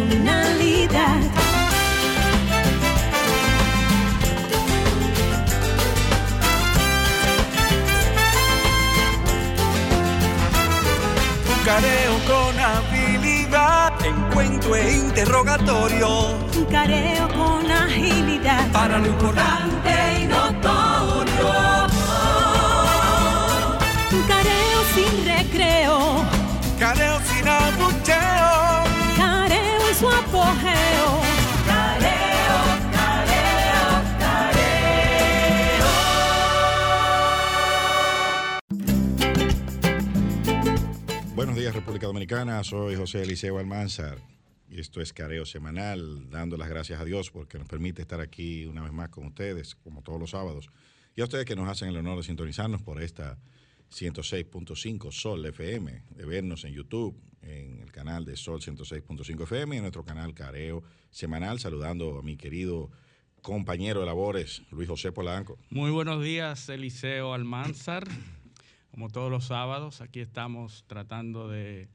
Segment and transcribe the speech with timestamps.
[0.00, 1.20] personalidad.
[11.48, 16.38] Un careo con habilidad, encuentro e interrogatorio.
[16.56, 18.70] Un careo con agilidad.
[18.72, 19.90] Para lo importante
[20.22, 21.50] y notorio.
[24.12, 26.24] Un careo sin recreo.
[26.78, 27.99] Careo sin abucheo.
[41.36, 42.64] Buenos días, República Dominicana.
[42.64, 44.16] Soy José Eliseo Almanzar
[44.70, 48.64] y esto es Careo Semanal, dando las gracias a Dios porque nos permite estar aquí
[48.64, 50.70] una vez más con ustedes, como todos los sábados.
[51.14, 53.36] Y a ustedes que nos hacen el honor de sintonizarnos por esta
[53.90, 59.78] 106.5 Sol FM, de vernos en YouTube, en el canal de Sol 106.5 FM y
[59.78, 62.90] en nuestro canal Careo Semanal, saludando a mi querido
[63.42, 65.58] compañero de labores, Luis José Polanco.
[65.70, 68.06] Muy buenos días, Eliseo Almanzar.
[68.90, 71.88] Como todos los sábados, aquí estamos tratando de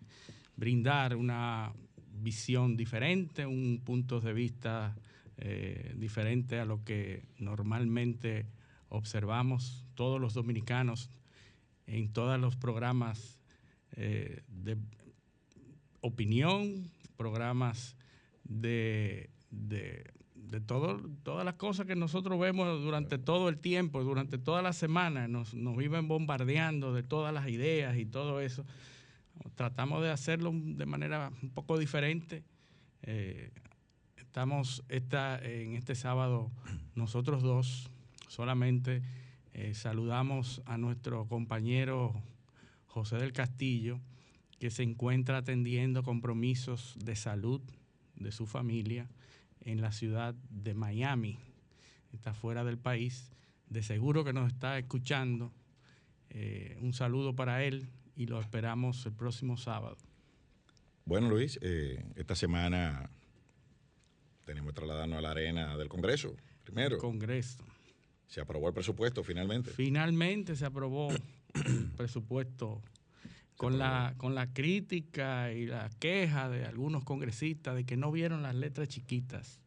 [0.55, 1.73] brindar una
[2.13, 4.95] visión diferente, un punto de vista
[5.37, 8.47] eh, diferente a lo que normalmente
[8.89, 11.09] observamos todos los dominicanos
[11.87, 13.39] en todos los programas
[13.97, 14.77] eh, de
[16.05, 17.95] opinión, programas
[18.43, 20.03] de, de,
[20.35, 24.73] de todo, todas las cosas que nosotros vemos durante todo el tiempo, durante toda la
[24.73, 28.65] semana, nos, nos viven bombardeando de todas las ideas y todo eso.
[29.55, 32.43] Tratamos de hacerlo de manera un poco diferente.
[33.01, 33.51] Eh,
[34.17, 36.51] estamos esta, en este sábado
[36.95, 37.89] nosotros dos
[38.27, 39.01] solamente
[39.53, 42.13] eh, saludamos a nuestro compañero
[42.87, 43.99] José del Castillo,
[44.59, 47.61] que se encuentra atendiendo compromisos de salud
[48.15, 49.09] de su familia
[49.61, 51.39] en la ciudad de Miami.
[52.13, 53.31] Está fuera del país.
[53.69, 55.51] De seguro que nos está escuchando.
[56.29, 59.97] Eh, un saludo para él y lo esperamos el próximo sábado.
[61.05, 63.09] Bueno, Luis, eh, esta semana
[64.45, 66.97] tenemos que trasladarnos a la arena del Congreso, primero.
[66.97, 67.63] Congreso.
[68.27, 69.71] Se aprobó el presupuesto finalmente.
[69.71, 72.81] Finalmente se aprobó el presupuesto
[73.57, 78.41] con la, con la crítica y la queja de algunos congresistas de que no vieron
[78.43, 79.61] las letras chiquitas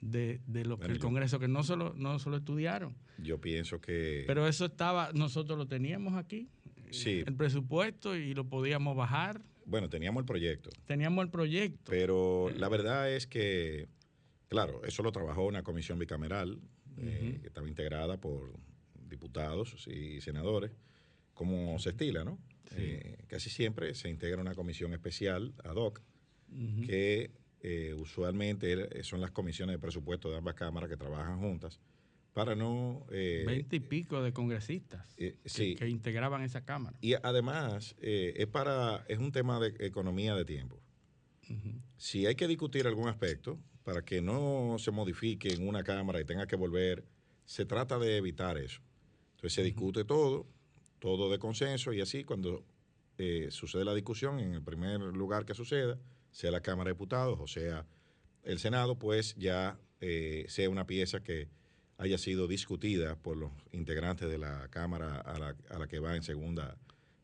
[0.00, 2.94] de, de lo que Bueno, el yo- Congreso, que no solo, no solo estudiaron.
[3.18, 6.48] Yo pienso que Pero eso estaba, nosotros lo teníamos aquí,
[6.90, 9.40] sí, el presupuesto, y lo podíamos bajar.
[9.66, 11.90] bueno, teníamos el proyecto, Teníamos el proyecto.
[11.90, 13.88] pero la verdad es que,
[14.48, 16.60] claro, eso lo trabajó una comisión bicameral
[16.98, 18.52] eh, que estaba integrada por
[19.08, 20.70] diputados y senadores,
[21.34, 22.38] como se estila, ¿no?
[22.66, 22.76] Sí.
[22.78, 26.00] Eh, casi siempre se integra una comisión especial ad hoc
[26.86, 31.80] que eh, usualmente son las comisiones de presupuesto de ambas cámaras que trabajan juntas
[32.32, 33.06] para no...
[33.10, 35.74] eh, Veinte y pico de congresistas eh, que- sí.
[35.74, 36.96] que, integraban esa Cámara.
[37.00, 40.80] Y además eh, es para es un tema de economía de tiempo.
[41.96, 46.24] Si hay que discutir algún aspecto para que no se modifique en una cámara y
[46.24, 47.04] tenga que volver,
[47.44, 48.80] se trata de evitar eso.
[49.32, 50.46] Entonces se discute todo,
[51.04, 52.64] todo de consenso y así cuando
[53.18, 55.98] eh, sucede la discusión en el primer lugar que suceda,
[56.30, 57.84] sea la Cámara de Diputados o sea
[58.42, 61.50] el Senado, pues ya eh, sea una pieza que
[61.98, 66.16] haya sido discutida por los integrantes de la Cámara a la, a la que va
[66.16, 66.78] en segunda,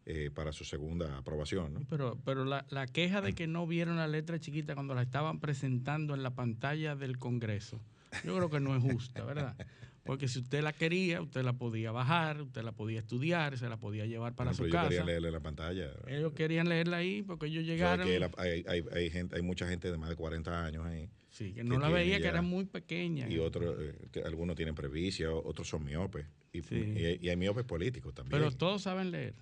[0.05, 1.73] eh, para su segunda aprobación.
[1.73, 1.81] ¿no?
[1.89, 5.41] Pero, pero la, la queja de que no vieron la letra chiquita cuando la estaban
[5.41, 7.81] presentando en la pantalla del Congreso,
[8.25, 9.57] yo creo que no es justa, ¿verdad?
[10.11, 13.77] Porque si usted la quería, usted la podía bajar, usted la podía estudiar, se la
[13.77, 15.05] podía llevar para su casa.
[15.05, 15.93] leerle la pantalla.
[16.09, 18.09] Ellos querían leerla ahí porque ellos llegaron.
[18.09, 21.09] que la- hay, hay, hay gente, hay mucha gente de más de 40 años ahí.
[21.29, 23.29] sí, que que no la veía, que era muy pequeña.
[23.29, 26.27] Y otros, eh, que algunos tienen previcia, o- otros son miopes.
[26.53, 26.75] Y, Sí.
[26.75, 28.43] y- y hay miopes políticos también.
[28.43, 29.35] Pero todos saben leer.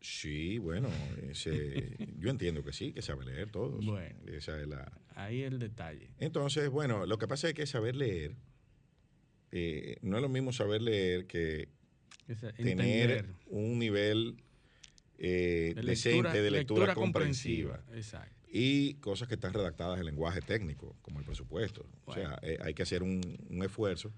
[0.00, 0.88] sí, bueno,
[1.28, 3.84] ese- yo entiendo que sí, que sabe leer todos.
[3.84, 4.14] Bueno.
[4.28, 4.92] Esa es la...
[5.16, 6.10] Ahí el detalle.
[6.20, 8.36] Entonces, bueno, lo que pasa es que saber leer,
[9.56, 11.68] eh, no es lo mismo saber leer que
[12.56, 14.36] tener un nivel
[15.18, 17.80] eh, De decente de lectura, comprensiva.
[17.94, 18.34] Exacto.
[18.50, 21.86] y cosas que están redactadas en lenguaje técnico, como el presupuesto.
[22.04, 24.12] O sea, eh, hay que hacer un, un esfuerzo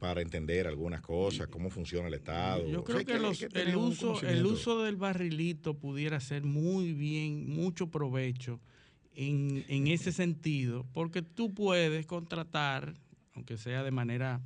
[0.00, 2.68] para entender algunas cosas, cómo funciona el Estado.
[2.68, 6.92] Yo O sea, creo que, los- el, uso, el uso del barrilito pudiera ser muy
[6.92, 8.60] bien, mucho provecho
[9.14, 12.94] en, en ese sentido, porque tú puedes contratar,
[13.34, 14.40] aunque sea de manera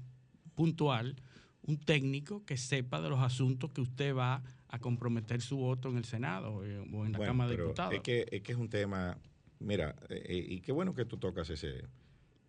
[0.59, 1.15] puntual,
[1.63, 5.99] un técnico que sepa de los asuntos que usted va a comprometer su voto en
[5.99, 7.95] el Senado o en o en la Bueno, Cámara de Diputados.
[7.95, 9.17] Es que, es que es un tema
[9.61, 11.85] mira, eh, eh, y qué bueno que tú tocas ese,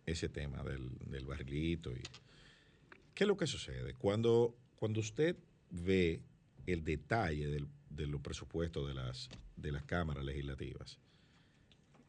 [0.08, 1.92] ese tema del, del barrilito.
[1.92, 2.02] Y,
[3.14, 3.94] ¿Qué es lo que sucede?
[3.94, 5.38] Cuando, cuando usted
[5.70, 6.24] ve
[6.66, 10.98] el detalle del, de los presupuestos de las, de las cámaras legislativas,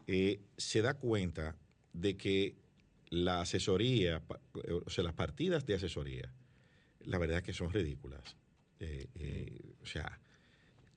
[0.06, 1.56] eh, se da cuenta
[1.92, 2.56] de que
[3.10, 4.22] la asesoría,
[4.64, 6.32] eh, o sea, las partidas de asesoría,
[7.00, 8.36] la verdad es que son ridículas.
[8.78, 10.20] Eh, eh, o sea,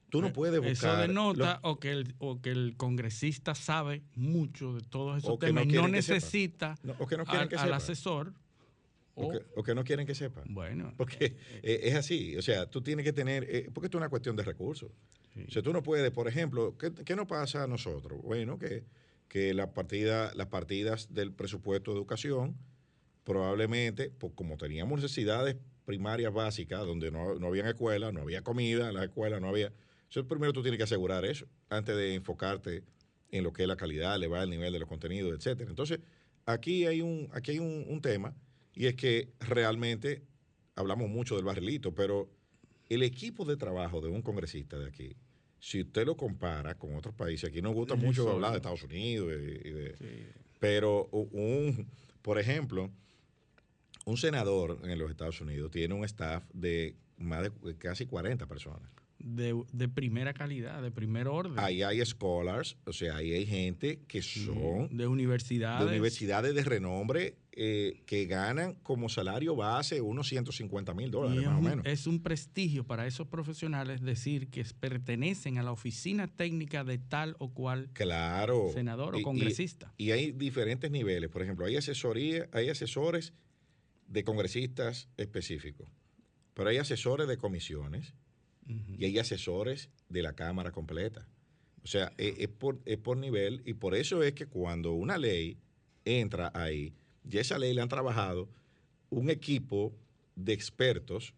[0.10, 0.94] tú no puedes buscar...
[0.94, 5.66] Eso denota o, que el, o que el congresista sabe mucho de todos esos temas
[5.66, 8.34] no y no necesita no, o que no al, que al asesor.
[9.16, 10.44] O O, que, o que no quieren que sepan.
[10.48, 14.02] bueno, Porque eh, es así, o sea, tú tienes que tener, eh, porque esto es
[14.02, 14.92] una cuestión de recursos.
[15.34, 15.46] sí.
[15.48, 18.22] O sea, tú no puedes, por ejemplo, ¿qué, qué nos pasa a nosotros?
[18.22, 18.84] Bueno, que,
[19.34, 22.56] que la partida, las partidas del presupuesto de educación,
[23.24, 28.90] probablemente, pues como teníamos necesidades primarias básicas, donde no, no había escuela, no había comida
[28.90, 29.74] en las escuelas, no había...
[30.04, 32.84] Entonces, primero tú tienes que asegurar eso, antes de enfocarte
[33.32, 35.72] en lo que es la calidad, elevar el nivel de los contenidos, etcétera.
[35.72, 36.00] Entonces,
[36.46, 38.36] aquí hay un, aquí hay un tema,
[38.76, 40.22] y es que realmente
[40.76, 42.30] hablamos mucho del barrilito, pero
[42.88, 45.16] el equipo de trabajo de un congresista de aquí,
[45.66, 49.32] si usted lo compara con otros países, aquí nos gusta mucho hablar de Estados Unidos,
[49.32, 50.06] y- de- sí.
[50.60, 51.88] pero un,
[52.22, 52.92] por ejemplo,
[54.06, 58.90] un senador en los Estados Unidos tiene un staff de más de casi 40 personas.
[59.20, 61.58] de, de primera calidad, de primer orden.
[61.58, 65.88] Ahí hay scholars, o sea, ahí hay gente que son de de universidades.
[65.90, 71.60] universidades de renombre eh, que ganan como salario base unos 150 mil dólares, es, más
[71.60, 71.86] o menos.
[71.86, 77.36] es un prestigio para esos profesionales decir que pertenecen a la oficina técnica de tal
[77.40, 78.72] o cual Claro.
[78.74, 79.94] senador Y- o congresista.
[79.98, 81.30] Y hay diferentes niveles.
[81.30, 83.34] Por ejemplo, hay asesoría, hay asesores
[84.08, 85.88] de congresistas específicos,
[86.54, 88.14] pero hay asesores de comisiones
[88.98, 91.28] y hay asesores de la Cámara completa.
[91.84, 95.18] O sea, es, es por, es por nivel y por eso es que cuando una
[95.18, 95.58] ley
[96.06, 96.94] entra ahí,
[97.30, 98.50] y esa ley la han trabajado
[99.10, 99.94] un equipo
[100.36, 101.34] de expertos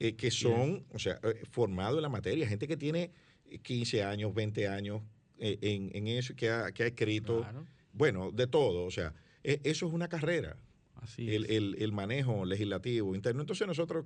[0.00, 3.10] eh, que son, o sea, eh, formados en la materia, gente que tiene
[3.62, 5.02] 15 años, 20 años
[5.38, 8.84] eh, en, en eso que ha, que ha escrito, Claro, bueno, de todo.
[8.84, 10.56] O sea, eh, eso es una carrera
[10.96, 11.50] así el, es.
[11.50, 13.40] el- el manejo legislativo interno.
[13.40, 14.04] Entonces nosotros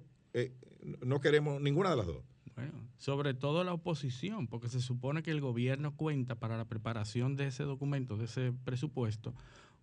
[1.05, 2.23] no queremos ninguna de las dos.
[2.55, 7.35] Bueno, sobre todo la oposición, porque se supone que el gobierno cuenta para la preparación
[7.37, 9.35] de ese documento, de ese presupuesto,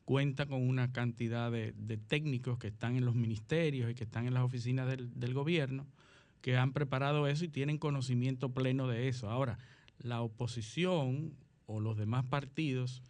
[0.09, 4.33] cuenta con una cantidad de, técnicos que están en los ministerios y que están en
[4.33, 5.85] las oficinas del, del gobierno,
[6.41, 9.29] que han preparado eso y tienen conocimiento pleno de eso.
[9.29, 9.59] Ahora,
[10.00, 11.35] la oposición
[11.67, 13.03] o los demás partidos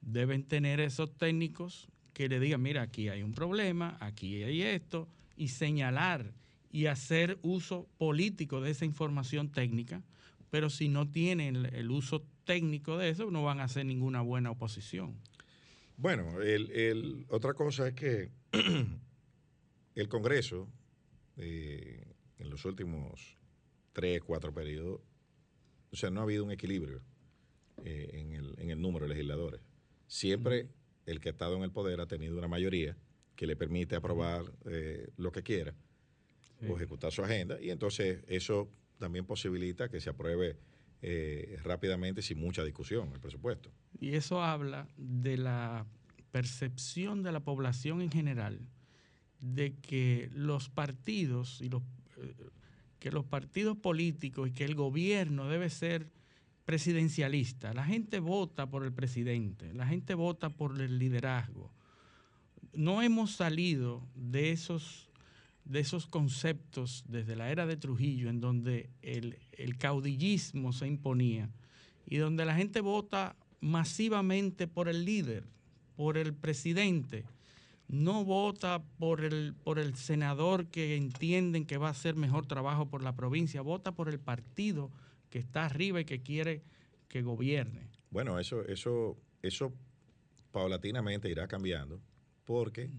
[0.00, 5.10] deben tener esos técnicos que le digan, mira, aquí hay un problema, aquí hay esto,
[5.36, 6.32] y señalar
[6.70, 10.02] y hacer uso político de esa información técnica,
[10.48, 14.50] pero si no tienen el uso técnico de eso, no van a hacer ninguna buena
[14.50, 15.14] oposición.
[16.02, 18.32] Bueno, el, el- otra cosa es que
[19.94, 20.68] el Congreso,
[21.36, 22.04] eh,
[22.38, 23.38] en los últimos
[23.92, 25.00] tres, cuatro periodos,
[25.92, 27.02] o sea, no ha habido un equilibrio
[27.84, 29.60] eh, en, el, en el número de legisladores.
[30.08, 30.70] Siempre
[31.06, 32.96] el que ha estado en el poder ha tenido una mayoría
[33.36, 35.72] que le permite aprobar eh, lo que quiera
[36.68, 38.68] o ejecutar su agenda y entonces eso
[38.98, 40.56] también posibilita que se apruebe
[41.02, 43.70] eh, rápidamente sin mucha discusión el presupuesto.
[44.00, 45.84] Y eso habla de la
[46.30, 48.60] percepción de la población en general
[49.40, 51.82] de que los partidos y los
[52.18, 52.34] eh,
[53.00, 56.12] que los partidos políticos y que el gobierno debe ser
[56.64, 57.74] presidencialista.
[57.74, 61.72] La gente vota por el presidente, la gente vota por el liderazgo.
[62.74, 65.10] No hemos salido de esos
[65.64, 71.50] de esos conceptos desde la era de Trujillo, en donde el, el caudillismo se imponía
[72.06, 75.44] y donde la gente vota masivamente por el líder,
[75.96, 77.24] por el presidente,
[77.88, 82.86] no vota por el, por el senador que entienden que va a hacer mejor trabajo
[82.86, 84.90] por la provincia, vota por el partido
[85.30, 86.62] que está arriba y que quiere
[87.08, 87.88] que gobierne.
[88.10, 89.72] Bueno, eso, eso, eso
[90.50, 92.00] paulatinamente irá cambiando
[92.44, 92.90] porque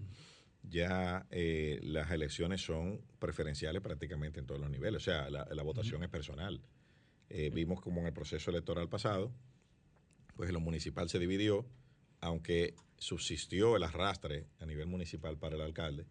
[0.68, 5.02] ya eh, las elecciones son preferenciales prácticamente en todos los niveles.
[5.02, 6.60] O sea, la, la votación es personal.
[7.28, 9.32] Eh, vimos como en el proceso electoral pasado,
[10.36, 11.66] pues lo municipal se dividió,
[12.20, 16.06] aunque subsistió el arrastre a nivel municipal para el alcalde,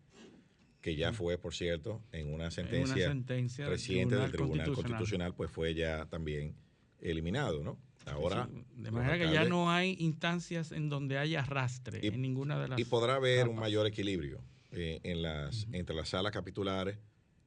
[0.82, 4.66] que ya fue, por cierto, en una En sentencia, una sentencia del reciente del Tribunal
[4.66, 6.56] Tribunal Constitucional, pues fue ya también
[7.00, 7.78] eliminado, ¿no?
[8.06, 12.22] Ahora, Sí, de manera que ya no hay instancias en donde haya arrastre Y- en
[12.22, 14.42] ninguna de las Y podrá haber un mayor equilibrio
[14.72, 16.98] eh, en las, entre las salas capitulares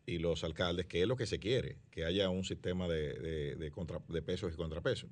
[0.07, 3.57] y los alcaldes, que es lo que se quiere, que haya un sistema de, de,
[3.57, 5.11] de contra- de pesos y contrapesos.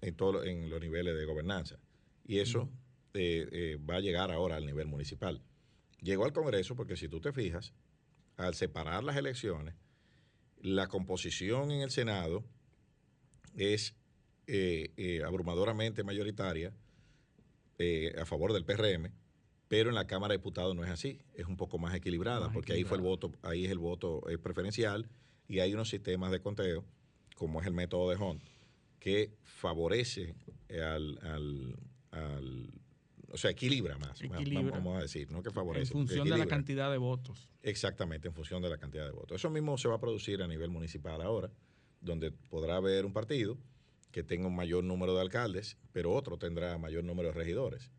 [0.00, 1.76] en, todo, en los niveles de gobernanza.
[2.24, 2.68] Y eso
[3.14, 5.40] eh, eh, va a llegar ahora al nivel municipal.
[6.02, 7.72] Llegó al Congreso porque si tú te fijas,
[8.36, 9.74] al separar las elecciones,
[10.60, 12.44] la composición en el Senado
[13.56, 13.94] es
[14.48, 16.72] eh, abrumadoramente mayoritaria
[18.20, 19.12] a favor del PRM,
[19.68, 22.72] pero en la Cámara de Diputados no es así, es un poco más equilibrada, porque
[22.72, 25.08] ahí fue el voto, ahí es el voto preferencial
[25.46, 26.84] y hay unos sistemas de conteo,
[27.36, 28.42] como es el método de Hunt,
[28.98, 30.34] que favorece
[30.70, 31.18] al,
[32.10, 32.70] al,
[33.30, 34.20] o sea, equilibra más,
[34.72, 35.92] vamos a decir, no que favorece.
[35.92, 37.48] En función de la cantidad de votos.
[37.62, 39.36] Exactamente, en función de la cantidad de votos.
[39.36, 41.50] Eso mismo se va a producir a nivel municipal ahora,
[42.00, 43.58] donde podrá haber un partido
[44.10, 47.90] que tenga un mayor número de alcaldes, pero otro tendrá mayor número de regidores.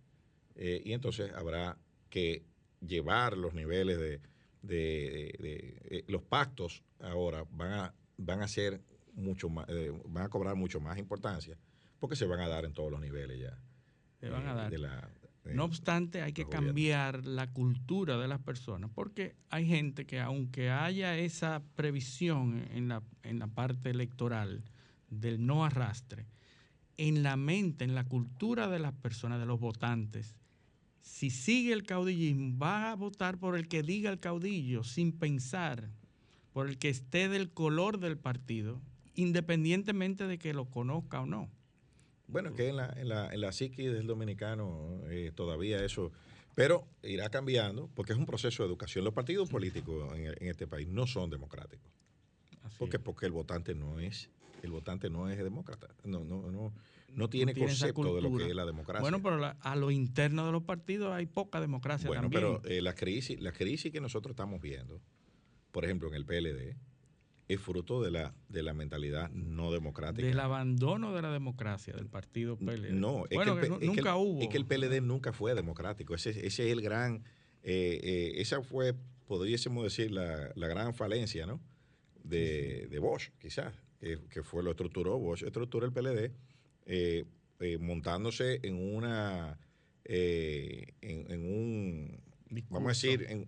[0.55, 1.77] Eh, y entonces habrá
[2.09, 2.43] que
[2.81, 4.21] llevar los niveles de,
[4.61, 5.29] de,
[5.89, 8.81] eh, los pactos ahora van a, van a ser
[9.13, 11.57] mucho más, eh, van a cobrar mucho más importancia
[11.99, 13.57] porque se van a dar en todos los niveles ya.
[14.19, 14.71] Se van a dar.
[15.45, 20.69] no obstante, hay que cambiar la cultura de las personas, porque hay gente que aunque
[20.69, 24.63] haya esa previsión en la, en la parte electoral
[25.09, 26.25] del no arrastre,
[26.97, 30.35] en la mente, en la cultura de las personas, de los votantes,
[31.01, 35.89] si sigue el caudillismo, va a votar por el que diga el caudillo sin pensar,
[36.53, 38.81] por el que esté del color del partido,
[39.15, 41.49] independientemente de que lo conozca o no.
[42.27, 46.11] Bueno, que en la, en la, en la del dominicano eh, todavía eso,
[46.53, 49.03] pero irá cambiando porque es un proceso de educación.
[49.03, 51.89] Los partidos políticos en, este país no son democráticos.
[52.77, 54.29] porque, porque el votante no es,
[54.63, 55.87] el votante no es demócrata.
[56.03, 56.73] No, no, no,
[57.13, 59.01] no tiene, concepto de lo que es la democracia.
[59.01, 62.93] Bueno, pero a lo interno de los partidos hay poca democracia bueno, pero eh, la
[62.93, 65.01] crisis, la crisis que nosotros estamos viendo,
[65.71, 66.75] por ejemplo, en el PLD,
[67.47, 70.25] es fruto de la, de la mentalidad no democrática.
[70.25, 72.91] Del abandono de la democracia del partido PLD.
[72.91, 74.41] No, es que, nunca hubo.
[74.41, 76.13] Es que el PLD nunca fue democrático.
[76.13, 77.23] Ese, ese es el gran.
[77.63, 78.93] Eh, eh, esa fue,
[79.25, 81.59] podríamos decir, la, la gran falencia, ¿no?
[82.23, 85.17] De, de Bosch, quizás, que, que, fue lo estructuró.
[85.19, 86.31] Bosch estructuró el PLD
[86.85, 87.25] eh,
[87.79, 89.59] montándose en una.
[90.03, 92.21] En, un.
[92.69, 93.47] Vamos a decir, en,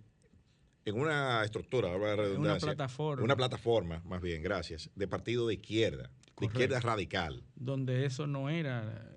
[0.86, 3.24] en una estructura, Una plataforma.
[3.24, 7.44] Una plataforma, más bien, gracias, de partido de izquierda, de izquierda radical.
[7.56, 9.12] Donde eso no era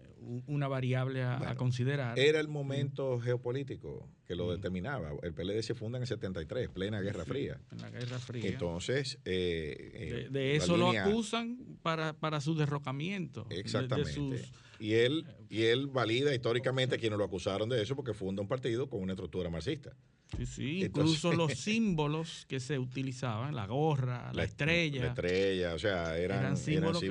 [0.47, 2.19] una variable a, considerar.
[2.19, 4.51] Era el momento geopolítico que lo mm.
[4.51, 5.13] determinaba.
[5.23, 7.61] El PLD se funda en el 73, plena Guerra Fría.
[7.73, 8.49] En la Guerra Fría.
[8.49, 9.19] Entonces...
[9.25, 13.47] Eh, de, eso lo acusan para, para su derrocamiento.
[13.51, 14.43] Exactamente.
[14.79, 18.49] y, él, y él valida históricamente a quienes lo acusaron de eso porque funda un
[18.49, 19.95] partido con una estructura marxista.
[20.37, 25.03] Sí, sí, incluso los símbolos que se utilizaban, la gorra, la, estrella.
[25.03, 27.09] La estrella, o sea, eran, símbolos, eh,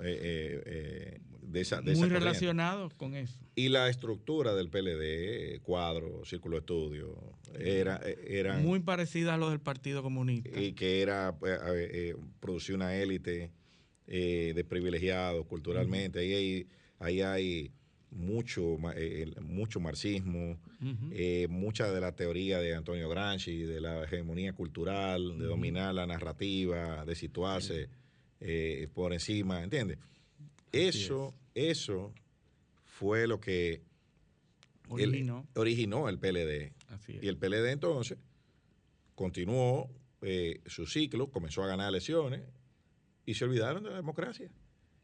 [0.00, 1.20] eh, eh,
[1.56, 3.38] de esa de Muy relacionados con eso.
[3.54, 7.16] Y la estructura del PLD, cuadro, círculo de estudio,
[7.58, 8.62] era, eran...
[8.62, 10.60] Muy parecida a los del Partido Comunista.
[10.60, 11.36] Y que era,
[12.40, 13.50] producir una élite
[14.06, 16.20] de privilegiados culturalmente.
[16.20, 16.66] ahí,
[16.98, 17.72] ahí hay
[18.10, 20.58] mucho, eh, mucho marxismo,
[21.12, 26.06] eh, mucha de la teoría de Antonio Gramsci, de la hegemonía cultural, de dominar la
[26.06, 27.88] narrativa, de situarse
[28.40, 29.98] eh, por encima, ¿entiendes?
[30.72, 32.14] Eso, eso
[32.84, 33.82] fue lo que
[34.88, 36.72] originó el, originó el PLD.
[37.22, 38.18] Y el PLD entonces
[39.14, 39.90] continuó
[40.66, 42.42] su ciclo, comenzó a ganar elecciones
[43.24, 44.50] y se olvidaron de la democracia.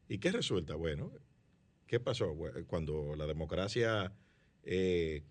[0.09, 0.75] ¿Y qué resulta?
[0.75, 1.13] Bueno,
[1.93, 2.35] ¿Qué pasó?
[2.69, 4.15] Cuando la democracia
[4.63, 5.23] eh,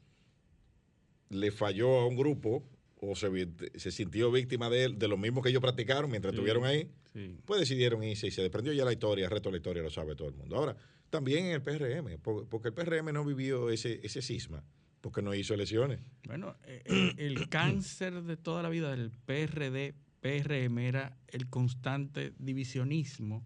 [1.29, 2.63] le falló a un grupo
[3.01, 6.88] o se, sintió víctima de, de lo mismo que ellos practicaron mientras estuvieron ahí,
[7.46, 9.89] pues decidieron irse y se desprendió ya la historia, el resto de la historia lo
[9.89, 10.55] sabe todo el mundo.
[10.55, 10.77] Ahora,
[11.10, 14.63] también en el PRM, porque el PRM no vivió ese, ese cisma,
[15.01, 16.00] porque no hizo elecciones.
[16.27, 22.34] Bueno, eh, eh, el cáncer de toda la vida del PRD, PRM era el constante
[22.38, 23.43] divisionismo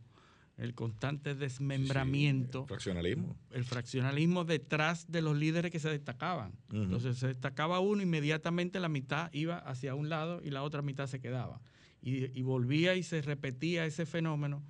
[0.58, 2.62] el constante desmembramiento.
[2.62, 3.38] el fraccionalismo.
[3.52, 6.54] El fraccionalismo detrás de los líderes que se destacaban.
[6.72, 11.08] Entonces se destacaba uno, inmediatamente la mitad iba hacia un lado y la otra mitad
[11.08, 11.62] se quedaba.
[12.02, 14.64] Y, volvía y se repetía ese fenómeno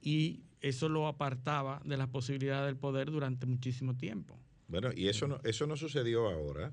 [0.00, 4.36] y eso lo apartaba de las posibilidades del poder durante muchísimo tiempo.
[4.66, 6.72] Bueno, y eso no, eso no sucedió ahora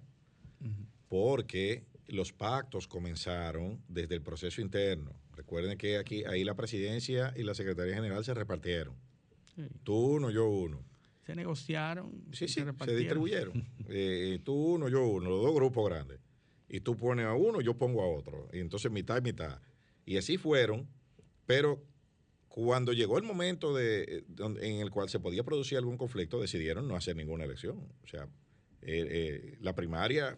[1.07, 5.11] porque los pactos comenzaron desde el proceso interno.
[5.39, 8.93] Recuerden que aquí ahí la presidencia y la secretaría general se repartieron.
[9.83, 10.83] Tú uno, yo uno.
[11.25, 12.25] Se negociaron.
[12.33, 13.65] Sí, sí, se, distribuyeron.
[13.87, 16.19] Eh, tú uno, yo uno, los dos grupos grandes.
[16.67, 18.49] Y tú pones a uno, yo pongo a otro.
[18.51, 19.61] Y entonces mitad y mitad.
[20.05, 20.89] Y así fueron,
[21.45, 21.81] pero
[22.49, 26.97] Cuando llegó el momento de, en el cual se podía producir algún conflicto, decidieron no
[26.97, 27.77] hacer ninguna elección.
[28.03, 28.27] O sea,
[29.61, 30.37] la primaria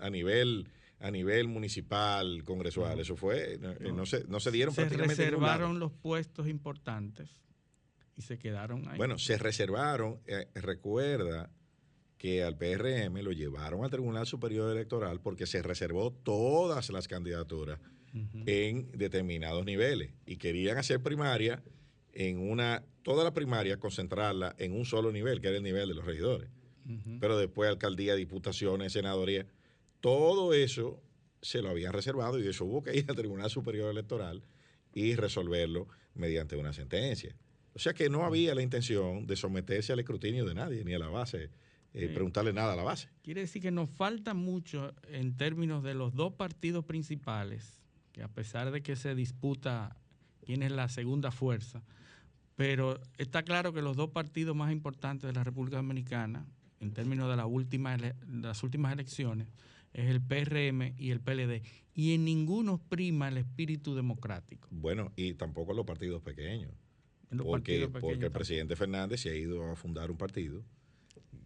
[0.00, 3.58] a, nivel a nivel municipal, congresual, eso fue,
[3.92, 7.30] no, se, no se dieron se reservaron los puestos importantes
[8.16, 8.96] y se quedaron ahí.
[8.96, 10.20] Bueno, se reservaron,
[10.54, 11.50] recuerda
[12.18, 17.78] que al PRM lo llevaron al Tribunal Superior Electoral porque se reservó todas las candidaturas
[18.46, 21.62] en determinados niveles y querían hacer primaria
[22.14, 25.94] en una, toda la primaria concentrarla en un solo nivel, que era el nivel de
[25.94, 26.48] los regidores.
[27.20, 29.44] Pero después alcaldía, diputaciones, senadoría,
[30.06, 31.02] todo eso
[31.42, 34.40] se lo habían reservado y eso hubo que ir al Tribunal Superior Electoral
[34.94, 37.34] y resolverlo mediante una sentencia.
[37.74, 41.00] O sea que no había la intención de someterse al escrutinio de nadie, ni a
[41.00, 41.50] la base
[41.92, 43.08] eh, preguntarle nada a la base.
[43.20, 47.80] Quiere decir que nos falta mucho en términos de los dos partidos principales,
[48.12, 49.96] que a pesar de que se disputa
[50.44, 51.82] quién es la segunda fuerza,
[52.54, 56.46] pero está claro que los dos partidos más importantes de la República Dominicana,
[56.78, 57.96] en términos de, la última
[58.28, 59.48] las últimas elecciones,
[59.96, 61.62] es el PRM y el PLD.
[61.94, 64.68] Y en ninguno prima el espíritu democrático.
[64.70, 66.70] Bueno, y tampoco los partidos pequeños.
[67.38, 70.62] porque, porque el presidente Fernández se ha ido a fundar un partido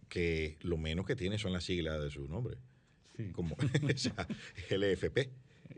[0.09, 2.57] que lo menos que tiene son las siglas de su nombre.
[3.31, 3.55] Como
[4.69, 5.29] el EFP.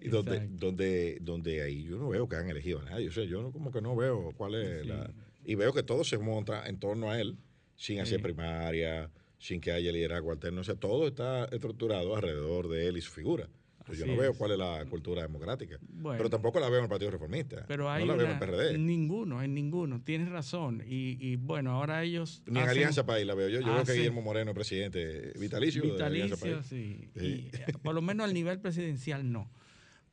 [0.01, 3.07] Y donde, donde, donde ahí yo no veo que han elegido a nadie.
[3.07, 5.13] O sea, yo como que no veo cuál es la.
[5.45, 7.37] Y veo que todo se monta en torno a él,
[7.75, 9.11] sin hacer primaria,
[9.43, 10.61] sin que haya liderazgo alterno.
[10.61, 13.49] O sea, todo está estructurado alrededor de él y su figura
[13.91, 15.77] yo no veo cuál es la cultura democrática.
[16.01, 17.65] pero tampoco la veo en el Partido Reformista.
[17.67, 18.77] Pero hay no la veo en el PRD.
[18.77, 20.01] Ninguno, en ninguno.
[20.01, 20.83] Tienes razón.
[20.85, 22.41] Y, bueno, ahora ellos.
[22.45, 23.59] Ni en Alianza País la veo yo.
[23.59, 25.83] Yo veo que Guillermo Moreno, presidente vitalicio.
[25.83, 27.09] Vitalicio, de sí.
[27.15, 29.51] Y, eh, por lo menos al nivel presidencial no.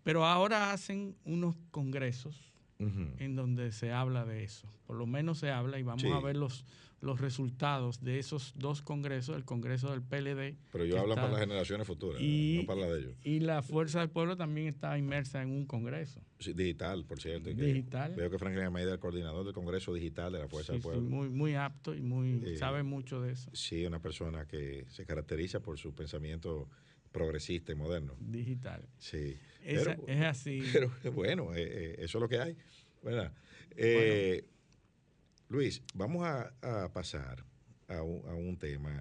[0.02, 4.66] Pero ahora hacen unos congresos en donde se habla de eso.
[4.86, 6.64] Por lo menos se habla y vamos a ver los,
[7.00, 10.56] los resultados de esos dos congresos, el Congreso del PLD.
[10.70, 13.14] Pero yo hablo para las generaciones futuras, no para la de ellos.
[13.24, 16.20] Y la Fuerza del Pueblo también está inmersa en un congreso.
[16.38, 17.50] digital, por cierto.
[17.50, 18.14] Digital.
[18.14, 21.00] Veo que Franklin Almeida es el coordinador del Congreso Digital de la Fuerza del Pueblo.
[21.00, 23.50] muy, muy apto y muy sabe mucho de eso.
[23.54, 26.68] Sí, una persona que se caracteriza por su pensamiento
[27.12, 28.14] progresista y moderno.
[28.20, 28.82] Digital.
[28.98, 29.36] Sí.
[29.64, 29.86] es
[30.22, 30.62] así.
[30.72, 32.56] Pero bueno, eh, eh, eso es lo que hay.
[33.76, 34.44] Eh,
[35.50, 37.44] Luis, vamos a, pasar
[37.88, 38.96] a un, tema.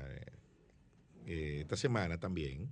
[1.27, 2.67] Eh, esta semana también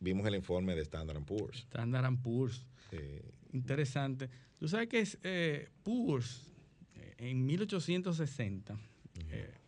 [0.00, 1.58] vimos el informe de Standard Poor's.
[1.58, 2.66] Standard Poor's.
[2.90, 4.28] Eh, Interesante.
[4.58, 6.52] Tú sabes que es eh, Poor's
[7.16, 8.76] en 1860,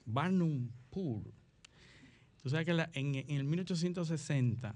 [0.04, 1.22] Barnum Poor.
[2.42, 4.74] Tú sabes que en, en, el 1860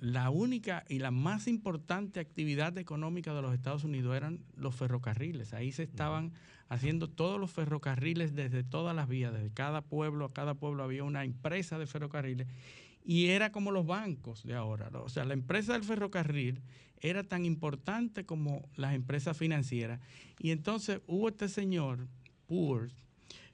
[0.00, 5.54] la única y la más importante actividad económica de los Estados Unidos eran los ferrocarriles.
[5.54, 6.32] Ahí se estaban
[6.68, 11.04] haciendo todos los ferrocarriles desde todas las vías, desde cada pueblo a cada pueblo había
[11.04, 12.46] una empresa de ferrocarriles
[13.04, 14.90] y era como los bancos de ahora.
[14.94, 16.60] O sea, la empresa del ferrocarril
[17.00, 20.00] era tan importante como las empresas financieras.
[20.38, 22.06] Y entonces hubo este señor,
[22.46, 22.90] Poor,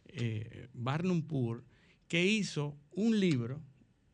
[0.06, 1.64] eh, Barnum Poor,
[2.08, 3.60] que hizo un libro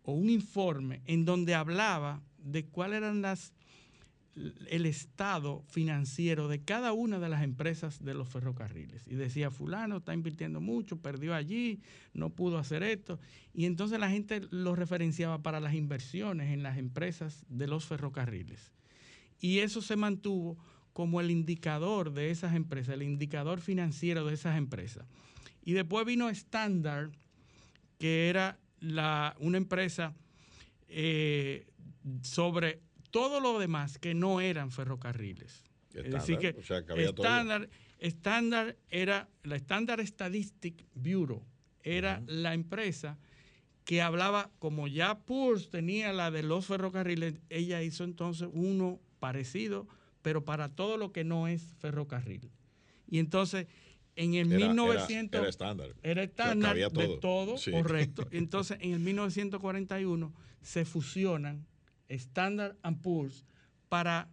[0.05, 3.53] o un informe en donde hablaba de cuáles eran las
[4.67, 9.07] el estado financiero de cada una de las empresas de los ferrocarriles.
[9.07, 11.81] Y decía, fulano está invirtiendo mucho, perdió allí,
[12.13, 13.21] no pudo hacer esto.
[13.53, 18.73] Y entonces la gente lo referenciaba para las inversiones en las empresas de los ferrocarriles.
[19.41, 20.59] Y eso se mantuvo
[20.93, 25.07] como el indicador de esas empresas, el indicador financiero de esas empresas.
[25.65, 27.11] Y después vino Standard,
[27.99, 30.15] que era la, una empresa
[30.89, 31.67] eh,
[32.23, 35.65] sobre todo lo demás que no eran ferrocarriles.
[35.95, 36.55] es decir, que,
[37.99, 41.43] estándar, era la Standard Statistic Bureau,
[41.83, 43.19] era la empresa
[43.85, 49.87] que hablaba, como ya Purs tenía la de los ferrocarriles, ella hizo entonces uno parecido,
[50.23, 52.51] pero para todo lo que no es ferrocarril.
[53.07, 53.67] Y entonces,
[54.17, 55.41] en el 1900...
[55.41, 55.95] Era, estándar.
[56.03, 58.27] Era estándar de todo, correcto.
[58.31, 61.67] Entonces, en el 1941 se fusionan
[62.09, 63.45] Standard Poor's
[63.89, 64.29] para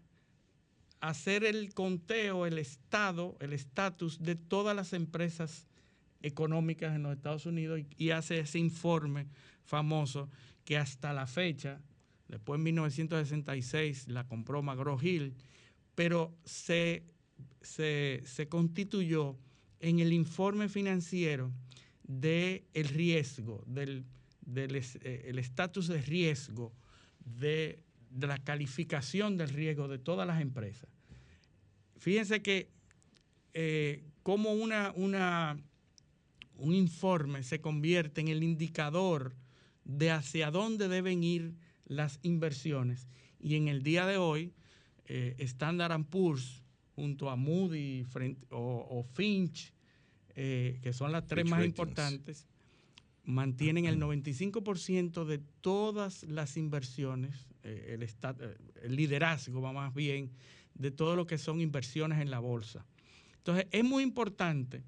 [1.02, 5.68] hacer el conteo, el estado, el estatus de todas las empresas
[6.22, 9.28] económicas en los Estados Unidos y, hace ese informe
[9.64, 10.30] famoso
[10.64, 11.82] que hasta la fecha,
[12.28, 15.36] después en 1966 la compró McGraw Hill,
[15.96, 17.04] pero se,
[17.62, 19.38] se, constituyó
[19.82, 21.52] en el informe financiero
[22.04, 24.06] del el riesgo, del
[24.56, 26.74] eh, el estatus de riesgo
[27.26, 27.84] de,
[28.20, 30.90] la calificación del riesgo de todas las empresas.
[31.98, 32.70] Fíjense que
[33.54, 35.58] eh, cómo una, una,
[36.58, 39.36] un informe se convierte en el indicador
[39.84, 41.54] de hacia dónde deben ir
[41.86, 43.08] las inversiones.
[43.40, 44.54] Y en el día de hoy,
[45.06, 46.61] eh, Standard Poor's
[46.96, 48.06] junto a Moody
[48.52, 49.74] o, Finch,
[50.36, 52.48] eh, que son las tres más importantes,
[53.24, 58.08] mantienen el 95% de todas las inversiones, eh, el,
[58.84, 60.32] el liderazgo va más bien,
[60.74, 62.86] de todo lo que son inversiones en la bolsa.
[63.38, 64.84] Entonces, es muy importante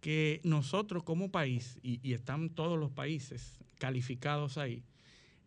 [0.00, 4.82] que nosotros como país, y, están todos los países calificados ahí,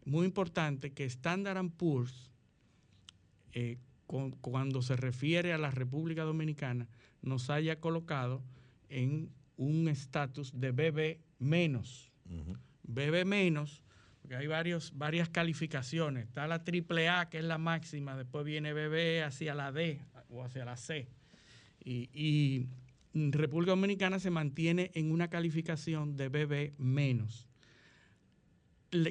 [0.05, 2.31] muy importante que Standard Poor's,
[3.51, 6.87] eh, cuando se refiere a la República Dominicana,
[7.21, 8.43] nos haya colocado
[8.89, 12.11] en un estatus de BB menos.
[12.83, 13.83] BB menos,
[14.21, 16.27] porque hay varios, varias calificaciones.
[16.27, 20.65] Está la AAA, que es la máxima, después viene BB hacia la D o hacia
[20.65, 21.07] la C.
[21.83, 22.67] y
[23.13, 27.47] República Dominicana se mantiene en una calificación de BB menos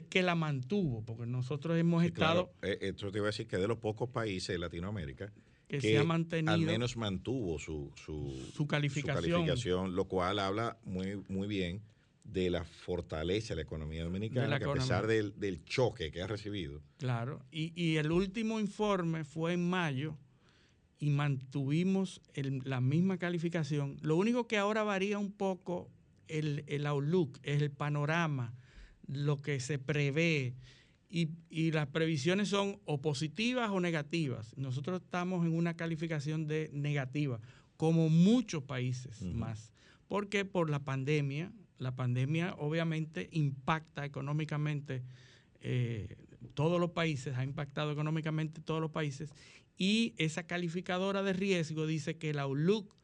[0.08, 2.52] que la mantuvo, porque nosotros hemos estado...
[2.62, 5.32] Eh, esto te iba a decir que de los pocos países de Latinoamérica
[5.68, 6.52] que, se ha mantenido...
[6.52, 9.94] Al menos mantuvo su, su, calificación.
[9.94, 11.82] lo cual habla muy, muy bien
[12.24, 16.82] de la fortaleza de la economía dominicana, que a pesar del, choque que ha recibido.
[16.98, 20.16] Claro, y, y el último informe fue en mayo
[20.98, 23.98] y mantuvimos la misma calificación.
[24.00, 25.90] Lo único que ahora varía un poco
[26.28, 28.54] el, el outlook, es el panorama,
[29.06, 30.54] lo que se prevé.
[31.10, 34.56] Y, las previsiones son o positivas o negativas.
[34.56, 37.40] Nosotros estamos en una calificación de negativa,
[37.76, 39.72] como muchos países más.
[40.08, 45.04] Porque por la pandemia, la pandemia obviamente impacta económicamente
[45.60, 46.16] eh,
[46.54, 49.30] todos los países, ha impactado económicamente todos los países
[49.76, 52.94] y esa calificadora de riesgo dice que el outlook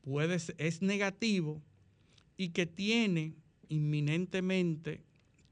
[0.00, 1.62] puede es negativo
[2.36, 3.34] y que tiene
[3.70, 5.02] inminentemente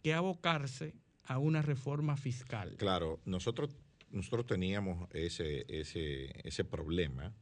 [0.03, 2.77] que abocarse a una reforma fiscal.
[2.77, 3.71] Claro, nosotros,
[4.11, 7.35] nosotros teníamos ese, ese, ese problema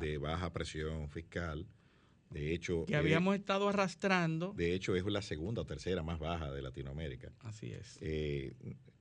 [0.00, 1.66] de baja presión fiscal.
[2.30, 4.52] De hecho, que eh, habíamos estado arrastrando.
[4.52, 7.32] De hecho, es la segunda o tercera más baja de Latinoamérica.
[7.40, 7.98] Así es.
[8.00, 8.54] Eh,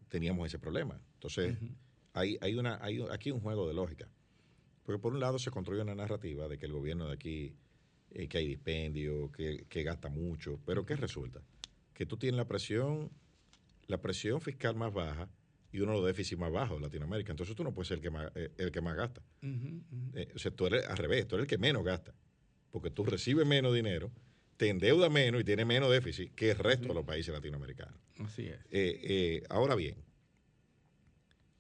[0.10, 1.02] teníamos ese problema.
[1.16, 1.58] Entonces,
[2.14, 4.08] hay, hay, una, hay aquí un juego de lógica.
[4.84, 7.56] Porque por un lado se construye una narrativa de que el gobierno de aquí,
[8.18, 11.42] eh, que hay dispendio, que, gasta mucho, pero ¿qué resulta?
[11.94, 13.12] Que tú tienes la presión,
[13.88, 15.28] la presión fiscal más baja
[15.74, 17.34] y uno de los déficits más bajos de Latinoamérica.
[17.34, 19.22] Entonces tú no puedes ser el que más, eh, el que más gasta.
[19.42, 22.14] Eh, o sea, tú eres al revés, tú eres el que menos gasta.
[22.72, 24.10] Porque tú recibes menos dinero,
[24.56, 28.00] te endeuda menos y tienes menos déficit que el resto de los países latinoamericanos.
[28.20, 29.44] Así es.
[29.50, 29.98] ahora bien,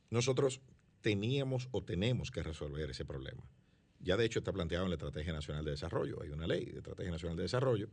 [0.10, 0.62] nosotros
[1.02, 3.44] teníamos o tenemos que resolver ese problema.
[4.06, 6.22] Ya de hecho está planteado en la Estrategia Nacional de Desarrollo.
[6.22, 7.89] Hay una ley de Estrategia Nacional de Desarrollo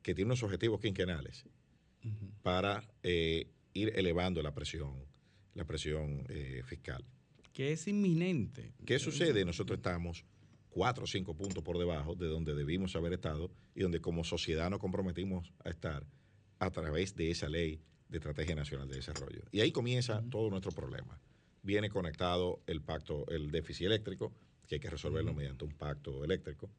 [0.00, 1.44] que tiene unos objetivos quinquenales
[2.42, 4.94] para eh, ir elevando la presión,
[5.54, 7.04] la presión eh, fiscal.
[7.52, 8.74] Que es inminente.
[8.84, 9.44] ¿Qué sucede?
[9.44, 10.24] Nosotros estamos
[10.70, 14.70] cuatro o cinco puntos por debajo de donde debimos haber estado y donde como sociedad
[14.70, 16.06] nos comprometimos a estar
[16.60, 19.42] a través de esa ley de Estrategia Nacional de Desarrollo.
[19.50, 21.20] Y ahí comienza todo nuestro problema
[21.66, 24.32] viene conectado el pacto, el déficit eléctrico,
[24.66, 26.70] que hay que resolverlo mediante un pacto eléctrico,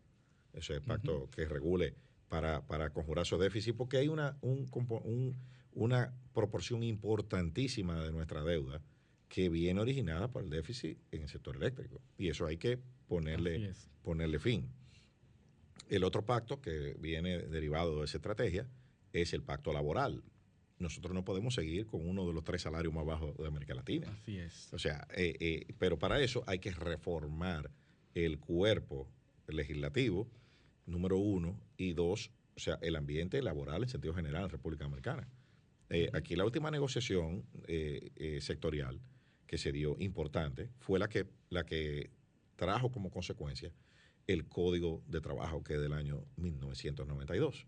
[0.54, 1.96] ese pacto que regule
[2.28, 5.36] para, para conjurar esos déficits, porque hay una, un,
[5.72, 8.82] una proporción importantísima de nuestra deuda
[9.30, 12.02] que viene originada por el déficit en el sector eléctrico.
[12.18, 14.70] Y eso hay que ponerle, ponerle fin.
[15.90, 18.68] El otro pacto que viene derivado de esa estrategia
[19.14, 20.24] es el pacto laboral,
[20.80, 24.08] nosotros no podemos seguir con uno de los tres salarios más bajos de América Latina.
[24.22, 24.72] Así es.
[24.74, 27.72] O sea, eh, eh, pero para eso hay que reformar
[28.14, 29.08] el cuerpo
[29.48, 30.28] legislativo,
[30.86, 35.28] número uno, y dos, o sea, el ambiente laboral en sentido general en República Americana.
[35.90, 37.46] Eh, aquí la última negociación
[38.42, 39.00] sectorial
[39.46, 42.12] que se dio importante fue la que, la que
[42.56, 43.72] trajo como consecuencia
[44.28, 47.66] el Código de Trabajo que es del año 1992.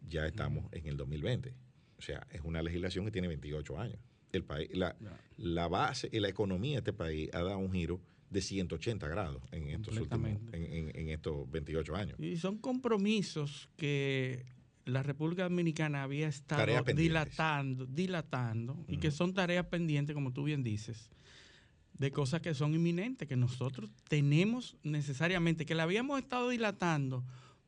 [0.00, 1.54] Ya estamos en el 2020.
[1.98, 3.98] O sea, es una legislación que tiene 28 años.
[4.32, 4.96] El país, la,
[5.36, 8.00] la base y la economía de este país ha dado un giro
[8.34, 12.20] de 180 grados en estos últimos, en, estos 28 años.
[12.20, 14.44] Y son compromisos que
[14.84, 20.64] la República Dominicana había estado dilatando, dilatando, y que son tareas pendientes, como tú bien
[20.64, 21.10] dices,
[21.94, 27.24] de cosas que son inminentes, que nosotros tenemos necesariamente, que la habíamos estado dilatando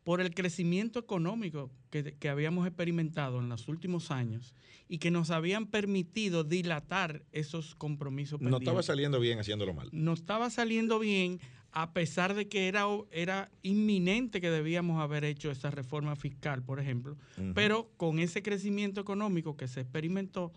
[0.07, 4.55] por el crecimiento económico que, que, habíamos experimentado en los últimos años
[4.89, 8.41] y que nos habían permitido dilatar esos compromisos.
[8.41, 9.89] No estaba saliendo bien haciéndolo mal.
[9.91, 11.41] No estaba saliendo bien
[11.73, 16.79] a pesar de que era, era inminente que debíamos haber hecho esa reforma fiscal, por
[16.79, 17.53] ejemplo, uh -huh.
[17.53, 20.53] pero con ese crecimiento económico que se experimentó,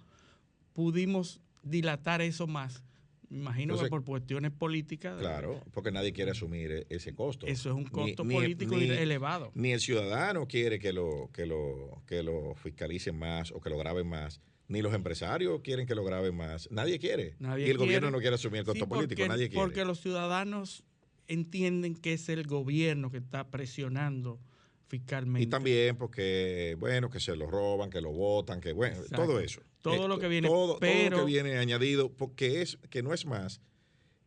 [0.73, 2.83] pudimos dilatar eso más
[3.29, 5.19] imagino Entonces, que por cuestiones políticas.
[5.19, 7.45] Claro, porque nadie quiere asumir e-, ese costo.
[7.45, 9.51] Eso es un costo ni, político ni, elevado.
[9.55, 13.77] Ni el ciudadano quiere que lo, que, lo, que lo fiscalicen más o que lo
[13.77, 14.41] graben más.
[14.67, 16.69] Ni los empresarios quieren que lo graben más.
[16.71, 17.35] Nadie quiere.
[17.39, 17.85] Nadie y el quiere.
[17.85, 19.27] gobierno no quiere asumir el costo sí, porque, político.
[19.27, 19.63] Nadie quiere.
[19.63, 20.83] Porque los ciudadanos
[21.27, 24.39] entienden que es el gobierno que está presionando
[24.87, 25.43] fiscalmente.
[25.43, 29.25] Y también porque, bueno, que se lo roban, que lo votan, que, bueno, Exacto.
[29.25, 29.61] todo eso.
[29.81, 30.47] Todo lo que viene.
[30.47, 33.61] Todo, pero, todo lo que viene añadido, porque es que no es más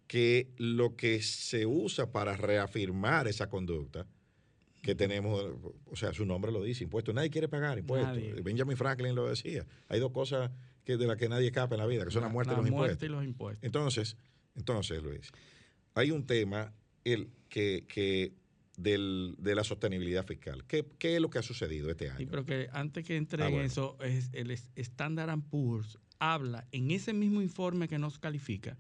[0.07, 4.07] que lo que se usa para reafirmar esa conducta
[4.83, 5.43] que tenemos,
[5.87, 7.15] o sea, su nombre lo dice, impuestos.
[7.15, 8.17] Nadie quiere pagar impuestos.
[8.17, 8.35] Nadie.
[8.43, 9.65] Benjamin Franklin lo decía.
[9.89, 10.51] Hay dos cosas
[10.85, 12.59] que de las que nadie escapa en la vida, que son la, la muerte, la
[12.59, 13.65] y, los muerte y los impuestos.
[13.65, 14.17] Entonces,
[14.57, 15.31] entonces, Luis,
[15.95, 18.33] hay un tema el, que, que
[18.77, 20.65] del, de la sostenibilidad fiscal.
[20.67, 22.19] ¿Qué, ¿Qué, es lo que ha sucedido este año?
[22.19, 23.67] Sí, pero que antes que entre ah, en bueno.
[23.67, 28.77] eso, es, el Standard Poor's habla en ese mismo informe que nos califica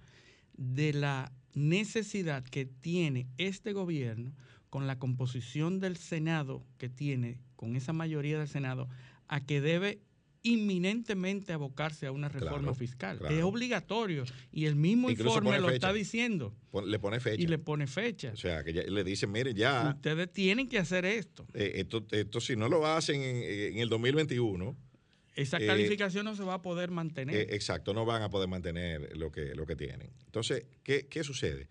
[0.57, 4.33] de la necesidad que tiene este gobierno
[4.71, 8.89] con la composición del Senado que tiene, con esa mayoría del Senado,
[9.29, 10.01] a que debe
[10.43, 13.19] inminentemente abocarse a una reforma claro, fiscal.
[13.19, 13.35] claro.
[13.35, 15.75] Es obligatorio y el mismo Incluso informe lo fecha.
[15.75, 16.55] está diciendo.
[16.85, 17.43] Le pone fecha.
[17.43, 18.33] Y le pone fecha.
[18.33, 19.93] O sea, que ya, le dicen, mire, ya.
[19.95, 21.47] Ustedes tienen que hacer esto.
[21.55, 23.43] Eh, esto, esto, si no lo hacen en,
[23.75, 24.77] en el 2021.
[25.35, 27.37] Esa eh, calificación no se va a poder mantener.
[27.37, 30.11] Eh, exacto, no van a poder mantener lo que, lo que tienen.
[30.27, 31.69] Entonces, ¿qué, qué sucede?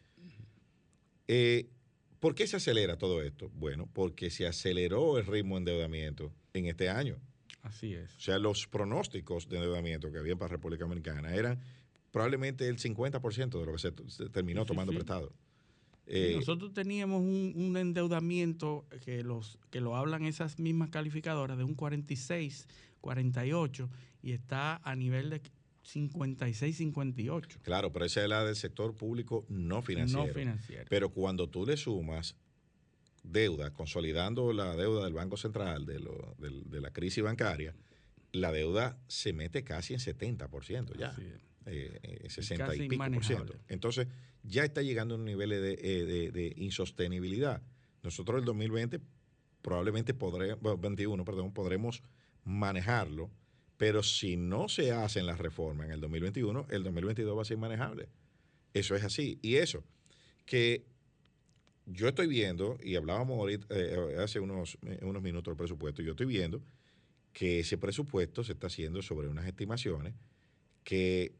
[2.19, 3.49] ¿Por qué se acelera todo esto?
[3.53, 7.17] Bueno, porque se aceleró el ritmo de endeudamiento en este año.
[7.63, 8.15] Así es.
[8.17, 11.59] O sea, los pronósticos de endeudamiento que había para República Dominicana eran
[12.11, 14.97] probablemente el 50% de lo que se, se terminó Sí, tomando sí.
[14.97, 15.31] prestado.
[16.07, 21.63] Eh, nosotros teníamos un, un endeudamiento que los que lo hablan esas mismas calificadoras de
[21.63, 22.67] un 46,
[22.99, 23.89] 48
[24.23, 25.41] y está a nivel de
[25.83, 27.59] 56, 58.
[27.63, 30.27] claro, pero esa es la del sector público no financiero.
[30.27, 30.85] No financiero.
[30.89, 32.35] Pero cuando tú le sumas
[33.23, 37.75] deuda, consolidando la deuda del Banco Central de, lo, de, de la crisis bancaria,
[38.31, 41.15] la deuda se mete casi en 70% ya.
[41.65, 43.53] Eh, eh, 60 casi y pico por ciento.
[43.67, 44.07] Entonces,
[44.43, 47.61] ya está llegando a un nivel de, eh, de, de insostenibilidad.
[48.01, 48.99] Nosotros el 2020
[49.61, 52.01] probablemente podremos, bueno, 21, perdón, podremos
[52.43, 53.29] manejarlo,
[53.77, 57.57] pero si no se hacen las reformas en el 2021, el 2022 va a ser
[57.57, 58.09] manejable.
[58.73, 59.37] Eso es así.
[59.41, 59.83] Y eso,
[60.45, 60.85] que
[61.91, 66.11] yo estoy viendo, y hablábamos ahorita, eh, hace unos, eh, unos minutos del presupuesto, yo
[66.11, 66.61] estoy viendo
[67.33, 70.13] que ese presupuesto se está haciendo sobre unas estimaciones
[70.83, 71.33] que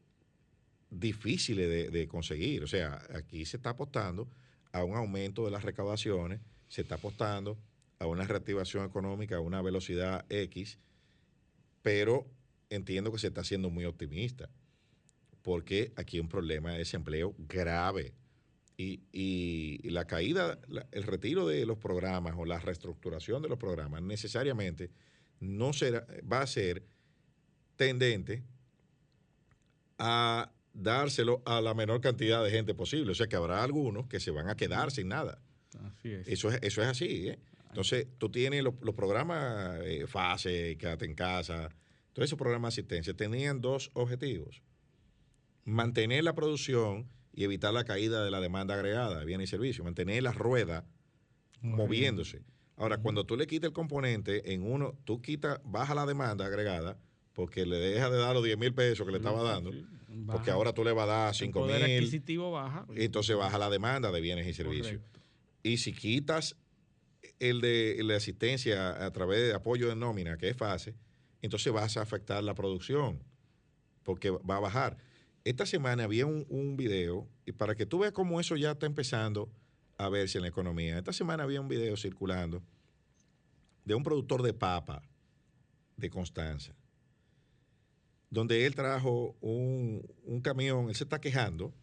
[0.90, 2.62] difíciles de, de conseguir.
[2.62, 4.28] O sea, aquí se está apostando
[4.72, 7.58] a un aumento de las recaudaciones, se está apostando
[7.98, 10.78] a una reactivación económica a una velocidad X,
[11.82, 12.26] pero
[12.70, 14.48] entiendo que se está haciendo muy optimista,
[15.42, 18.14] porque aquí hay un problema de desempleo grave.
[18.76, 23.48] Y, y- y la caída, la- el retiro de los programas o la reestructuración de
[23.48, 24.90] los programas necesariamente
[25.40, 26.84] no será, va a ser
[27.76, 28.42] tendente
[29.98, 33.12] a dárselo a la menor cantidad de gente posible.
[33.12, 35.40] O sea que habrá algunos que se van a quedar sin nada.
[35.84, 36.26] Así es.
[36.28, 37.28] Eso es, eso es así.
[37.28, 37.38] ¿eh?
[37.68, 41.68] Entonces, tú tienes los, los programas eh, FASE, Quédate en casa,
[42.12, 44.62] todos esos programas de asistencia tenían dos objetivos.
[45.64, 49.84] Mantener la producción y evitar la caída de la demanda agregada de bienes y servicios.
[49.84, 50.84] Mantener la rueda
[51.60, 52.42] moviéndose.
[52.76, 56.98] Ahora, cuando tú le quitas el componente en uno, tú quitas, baja la demanda agregada
[57.32, 59.70] porque le deja de dar los 10 mil pesos que le estaba dando,
[60.26, 62.86] porque ahora tú le vas a dar El 5 poder mil, adquisitivo baja.
[62.94, 64.86] entonces baja la demanda de bienes y servicios.
[64.98, 65.20] Correcto.
[65.62, 66.56] Y si quitas
[67.38, 70.94] el de el de asistencia a través de apoyo de nómina, que es fase,
[71.40, 73.22] entonces vas a afectar la producción,
[74.02, 74.98] porque va a bajar.
[75.44, 78.86] Esta semana había un, un video, y para que tú veas cómo eso ya está
[78.86, 79.50] empezando
[79.98, 82.62] a verse en la economía, esta semana había un video circulando
[83.84, 85.02] de un productor de papa
[85.96, 86.74] de Constanza,
[88.30, 91.74] donde él trajo un, un camión, él se está quejando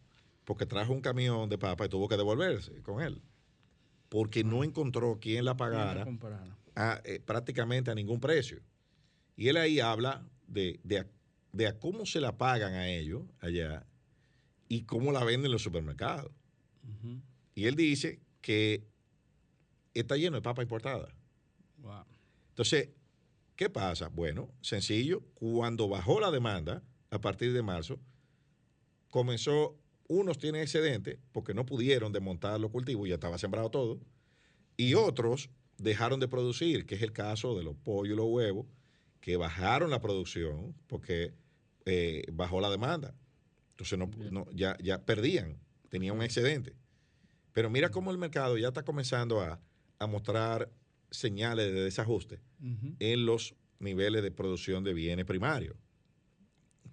[0.44, 3.22] porque trajo un camión de papa y tuvo que devolverse con él,
[4.08, 6.06] porque no encontró quien la pagara
[6.74, 8.60] a, eh, prácticamente a ningún precio.
[9.36, 11.06] Y él ahí habla de, de,
[11.52, 13.86] de a cómo se la pagan a ellos allá
[14.68, 16.32] y cómo la venden en los supermercados.
[17.54, 18.86] Y él dice que
[19.94, 21.14] está lleno de papa importada.
[22.50, 22.90] Entonces,
[23.56, 24.08] ¿qué pasa?
[24.08, 27.98] Bueno, sencillo, cuando bajó la demanda a partir de marzo,
[29.10, 29.76] comenzó,
[30.08, 34.00] unos tienen excedente porque no pudieron desmontar los cultivos, ya estaba sembrado todo,
[34.76, 38.66] y otros dejaron de producir, que es el caso de los pollos y los huevos,
[39.20, 41.34] que bajaron la producción porque
[41.84, 43.14] eh, bajó la demanda.
[43.70, 46.74] Entonces no, ya, ya perdían, tenían un excedente.
[47.52, 49.60] Pero mira cómo el mercado ya está comenzando a,
[50.08, 50.70] mostrar
[51.10, 52.40] señales de desajuste
[53.00, 55.76] en los niveles de producción de bienes primarios.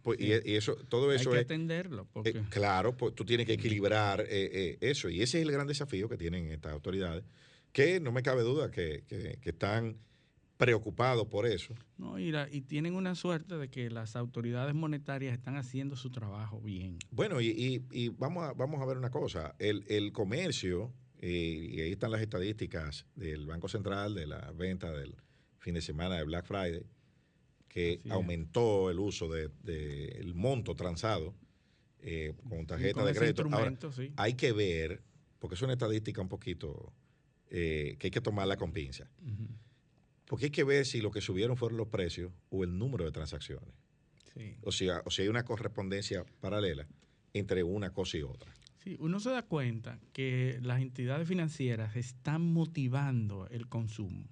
[0.02, 2.04] Pues, y, eso, todo eso Hay que atenderlo.
[2.04, 2.42] Eh, porque...
[2.50, 5.10] claro, pues tú tienes que equilibrar eh, eso.
[5.10, 7.24] Y ese es el gran desafío que tienen estas autoridades,
[7.72, 9.98] que no me cabe duda que, que están
[10.58, 11.76] preocupados por eso.
[11.98, 16.60] No, y, y, tienen una suerte de que las autoridades monetarias están haciendo su trabajo
[16.60, 16.98] bien.
[17.12, 21.82] Bueno, y, y, vamos, a, vamos a ver una cosa, el, el comercio, eh, y
[21.82, 25.16] ahí están las estadísticas del Banco Central de la venta del
[25.60, 26.84] fin de semana de Black Friday,
[27.68, 31.36] que aumentó el uso del de, el monto transado
[32.00, 33.48] eh, con tarjeta de crédito.
[33.52, 33.78] Ahora,
[34.16, 35.04] hay que ver,
[35.40, 36.94] porque es una estadística un poquito
[37.50, 39.10] eh, que hay que tomarla con pinza.
[40.28, 43.12] Porque hay que ver si lo que subieron fueron los precios o el número de
[43.12, 43.74] transacciones.
[44.62, 46.88] O, sea, o sea, hay una correspondencia paralela
[47.34, 48.54] entre una cosa y otra.
[48.84, 54.28] Sí, uno se da cuenta que las entidades financieras están motivando el consumo.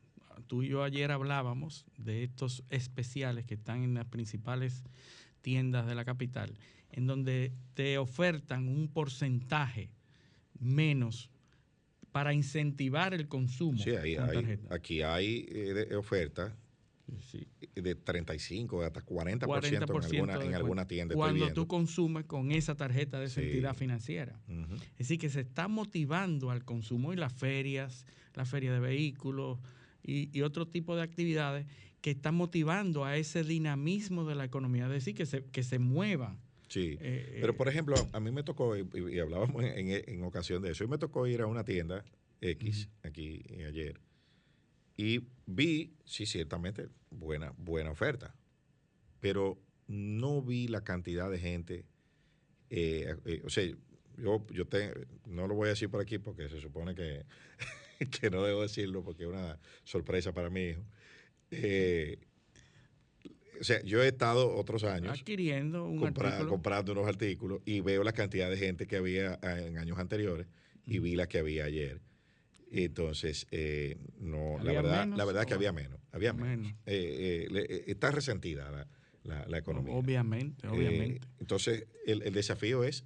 [0.48, 4.84] Tú y yo ayer hablábamos de estos especiales que están en las principales
[5.42, 6.58] tiendas de la capital,
[6.92, 9.90] en donde te ofertan un porcentaje
[10.60, 11.32] menos
[12.16, 13.78] para incentivar el consumo.
[13.78, 16.54] Sí, ahí, hay, aquí hay eh, ofertas
[17.76, 21.14] de 35 hasta 40%, 40% en, alguna, en alguna tienda.
[21.14, 24.40] Cuando tú consumes con esa tarjeta de esa entidad financiera.
[24.94, 29.60] Es decir, que se está motivando al consumo y las ferias, la feria de vehículos
[30.02, 31.68] y, otro tipo de actividades
[32.00, 35.80] que están motivando a ese dinamismo de la economía, es decir, que se, que se
[35.80, 36.40] muevan.
[36.68, 40.84] Sí, eh, pero por ejemplo, a mí me tocó, y, hablábamos en, ocasión de eso,
[40.84, 42.04] y me tocó ir a una tienda
[42.42, 44.00] X aquí ayer
[44.98, 48.36] y vi, sí, ciertamente, buena, buena oferta,
[49.20, 51.86] pero no vi la cantidad de gente,
[52.70, 53.66] eh, eh, o sea,
[54.18, 54.66] yo, yo
[55.26, 57.26] no lo voy a decir por aquí porque se supone que,
[58.22, 60.86] que no debo decirlo porque es una sorpresa para mi hijo
[63.60, 66.00] o sea, yo he estado otros años adquiriendo un
[66.48, 70.48] comprando unos artículos y veo la cantidad de gente que había ah, en años anteriores
[70.86, 72.02] y vi la que había ayer.
[72.72, 76.74] Entonces, eh, no, la verdad, la verdad que había menos, había menos.
[76.86, 78.88] Eh, eh, está resentida
[79.24, 79.94] la, economía.
[79.94, 81.28] Obviamente, obviamente.
[81.40, 83.06] entonces, el, desafío es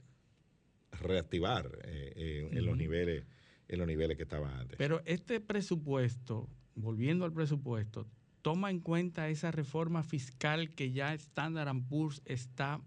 [1.02, 3.26] reactivar en los niveles,
[3.68, 4.78] en los niveles que estaban antes.
[4.78, 8.08] Pero este presupuesto, volviendo al presupuesto,
[8.50, 12.82] toma en cuenta esa reforma fiscal que ya Standard Poor's está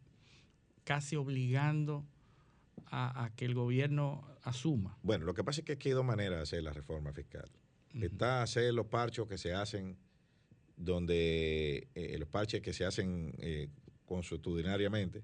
[0.82, 2.04] casi obligando
[2.86, 4.98] a, que el gobierno asuma?
[5.04, 7.48] Bueno, lo que pasa es que aquí hay dos maneras de hacer la reforma fiscal.
[7.94, 9.96] Está hacer los parchos que se hacen
[10.76, 13.68] donde eh, los parches que se hacen eh,
[14.04, 15.22] consuetudinariamente,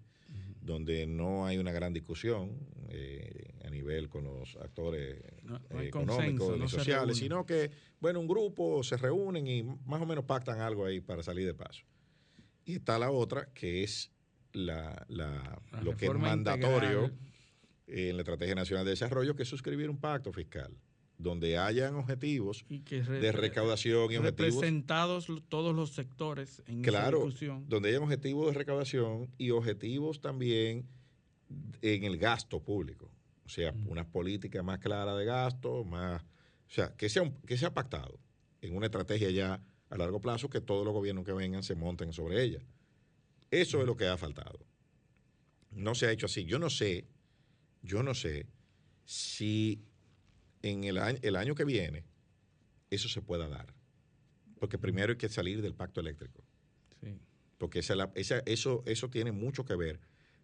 [0.60, 5.22] donde no hay una gran discusión eh, a nivel con los actores
[5.80, 10.60] económicos y sociales, sino que, bueno, un grupo se reúnen y más o menos pactan
[10.60, 11.84] algo ahí para salir de paso.
[12.64, 14.12] Y está la otra, que es
[14.52, 15.06] la,
[15.82, 17.10] lo que es mandatorio
[17.86, 20.76] en la Estrategia Nacional de Desarrollo, que es suscribir un pacto fiscal
[21.18, 24.54] donde hayan objetivos de recaudación y objetivos.
[24.54, 27.28] Representados todos los sectores en claro,
[27.66, 30.86] Donde hayan objetivos de recaudación y objetivos también
[31.82, 33.10] en el gasto público.
[33.44, 36.22] O sea, una política más clara de gasto, más.
[36.22, 38.18] O sea, que sea, que sea pactado
[38.60, 42.12] en una estrategia ya a largo plazo, que todos los gobiernos que vengan se monten
[42.12, 42.60] sobre ella.
[43.50, 44.60] Eso es lo que ha faltado.
[45.70, 46.44] No se ha hecho así.
[46.44, 47.06] Yo no sé,
[47.82, 48.46] yo no sé
[49.04, 49.82] si
[50.62, 52.04] en el año, el año que viene
[52.90, 53.74] eso se pueda dar.
[54.58, 56.44] Porque primero hay que salir del pacto eléctrico.
[57.58, 60.00] Porque esa, eso, eso tiene mucho que ver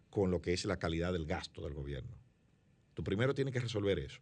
[0.09, 2.17] con lo que es la calidad del gasto del gobierno.
[2.93, 4.19] Tú primero tienes que resolver eso.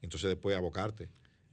[0.00, 1.08] Entonces después abocarte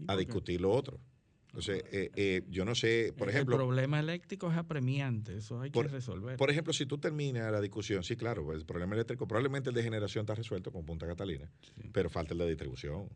[0.08, 1.00] a discutir lo otro.
[1.48, 3.56] Entonces, eh, eh, yo no sé, por ejemplo...
[3.56, 6.38] El problema eléctrico es apremiante, eso hay que resolver.
[6.38, 9.82] Por ejemplo, si tú terminas la discusión, sí, claro, el problema eléctrico, probablemente el de
[9.82, 11.50] generación está resuelto con Punta Catalina,
[11.94, 13.10] pero falta el de distribución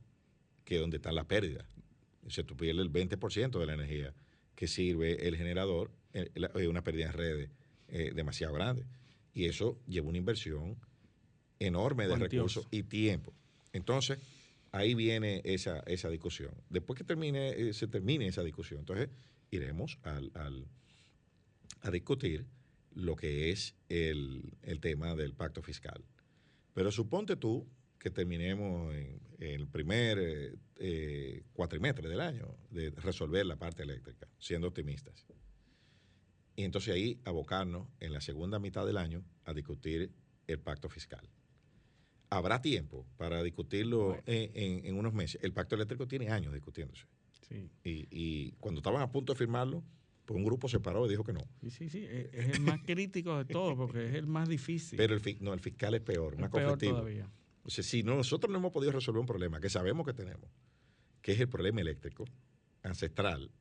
[0.65, 1.65] que es donde está la pérdida.
[2.27, 4.13] Se tú pierdes el 20% de la energía
[4.55, 7.49] que sirve el generador, es eh, una pérdida en redes
[7.87, 8.85] eh, demasiado grande.
[9.33, 10.77] Y eso lleva una inversión
[11.59, 13.33] enorme de recursos y tiempo.
[13.73, 14.19] Entonces,
[14.71, 16.51] ahí viene esa, esa discusión.
[16.69, 19.09] Después que termine, eh, se termine esa discusión, entonces
[19.51, 20.67] iremos al, al-
[21.81, 22.45] a discutir
[22.93, 26.03] lo que es el, el tema del pacto fiscal.
[26.73, 32.91] Pero suponte tú que terminemos en, en el primer eh, eh, cuatrimestre del año de
[32.91, 35.25] resolver la parte eléctrica, siendo optimistas.
[36.55, 40.11] Y entonces ahí abocarnos en la segunda mitad del año a discutir
[40.47, 41.27] el pacto fiscal.
[42.29, 44.23] Habrá tiempo para discutirlo Bueno.
[44.27, 45.41] en, en- en unos meses.
[45.43, 47.05] El pacto eléctrico tiene años discutiéndose.
[47.47, 49.83] Sí, Y, y cuando estaban a punto de firmarlo,
[50.25, 51.41] pues un grupo se paró y dijo que no.
[51.61, 54.97] sí, sí, sí, Es, es el más crítico de todos porque es el más difícil.
[54.97, 56.99] Pero el, no, el fiscal es peor, Es más peor conflictivo.
[56.99, 57.29] todavía.
[57.63, 60.49] O sea, si no- nosotros no hemos podido resolver un problema que sabemos que tenemos,
[61.21, 62.25] que es el problema eléctrico
[62.83, 63.51] ancestral,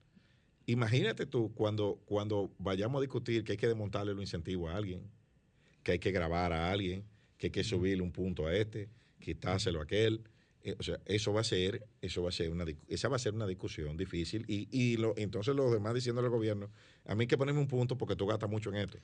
[0.67, 5.03] imagínate tú cuando, cuando vayamos a discutir que hay que desmontarle los incentivos a alguien,
[5.83, 7.05] que hay que grabar a alguien,
[7.39, 8.89] que hay que subirle un punto a este,
[9.19, 10.23] quitárselo a aquel.
[10.63, 13.19] Eh, o sea, eso va a ser, eso va a ser una, esa va a
[13.19, 16.71] ser una discusión difícil y, y lo, entonces los demás diciéndole al gobierno,
[17.07, 18.99] a mí hay que ponerme un punto porque tú gastas mucho en esto.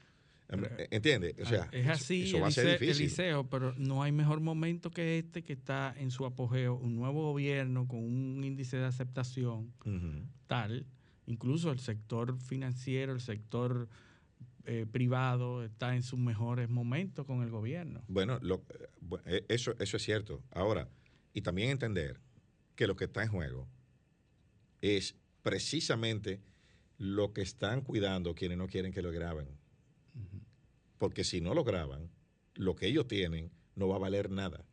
[0.49, 1.35] Mí- Pero- ¿Entiendes?
[1.43, 3.03] O sea, es así, eso va a ser difícil.
[3.07, 7.33] Eliseo, pero no hay mejor momento que este que está en su apogeo, un nuevo
[7.33, 9.73] gobierno con un índice de aceptación
[10.47, 10.87] tal,
[11.27, 13.89] incluso el sector financiero, el sector
[14.69, 18.03] eh, privado está en sus mejores momentos con el gobierno.
[18.09, 20.43] Bueno, lo- eh, eh, eso, eso es cierto.
[20.51, 20.89] Ahora,
[21.33, 22.21] y también entender
[22.75, 23.69] que lo que está en juego
[24.81, 26.41] es precisamente
[26.99, 29.49] lo que están cuidando quienes no quieren que lo graben.
[30.99, 32.11] Porque si no lo graban,
[32.55, 34.65] lo que ellos tienen no va a valer nada.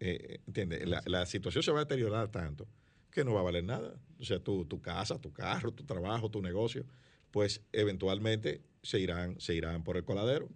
[0.00, 0.86] Eh, ¿Entiendes?
[0.86, 2.66] La, la situación se va a deteriorar tanto
[3.10, 3.94] que no va a valer nada.
[4.18, 6.84] O sea, tu, tu casa, tu carro, tu trabajo, tu negocio,
[7.30, 10.48] pues eventualmente se irán, se irán por el coladero.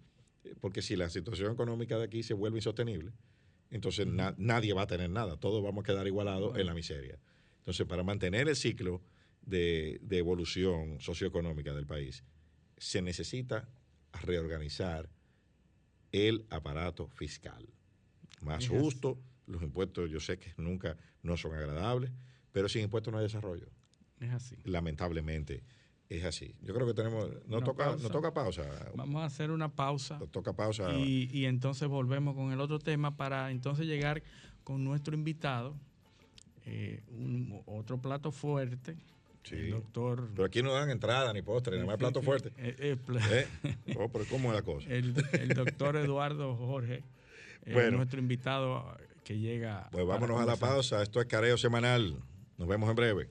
[0.44, 3.12] Eh, Porque si la situación económica de aquí se vuelve insostenible,
[3.70, 5.36] entonces na- nadie va a tener nada.
[5.38, 7.18] Todos vamos a quedar igualados en la miseria.
[7.58, 9.02] Entonces, para mantener el ciclo
[9.42, 12.24] de, de evolución socioeconómica del país,
[12.78, 13.68] se necesita
[14.22, 15.08] reorganizar
[16.12, 17.68] el aparato fiscal.
[18.40, 22.12] Más justo, los impuestos yo sé que nunca no son agradables,
[22.52, 23.68] pero sin impuestos no hay desarrollo.
[24.20, 24.56] Es así.
[24.64, 25.62] Lamentablemente
[26.08, 26.54] es así.
[26.62, 28.02] Yo creo que tenemos, no toca, pausa.
[28.02, 30.90] no toca pausa, Vamos a hacer una pausa no toca pausa.
[30.96, 34.22] y, y entonces volvemos con el otro tema para entonces llegar
[34.64, 35.76] con nuestro invitado,
[36.64, 38.96] eh, un- otro plato fuerte,
[39.48, 39.54] Sí.
[39.56, 40.28] el doctor...
[40.34, 42.50] Pero aquí no dan entrada ni postre, nada más plato fuerte.
[42.56, 43.76] Eh, eh, ¿Eh?
[43.96, 44.88] Oh, pero ¿cómo es la cosa?
[44.90, 47.02] el, el doctor Eduardo Jorge,
[47.64, 47.98] eh, Bueno.
[47.98, 49.88] nuestro invitado que llega.
[49.92, 51.02] Pues vámonos a la pausa.
[51.02, 52.16] Esto es Careo Semanal.
[52.58, 53.28] Nos vemos en breve.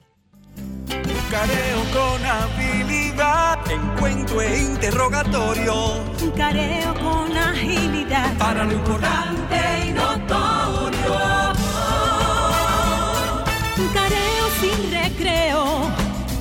[1.31, 5.95] Careo con habilidad, encuentro e interrogatorio.
[6.21, 8.37] Un careo con agilidad.
[8.37, 9.55] Para lo importante
[9.89, 10.54] y notorio.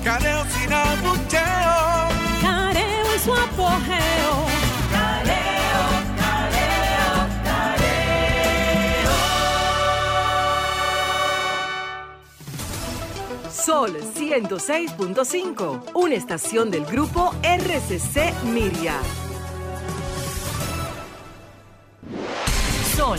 [0.05, 2.09] Careo sin abucheo.
[2.43, 4.47] Careo en su apogeo.
[4.93, 5.85] Careo,
[6.19, 9.15] careo, careo.
[13.51, 18.99] Sol 106.5, una estación del grupo RCC Miria.
[22.95, 23.19] Sol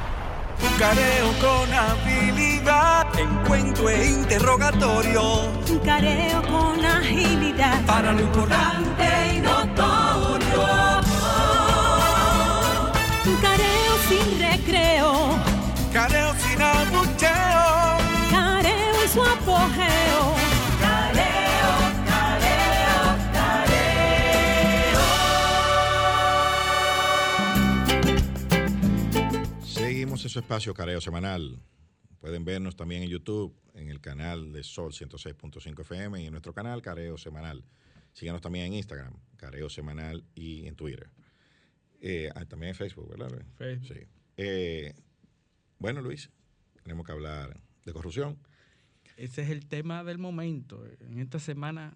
[0.63, 5.21] Un careo con habilidad, encuentro e interrogatorio.
[5.69, 7.83] Un careo con agilidad.
[7.85, 9.03] Para lo importante
[9.35, 10.61] y notorio.
[13.25, 15.13] Un careo sin recreo.
[15.93, 17.97] Careo sin abucheo.
[18.29, 20.40] Careo y su apogeo.
[30.31, 31.61] Su espacio Careo Semanal.
[32.21, 36.53] Pueden vernos también en YouTube, en el canal de Sol 106.5 FM y en nuestro
[36.53, 37.65] canal Careo Semanal.
[38.13, 41.09] Síganos también en Instagram, Careo Semanal y en Twitter.
[41.99, 43.29] Eh, ah, también en Facebook, ¿verdad?
[43.29, 43.43] Luis?
[43.57, 43.87] Facebook.
[43.89, 44.07] Sí.
[44.37, 44.93] Eh,
[45.79, 46.29] bueno, Luis,
[46.81, 48.39] tenemos que hablar de corrupción.
[49.17, 50.81] Ese es el tema del momento.
[51.01, 51.93] En esta semana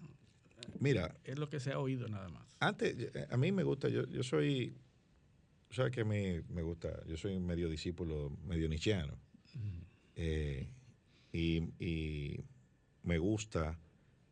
[0.78, 2.44] Mira, es lo que se ha oído nada más.
[2.60, 4.76] antes, eh, a mí me gusta, yo, yo soy,
[5.70, 7.04] ¿sabes que me, me gusta?
[7.06, 9.18] Yo soy medio discípulo, medio nichiano.
[10.14, 10.68] Eh,
[11.32, 12.40] y, y
[13.02, 13.78] me gusta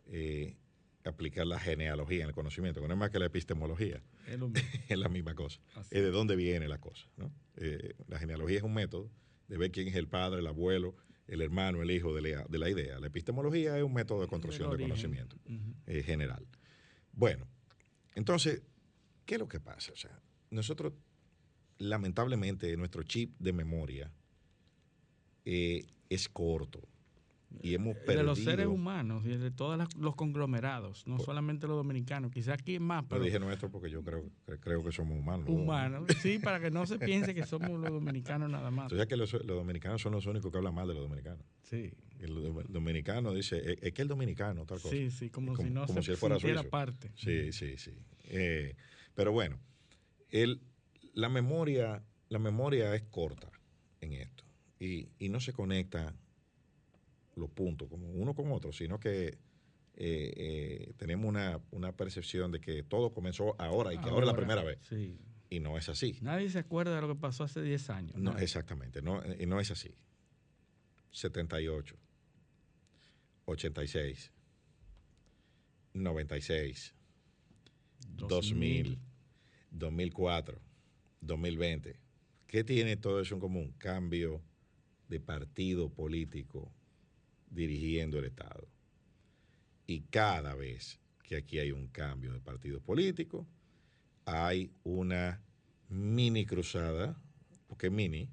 [0.07, 0.57] eh,
[1.05, 4.49] aplicar la genealogía en el conocimiento, que no es más que la epistemología, Es lo
[4.49, 4.69] mismo.
[4.89, 5.61] es la misma cosa.
[5.75, 7.07] Así Es de dónde viene la cosa.
[7.17, 7.31] ¿no?
[7.57, 9.11] Eh, la genealogía es un método
[9.49, 12.59] de ver quién es el padre, el abuelo, el hermano, el hijo de la, de
[12.59, 12.99] la idea.
[12.99, 15.37] La epistemología es un método de construcción de conocimiento
[15.87, 16.47] eh, general.
[17.13, 17.47] Bueno,
[18.15, 18.63] entonces,
[19.25, 19.93] ¿qué es lo que pasa?
[19.93, 20.21] O sea,
[20.51, 20.93] nosotros,
[21.79, 24.11] lamentablemente, nuestro chip de memoria
[25.45, 26.81] eh, es corto.
[27.63, 28.17] Y hemos perdido.
[28.19, 32.55] de los seres humanos y de todos los conglomerados, no Por- solamente los dominicanos, quizás
[32.61, 35.47] aquí es más, No pero dije nuestro porque yo creo, que- creo que somos humanos.
[35.47, 35.53] ¿no?
[35.55, 36.09] humanos.
[36.21, 38.87] Sí, para que no se piense que somos los dominicanos nada más.
[38.87, 41.47] Entonces, que los, los dominicanos son los únicos que hablan mal de los dominicanos.
[41.63, 44.91] Sí, El do- dominicano dice, "Eh, es que el dominicano, tal cosa.
[44.91, 47.13] sí, sí, como, Como- si no como se si fuera parte.
[47.15, 47.93] Sí, sí, sí.
[48.25, 48.75] Eh,
[49.15, 49.61] pero bueno,
[50.31, 50.61] el,
[51.15, 53.51] la, memoria, la memoria es corta
[54.01, 54.45] en esto
[54.79, 56.15] y, y no se conecta
[57.37, 59.39] los puntos como uno con otro, sino que
[59.97, 64.27] eh, eh, tenemos una, una percepción de que todo comenzó ahora y que ahora, es
[64.27, 64.79] la primera vez.
[64.89, 65.19] Sí.
[65.51, 66.19] Y no es así.
[66.21, 68.17] Nadie se acuerda de lo que pasó hace 10 años.
[68.17, 68.45] No, nadie.
[68.45, 69.95] exactamente, no, y no es así.
[71.13, 71.97] 78,
[73.45, 74.33] 86,
[75.93, 76.95] 96,
[78.17, 78.99] 2000,
[79.71, 80.61] 2004,
[81.27, 81.99] 2020.
[82.47, 83.75] ¿Qué tiene todo eso en común?
[83.79, 84.43] Cambio
[85.09, 86.73] de partido político
[87.51, 88.69] dirigiendo el Estado.
[89.87, 93.47] Y cada vez que aquí hay un cambio de partido político,
[94.25, 95.43] hay una
[95.89, 97.21] mini cruzada,
[97.67, 98.29] porque mini,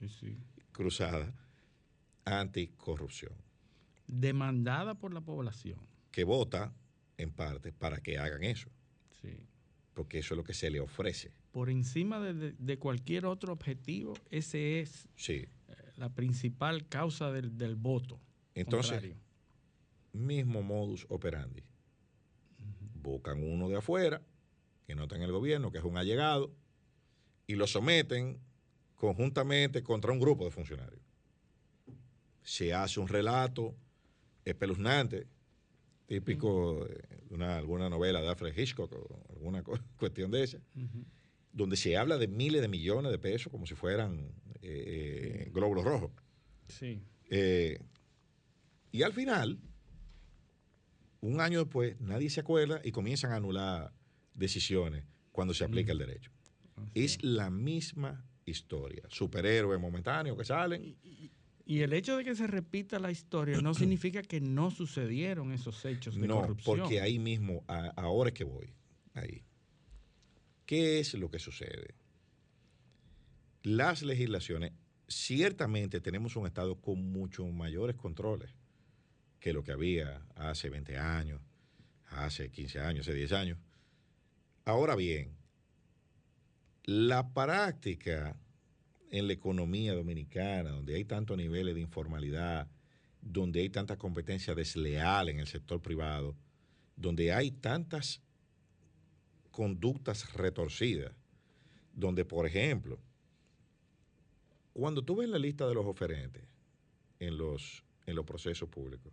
[0.00, 0.38] Sí, sí.
[0.72, 1.32] cruzada
[2.24, 3.32] anticorrupción,
[4.06, 5.78] Demandada por la población.
[6.10, 6.72] que vota
[7.16, 8.70] en parte para que hagan eso,
[9.20, 9.36] Sí.
[9.94, 11.32] porque eso es lo que se le ofrece.
[11.54, 15.34] Por encima de, de- de cualquier otro objetivo, ese es Sí.
[15.34, 15.46] eh,
[15.94, 18.18] la principal causa del, del voto.
[18.56, 19.16] Entonces, contrario.
[20.12, 21.62] mismo modus operandi.
[23.00, 24.20] Buscan uno de afuera,
[24.84, 26.52] que no está en el gobierno, que es un allegado,
[27.46, 28.40] y lo someten
[28.96, 31.02] conjuntamente contra un grupo de funcionarios.
[32.42, 33.76] Se hace un relato
[34.44, 35.28] espeluznante,
[36.08, 39.62] típico de una, alguna novela de Alfred Hitchcock o alguna
[39.96, 41.04] cuestión de esa, Ujú.
[41.54, 45.84] Donde se habla de miles de millones de pesos como si fueran eh, eh, glóbulos
[45.84, 46.10] rojos.
[46.68, 47.00] Sí.
[47.30, 47.78] Eh,
[48.92, 49.58] y al final,
[51.20, 53.92] un año después, nadie se acuerda y comienzan a anular
[54.34, 56.30] decisiones cuando se aplica el derecho.
[56.94, 59.04] Es la misma historia.
[59.08, 60.96] Superhéroes momentáneos que salen.
[61.66, 65.82] Y el hecho de que se repita la historia no significa que no sucedieron esos
[65.84, 66.78] hechos de No, corrupción.
[66.80, 68.74] porque ahí mismo, a- ahora es que voy.
[69.14, 69.44] Ahí.
[70.66, 71.94] ¿Qué es lo que sucede?
[73.62, 74.72] Las legislaciones,
[75.08, 78.50] ciertamente tenemos un Estado con muchos mayores controles
[79.40, 81.40] que lo que había hace 20 años,
[82.08, 83.58] hace 15 años, hace 10 años.
[84.64, 85.36] Ahora bien,
[86.84, 88.36] la práctica
[89.10, 92.68] en la economía dominicana, donde hay tantos niveles de informalidad,
[93.20, 96.36] donde hay tanta competencia desleal en el sector privado,
[96.96, 98.22] donde hay tantas
[99.54, 101.12] conductas retorcidas,
[101.92, 102.98] donde, por ejemplo,
[104.72, 106.42] cuando tú ves la lista de los oferentes
[107.20, 109.12] en los, en los procesos públicos,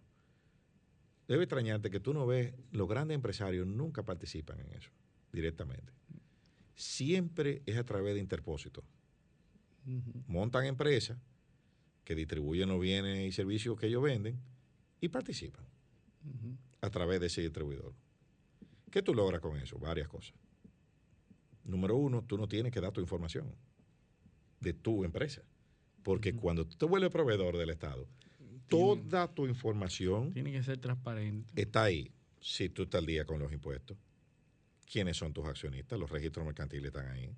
[1.27, 4.89] debe extrañarte que tú no ves, los grandes empresarios nunca participan en eso
[5.31, 5.93] directamente.
[6.73, 8.83] siempre es a través de interpósitos.
[10.25, 11.19] Montan empresas
[12.03, 14.39] que distribuyen los bienes y servicios que ellos venden
[14.99, 15.63] y participan
[16.81, 17.93] a través de ese distribuidor.
[18.91, 19.79] ¿Qué tú logras con eso?
[19.79, 20.33] Varias cosas.
[21.63, 23.55] Número uno, tú no tienes que dar tu información
[24.59, 25.41] de tu empresa.
[26.03, 28.07] Porque cuando tú te vuelves proveedor del Estado,
[28.67, 31.49] toda tu información tiene que ser transparente.
[31.59, 32.11] Está ahí.
[32.39, 33.97] Si tú estás al día con los impuestos,
[34.91, 37.35] quiénes son tus accionistas, los registros mercantiles están ahí.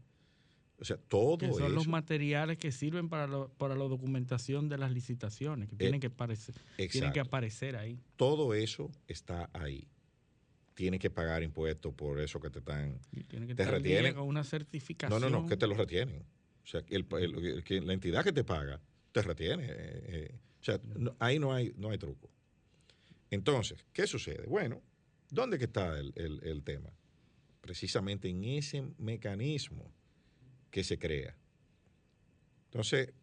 [0.80, 4.91] O sea, todo que son los materiales que sirven para, para la documentación de las
[4.91, 6.56] licitaciones, que, tienen, eh, que aparecer,
[6.89, 7.99] tienen que aparecer ahí.
[8.16, 9.88] Todo eso está ahí.
[10.74, 12.99] Tienes que pagar impuestos por eso que te están.
[13.28, 14.15] tiene que te retienen.
[14.15, 15.21] con una certificación.
[15.21, 16.24] No, no, no, que te lo retienen.
[16.63, 17.05] O sea, el,
[17.86, 19.65] la entidad que te paga te retiene.
[19.65, 20.39] Eh, eh.
[20.61, 20.80] o sea,
[21.19, 22.30] ahí no hay, no hay truco.
[23.30, 24.45] Entonces, ¿qué sucede?
[24.47, 24.82] Bueno,
[25.30, 26.89] ¿dónde que está el, el tema?
[27.61, 29.93] Precisamente en ese mecanismo
[30.71, 31.38] que se crea.
[32.65, 33.13] Entonces,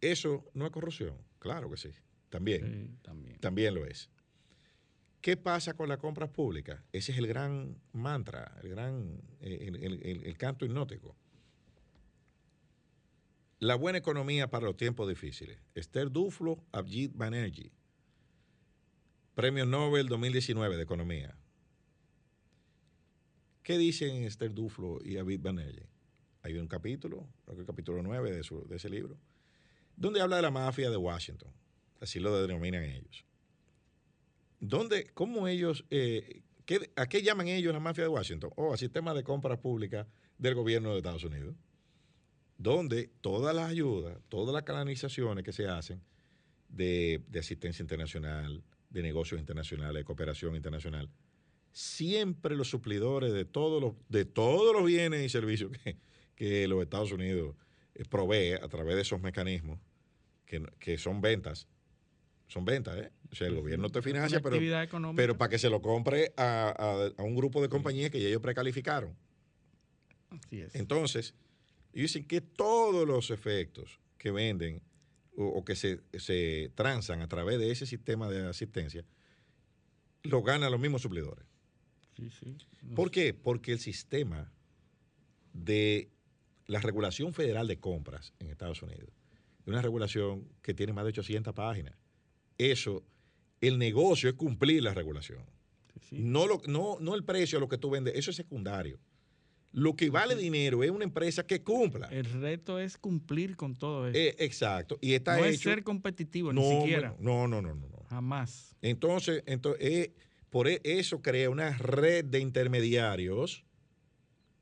[0.00, 1.14] ¿eso no es corrupción?
[1.38, 1.90] Claro que sí,
[2.30, 2.98] también.
[3.02, 3.38] también.
[3.38, 4.08] También lo es.
[5.22, 6.82] ¿Qué pasa con las compras públicas?
[6.92, 11.16] Ese es el gran mantra, el gran, el canto hipnótico.
[13.62, 15.60] La buena economía para los tiempos difíciles.
[15.76, 17.70] Esther Duflo, Abjit Banerjee.
[19.36, 21.36] Premio Nobel 2019 de Economía.
[23.62, 25.88] ¿Qué dicen Esther Duflo y Abid Banerjee?
[26.42, 29.16] Hay un capítulo, creo que el capítulo 9 de, ese libro,
[29.94, 31.52] donde habla de la mafia de Washington.
[32.00, 33.24] Así lo denominan ellos.
[34.64, 36.42] ¿Dónde, ¿Cómo ellos, eh,
[36.96, 38.50] a qué llaman ellos la mafia de Washington?
[38.56, 40.06] O oh, al sistema de compras públicas
[40.38, 41.54] del gobierno de Estados Unidos
[42.62, 46.00] donde todas las ayudas, todas las canalizaciones que se hacen
[46.68, 51.10] de, asistencia internacional, de negocios internacionales, de cooperación internacional,
[51.72, 55.72] siempre los suplidores de todos los, de todos los bienes y servicios
[56.36, 57.56] que, los Estados Unidos
[57.94, 59.80] eh, provee a través de esos mecanismos,
[60.78, 61.66] que, son ventas,
[62.52, 63.10] son ventas, ¿eh?
[63.30, 64.58] O sea, el gobierno te financia, pero,
[65.16, 68.42] pero para que se lo compre a, a un grupo de compañías que ya ellos
[68.42, 69.16] precalificaron.
[70.30, 70.74] Así es.
[70.74, 71.34] Entonces,
[71.92, 74.82] dicen que todos los efectos que venden
[75.36, 79.04] o, que se, se, transan a través de ese sistema de asistencia,
[80.24, 81.46] lo ganan los mismos suplidores.
[82.16, 82.56] Sí, sí.
[82.94, 83.32] ¿Por qué?
[83.32, 84.52] Porque el sistema
[85.54, 86.10] de
[86.66, 89.08] la regulación federal de compras en Estados Unidos
[89.60, 91.94] es una regulación que tiene más de 800 páginas.
[92.58, 93.04] Eso,
[93.60, 95.44] el negocio es cumplir la regulación.
[96.10, 98.98] No, lo, no, no el precio a lo que tú vendes, eso es secundario.
[99.72, 102.08] Lo que vale dinero es una empresa que cumpla.
[102.08, 104.18] El reto es cumplir con todo eso.
[104.18, 104.98] Eh, exacto.
[105.00, 107.16] Y está no es ser competitivo, ni siquiera.
[107.18, 108.04] No, no, no, no, no.
[108.10, 108.76] Jamás.
[108.82, 110.14] Entonces, entonces eh,
[110.50, 113.64] por e, eso crea una red de intermediarios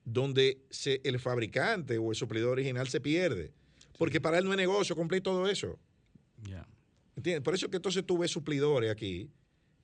[0.04, 0.62] donde
[1.02, 3.52] el fabricante o el suplidor original se pierde.
[3.98, 5.78] Porque para él no es negocio cumplir todo eso.
[6.48, 6.66] Ya.
[7.20, 7.42] ¿Entiendes?
[7.42, 9.30] Por eso que entonces tú ves suplidores aquí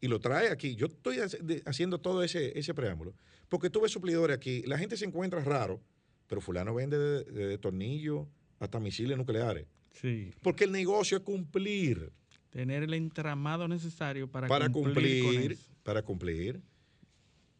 [0.01, 0.75] y lo trae aquí.
[0.75, 1.19] Yo estoy
[1.67, 3.15] haciendo todo ese, ese preámbulo
[3.51, 5.83] porque tú ves suplidores aquí, la gente se encuentra raro,
[6.27, 8.27] pero fulano vende de, tornillo
[8.59, 9.67] hasta misiles nucleares.
[9.93, 10.33] Sí.
[10.43, 12.11] Porque el negocio es cumplir.
[12.51, 15.59] Tener el entramado necesario para, para cumplir.
[15.83, 16.63] para cumplir.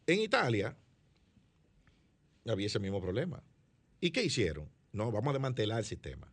[0.07, 0.75] En Italia
[2.47, 3.43] había ese mismo problema.
[3.99, 4.67] ¿Y qué hicieron?
[4.91, 6.31] No, vamos a desmantelar el sistema.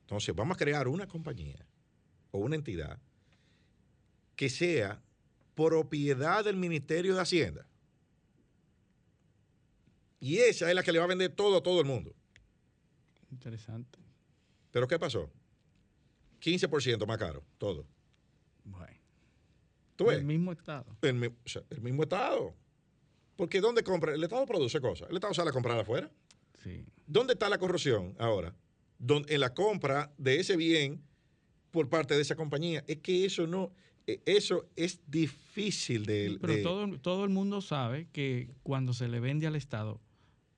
[0.00, 1.66] Entonces, vamos a crear una compañía
[2.30, 2.98] o una entidad
[4.34, 5.02] que sea
[5.54, 7.66] propiedad del Ministerio de Hacienda.
[10.20, 12.14] Y esa es la que le va a vender todo a todo el mundo.
[13.30, 13.98] Interesante.
[14.70, 15.30] ¿Pero qué pasó?
[16.40, 17.86] 15% más caro, todo.
[18.64, 19.00] Bueno.
[19.96, 20.96] ¿Tú El mismo Estado.
[21.00, 22.54] El, mismo Estado.
[23.36, 24.14] Porque ¿dónde compra?
[24.14, 25.08] El Estado produce cosas.
[25.08, 26.10] El Estado sale a comprar afuera.
[26.62, 26.84] Sí.
[27.06, 28.54] ¿Dónde está la corrupción ahora?
[28.98, 31.02] en la compra de ese bien
[31.76, 32.82] por parte de esa compañía.
[32.86, 33.70] Es que eso no,
[34.06, 36.38] e, eso es difícil de...
[36.40, 40.00] Pero Todo, todo el mundo sabe que cuando se le vende al Estado,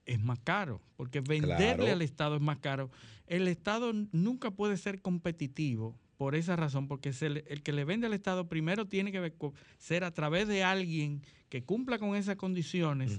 [0.06, 2.92] es más caro, porque venderle al Estado es más caro.
[3.26, 8.14] El Estado nunca puede ser competitivo por esa razón, porque el que le vende al
[8.14, 9.32] Estado primero tiene que
[9.76, 13.18] ser a través de alguien que cumpla con esas condiciones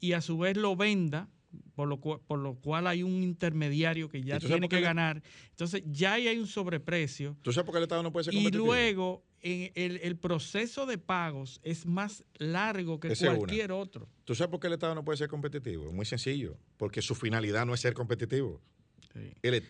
[0.00, 1.30] y a su vez lo venda,
[1.74, 5.22] por lo, cual, por lo cual hay un intermediario que ya tiene que ganar.
[5.50, 7.36] Entonces ya ahí hay un sobreprecio.
[7.42, 8.64] ¿Tú sabes por qué el Estado no puede ser competitivo?
[8.64, 14.08] Y luego el, proceso de pagos es más largo que cualquier otro.
[14.24, 15.92] ¿Tú sabes por qué el Estado no puede ser competitivo?
[15.92, 18.60] Muy sencillo, porque su finalidad no es ser competitivo.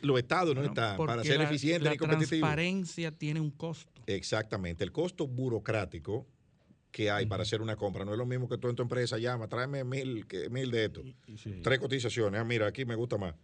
[0.02, 2.40] los estados no están para ser eficientes y competitivos.
[2.40, 4.02] La transparencia tiene un costo.
[4.06, 4.84] Exactamente.
[4.84, 6.26] El costo burocrático
[6.90, 8.04] que hay para hacer una compra.
[8.04, 10.86] No es lo mismo que tú en tu empresa llama, tráeme mil, que- mil de
[10.86, 11.04] estos.
[11.62, 12.40] Tres cotizaciones.
[12.40, 13.34] Ah, mira, aquí me gusta más.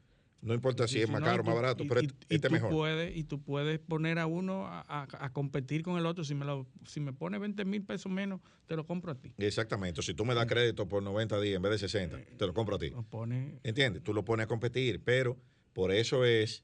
[0.40, 2.06] No importa si es más no, caro o y más tú- barato, y- pero y-
[2.06, 2.70] este, y este es tú mejor.
[2.70, 6.22] Puedes, y tú puedes poner a uno a, a- a competir con el otro.
[6.22, 9.32] Si me, lo, si me pone 20 mil pesos menos, te lo compro a ti.
[9.38, 10.02] Exactamente.
[10.02, 12.76] Si tú me das crédito por 90 días en vez de 60, te lo compro
[12.76, 12.90] a ti.
[12.90, 14.02] Lo pone, ¿Entiendes?
[14.02, 15.38] Tú lo pones a competir, pero
[15.72, 16.62] por eso es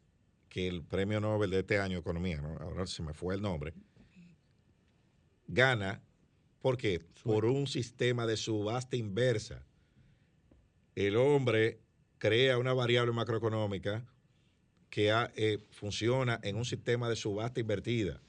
[0.51, 2.59] que el premio Nobel de este año de Economía, ¿no?
[2.59, 3.73] ahora se me fue el nombre,
[5.49, 6.03] gana
[6.61, 9.65] porque por un sistema de subasta inversa.
[10.95, 11.81] El hombre
[12.19, 14.05] crea una variable macroeconómica
[14.91, 18.21] que ha- eh, funciona en un sistema de subasta invertida.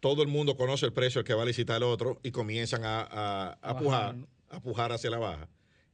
[0.00, 2.84] Todo el mundo conoce el precio al que va a licitar el otro y comienzan
[2.84, 4.28] a, a- a pujar, ¿no?
[4.48, 5.48] a pujar hacia la baja.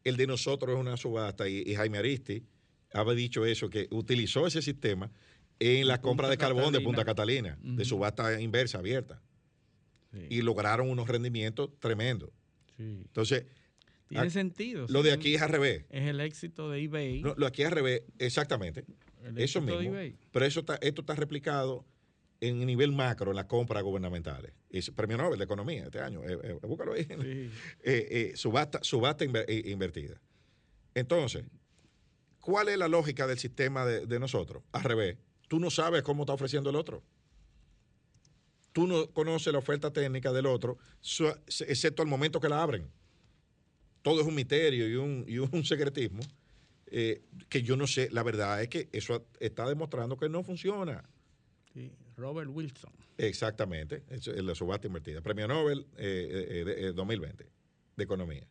[0.04, 2.44] El de nosotros es una subasta y, y Jaime Aristi
[2.92, 5.10] había dicho eso, que utilizó ese sistema
[5.58, 6.84] en la Punta compra de carbón de Catalina.
[6.84, 9.20] Punta Catalina, de subasta inversa abierta.
[10.12, 12.30] Sí, Y lograron unos rendimientos tremendos.
[12.76, 12.82] sí.
[13.06, 13.46] Entonces,
[14.08, 14.86] Tiene sentido.
[14.88, 15.84] lo de aquí es al revés.
[15.90, 17.22] Es el éxito de eBay.
[17.22, 18.84] No, lo de aquí es al revés, exactamente.
[19.24, 19.94] el Eso mismo.
[20.30, 21.84] Pero eso está, esto está replicado
[22.40, 24.52] en nivel macro en las compras gubernamentales.
[24.70, 26.22] Es premio Nobel de Economía este año.
[26.22, 27.04] eh, eh, búscalo ahí.
[27.04, 27.14] Sí.
[27.82, 30.20] Eh, eh, subasta, subasta inver- invertida.
[30.94, 31.44] Entonces,
[32.40, 34.62] ¿cuál es la lógica del sistema de, de nosotros?
[34.72, 35.16] Al revés,
[35.48, 37.02] tú no sabes cómo está ofreciendo el otro.
[38.76, 40.76] Tú no conoces la oferta técnica del otro,
[41.66, 42.86] excepto al momento que la abren.
[44.02, 46.20] Todo es un misterio y un, y un secretismo
[46.88, 48.10] eh, que yo no sé.
[48.12, 51.08] La verdad es que eso está demostrando que no funciona.
[51.72, 52.92] Sí, Robert Wilson.
[53.16, 55.22] Exactamente, eso es la subasta invertida.
[55.22, 57.46] Premio Nobel eh, eh, de, eh, 2020
[57.96, 58.46] de Economía.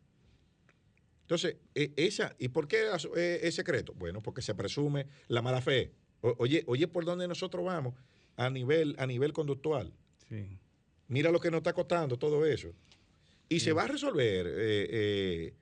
[1.21, 3.93] Entonces, eh, esa, ¿y por qué eh, es secreto?
[3.93, 5.91] Bueno, porque se presume la mala fe.
[6.21, 7.93] O- oye, oye, por dónde nosotros vamos
[8.37, 9.93] a nivel, a nivel conductual.
[10.29, 10.57] Sí.
[11.07, 12.73] Mira lo que nos está costando todo eso.
[13.47, 15.53] Y se va a resolver eh, eh,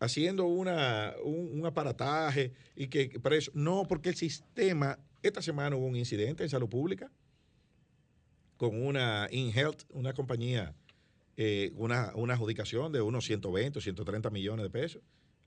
[0.00, 3.50] haciendo una, un, un aparataje y que que para eso.
[3.54, 7.10] No, porque el sistema, esta semana hubo un incidente en salud pública
[8.62, 10.72] con una InHealth, una compañía,
[11.36, 15.02] eh, una, una adjudicación de unos 120 o 130 millones de pesos.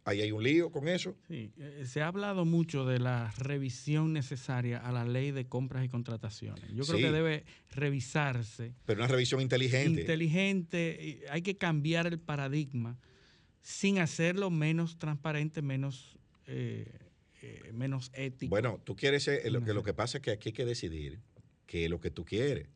[0.08, 1.16] Ahí hay un lío con eso.
[1.28, 5.84] Sí, eh, se ha hablado mucho de la revisión necesaria a la ley de compras
[5.84, 6.64] y contrataciones.
[6.76, 7.04] Yo creo Sí.
[7.04, 10.02] que debe revisarse Pero una revisión inteligente.
[10.02, 11.22] inteligente.
[11.32, 13.00] Hay que cambiar el paradigma
[13.64, 16.86] sin hacerlo menos transparente, menos, eh,
[17.42, 18.52] eh, menos ético.
[18.52, 21.20] Bueno, tú quieres ser, lo que, lo que pasa es que aquí hay que decidir
[21.66, 22.68] qué es lo que tú quieres.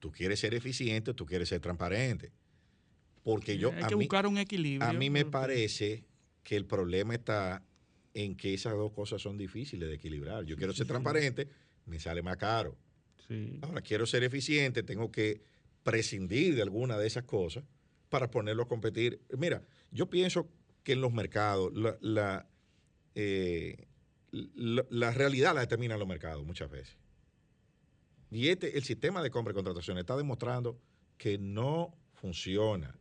[0.00, 2.32] Tú quieres ser eficiente, tú quieres ser transparente.
[3.22, 4.88] Porque yo, hay a que mí, buscar un equilibrio.
[4.88, 6.02] a mí me parece
[6.46, 7.60] que el problema está
[8.14, 10.44] en que esas dos cosas son difíciles de equilibrar.
[10.44, 11.48] Yo quiero ser transparente,
[11.86, 12.76] me sale más caro.
[13.26, 13.58] Sí.
[13.62, 15.42] Ahora quiero ser eficiente, tengo que
[15.82, 17.64] prescindir de alguna de esas cosas
[18.08, 19.20] para ponerlo a competir.
[19.36, 20.48] Mira, yo pienso
[20.84, 22.48] que en los mercados la, la,
[23.16, 23.88] eh,
[24.30, 26.96] la- la realidad la determinan los mercados muchas veces.
[28.30, 30.80] Y este, el sistema de compra y contratación está demostrando
[31.18, 32.96] que no funciona.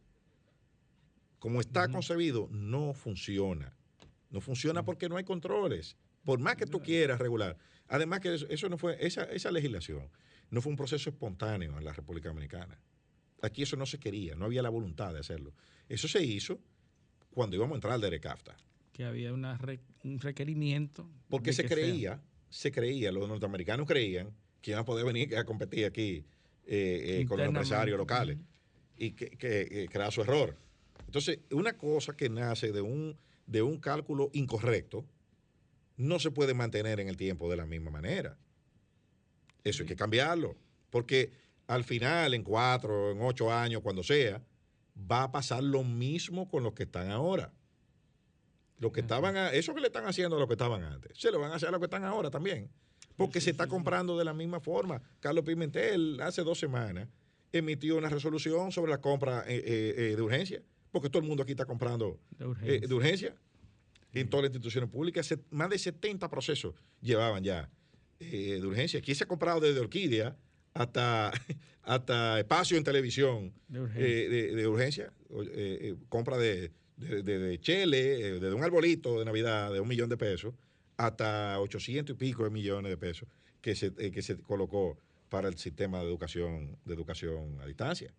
[1.40, 3.76] Como está concebido, no funciona.
[4.30, 5.96] No funciona porque no hay controles.
[6.24, 7.58] Por más que tú quieras regular.
[7.88, 10.10] Además que eso, eso no fue, esa, esa legislación
[10.50, 12.80] no fue un proceso espontáneo en la República Dominicana.
[13.42, 15.54] Aquí eso no se quería, no había la voluntad de hacerlo.
[15.88, 16.60] Eso se hizo
[17.32, 18.56] cuando íbamos a entrar al DERECAFTA.
[18.92, 21.08] que había una re- un requerimiento.
[21.30, 24.32] Porque se sea- creía, se creía, los norteamericanos creían
[24.62, 26.26] que iban a poder venir a competir aquí
[26.66, 28.38] eh, eh, con los empresarios locales
[28.98, 30.58] y que, que, que era su error.
[31.16, 35.06] Entonces, una cosa que nace de un, de un cálculo incorrecto
[35.96, 38.38] no se puede mantener en el tiempo de la misma manera.
[39.64, 40.58] Eso hay que cambiarlo,
[40.90, 41.32] porque
[41.68, 44.44] al final, en cuatro, en ocho años, cuando sea,
[45.10, 47.54] va a pasar lo mismo con los que están ahora.
[48.80, 51.32] Los que estaban, a- eso que le están haciendo a los que estaban antes, se
[51.32, 52.70] lo van a hacer a los que están ahora también.
[53.16, 55.02] Porque se está comprando de la misma forma.
[55.22, 57.08] Carlos Pimentel hace dos semanas
[57.54, 60.62] emitió una resolución sobre la compra eh, eh, eh, de urgencia,
[60.96, 62.88] porque todo el mundo aquí está comprando De eh, urgencia.
[62.88, 63.36] de urgencia
[64.14, 65.26] en todas las instituciones públicas.
[65.26, 67.70] Se- más de 70 procesos llevaban ya
[68.22, 69.00] eh, de urgencia.
[69.00, 70.38] Aquí se ha comprado desde Orquídea
[70.74, 71.32] hasta,
[71.84, 74.08] hasta espacio en televisión De urgencia.
[74.08, 75.12] eh, de, de urgencia.
[75.32, 79.88] Eh, eh, compra de, de, de- de eh, desde un arbolito de Navidad de un
[79.90, 80.54] millón de pesos
[80.96, 83.28] hasta 800 y pico de millones de pesos
[83.60, 88.14] que se, eh, que se colocó para el sistema de educación, de educación a distancia.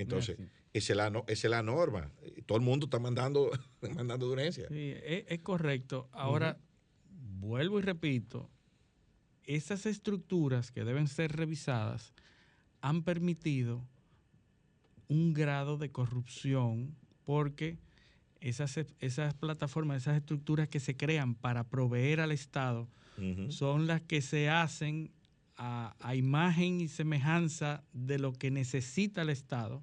[0.00, 0.48] Entonces, Así.
[0.72, 2.10] esa es la, no- es la norma.
[2.46, 3.50] Todo el mundo está mandando,
[3.94, 4.68] mandando de urgencia.
[4.68, 6.08] Sí, es, es correcto.
[6.12, 6.58] Ahora,
[7.40, 8.50] vuelvo y repito,
[9.44, 12.12] esas estructuras que deben ser revisadas
[12.80, 13.84] han permitido
[15.08, 16.94] un grado de corrupción
[17.24, 17.78] porque
[18.40, 22.88] esas, esas plataformas, esas estructuras que se crean para proveer al Estado
[23.48, 25.10] son las que se hacen
[25.56, 29.82] a, a, imagen y semejanza de lo que necesita el Estado.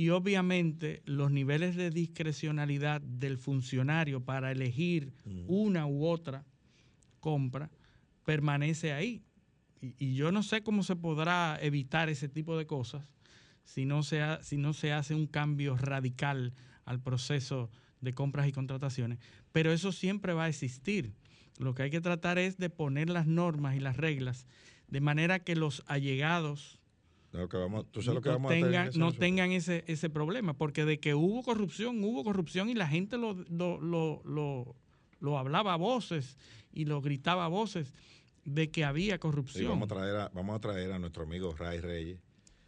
[0.00, 5.12] Y obviamente los niveles de discrecionalidad del funcionario para elegir
[5.46, 6.46] una u otra
[7.20, 7.70] compra
[8.24, 9.22] permanece ahí.
[9.82, 13.12] Y, y, yo no sé cómo se podrá evitar ese tipo de cosas
[13.64, 16.54] si no se, ha, si no se hace un cambio radical
[16.86, 17.70] al proceso
[18.00, 19.18] de compras y contrataciones.
[19.52, 21.12] Pero eso siempre va a existir.
[21.58, 24.46] Lo que hay que tratar es de poner las normas y las reglas
[24.88, 26.79] de manera que los allegados
[27.32, 29.84] no, que vamos, ¿tú sabes lo que no, vamos tengan, a tener no tengan ese,
[29.86, 34.22] ese problema, porque de que hubo corrupción, hubo corrupción y la gente lo, lo, lo,
[34.24, 34.76] lo,
[35.20, 36.36] lo hablaba a voces
[36.72, 37.94] y lo gritaba a voces
[38.44, 39.64] de que había corrupción.
[39.64, 42.18] Sí, vamos, a traer a, vamos a traer a nuestro amigo Ray Reyes,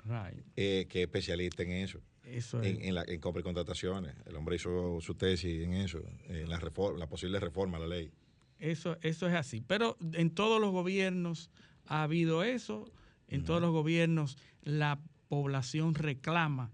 [0.04, 0.42] Ray.
[0.56, 2.00] Eh, que es especialista en eso.
[2.24, 4.14] Eso en, en, la, en compra y contrataciones.
[4.26, 7.88] El hombre hizo su tesis en eso, en la, reforma, la posible reforma a la
[7.88, 8.12] ley.
[8.60, 9.60] Eso, eso es así.
[9.60, 11.50] Pero en todos los gobiernos
[11.86, 12.88] ha habido eso.
[13.32, 13.46] En uh -huh.
[13.46, 16.70] todos los gobiernos la población reclama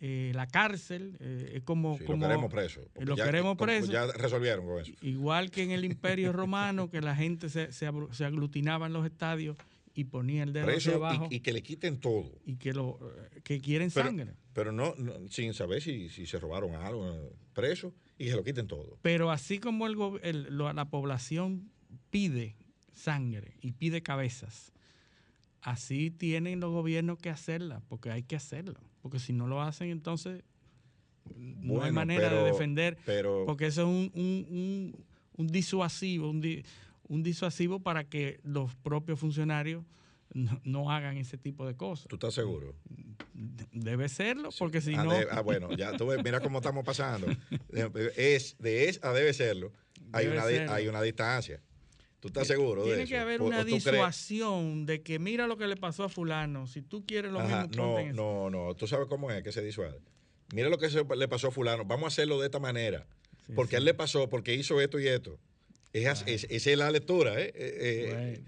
[0.00, 1.16] eh, la cárcel.
[1.20, 2.22] Eh, es como, sí, como.
[2.22, 2.80] Lo queremos preso.
[2.98, 3.92] Lo ya, queremos preso.
[3.92, 4.92] Ya resolvieron con eso.
[5.02, 9.04] Igual que en el Imperio Romano, que la gente se, se, se aglutinaba en los
[9.04, 9.56] estadios
[9.94, 11.28] y ponía el dedo preso abajo.
[11.30, 12.32] Y, y, que le quiten todo.
[12.46, 12.98] Y que, lo,
[13.44, 14.32] que quieren pero, sangre.
[14.54, 18.44] Pero no, no, sin saber si, si, se robaron algo, preso, y que se lo
[18.44, 18.98] quiten todo.
[19.02, 21.70] Pero así como el, el, la población
[22.10, 22.56] pide
[22.92, 24.72] sangre y pide cabezas,
[25.62, 28.80] así tienen los gobiernos que hacerla, porque hay que hacerlo.
[29.02, 30.42] Porque si no lo hacen, entonces
[31.36, 35.04] no bueno, hay manera pero, de defender, pero, porque eso es un, un, un,
[35.36, 36.64] un disuasivo, un, di,
[37.08, 39.84] un, disuasivo para que los propios funcionarios
[40.32, 42.08] no, no, hagan ese tipo de cosas.
[42.08, 42.74] ¿Tú estás seguro?
[43.72, 45.12] Debe serlo, porque si ah, no...
[45.12, 47.26] De, ah, bueno, ya tú ves, mira cómo estamos pasando.
[48.16, 49.72] Es, de es a debe serlo.
[50.12, 50.72] Hay, debe una, serlo.
[50.72, 51.60] hay una distancia.
[52.20, 53.10] ¿Tú estás seguro Tiene de eso?
[53.10, 56.66] que haber ¿O, una disuasión de que mira lo que le pasó a fulano.
[56.66, 58.12] Si tú quieres lo Ajá, mismo, no, eso.
[58.14, 58.74] no, no.
[58.74, 60.00] Tú sabes cómo es que se disuade.
[60.54, 61.84] Mira lo que se le pasó a fulano.
[61.84, 63.06] Vamos a hacerlo de esta manera.
[63.46, 63.76] Sí, porque sí.
[63.76, 65.38] él le pasó, porque hizo esto y esto.
[65.92, 67.52] Es, es, esa es la lectura, ¿eh?
[67.54, 68.40] eh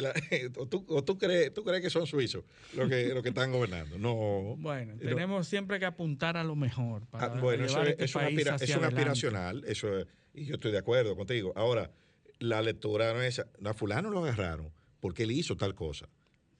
[0.00, 0.14] la-
[0.56, 3.52] o, tú, o tú crees, tú crees que son suizos los que, los que están
[3.52, 3.98] gobernando.
[3.98, 4.56] No.
[4.58, 5.00] Bueno, No.
[5.00, 8.22] tenemos siempre que apuntar a lo mejor para Ah, bueno, eso es, este es un
[8.22, 9.00] país aspira- hacia es un adelante.
[9.10, 11.52] aspiracional, eso es- y yo estoy de acuerdo contigo.
[11.56, 11.90] Ahora,
[12.38, 13.48] la lectura no es esa.
[13.64, 14.70] A fulano lo agarraron
[15.00, 16.08] porque él hizo tal cosa.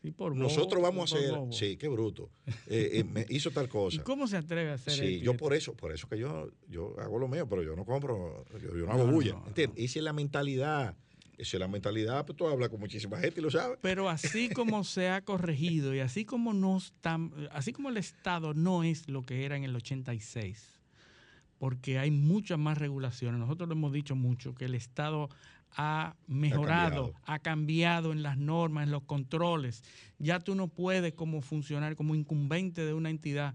[0.02, 1.52] Sí, por bobo, Nosotros vamos a hacer, bobo.
[1.52, 2.30] sí, qué bruto.
[2.68, 4.02] Eh, eh, me hizo tal ¿Y cosa.
[4.04, 6.50] cómo se atreve a hacer Sí, esto y yo por eso, por eso que yo,
[6.68, 9.32] yo hago lo mío, pero yo no compro, yo, yo no hago No, bulla.
[9.32, 9.82] no, ¿entiendes?
[9.84, 10.96] Esa es la mentalidad.
[11.38, 13.78] Esa es la mentalidad, pues tú hablas con muchísima gente y lo sabes.
[13.82, 18.54] Pero así como se ha corregido y así como no están, así como el Estado
[18.54, 20.80] no es lo que era en el 86,
[21.58, 23.38] porque hay muchas más regulaciones.
[23.40, 25.28] Nosotros lo hemos dicho mucho que el Estado
[25.76, 27.14] ha mejorado, cambiado.
[27.24, 29.82] ha cambiado en las normas, en los controles.
[30.18, 33.54] Ya tú no puedes como funcionar como incumbente de una entidad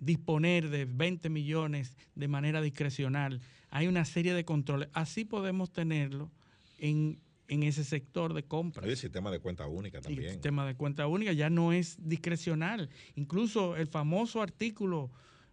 [0.00, 3.40] disponer de 20 millones de manera discrecional.
[3.70, 4.88] Hay una serie de controles.
[4.92, 6.30] Así podemos tenerlo
[6.78, 8.84] en, en ese sector de compras.
[8.84, 10.30] Hay el sistema de cuenta única Y el también.
[10.32, 12.88] sistema de cuenta única ya no es discrecional.
[13.16, 15.10] Incluso el famoso artículo,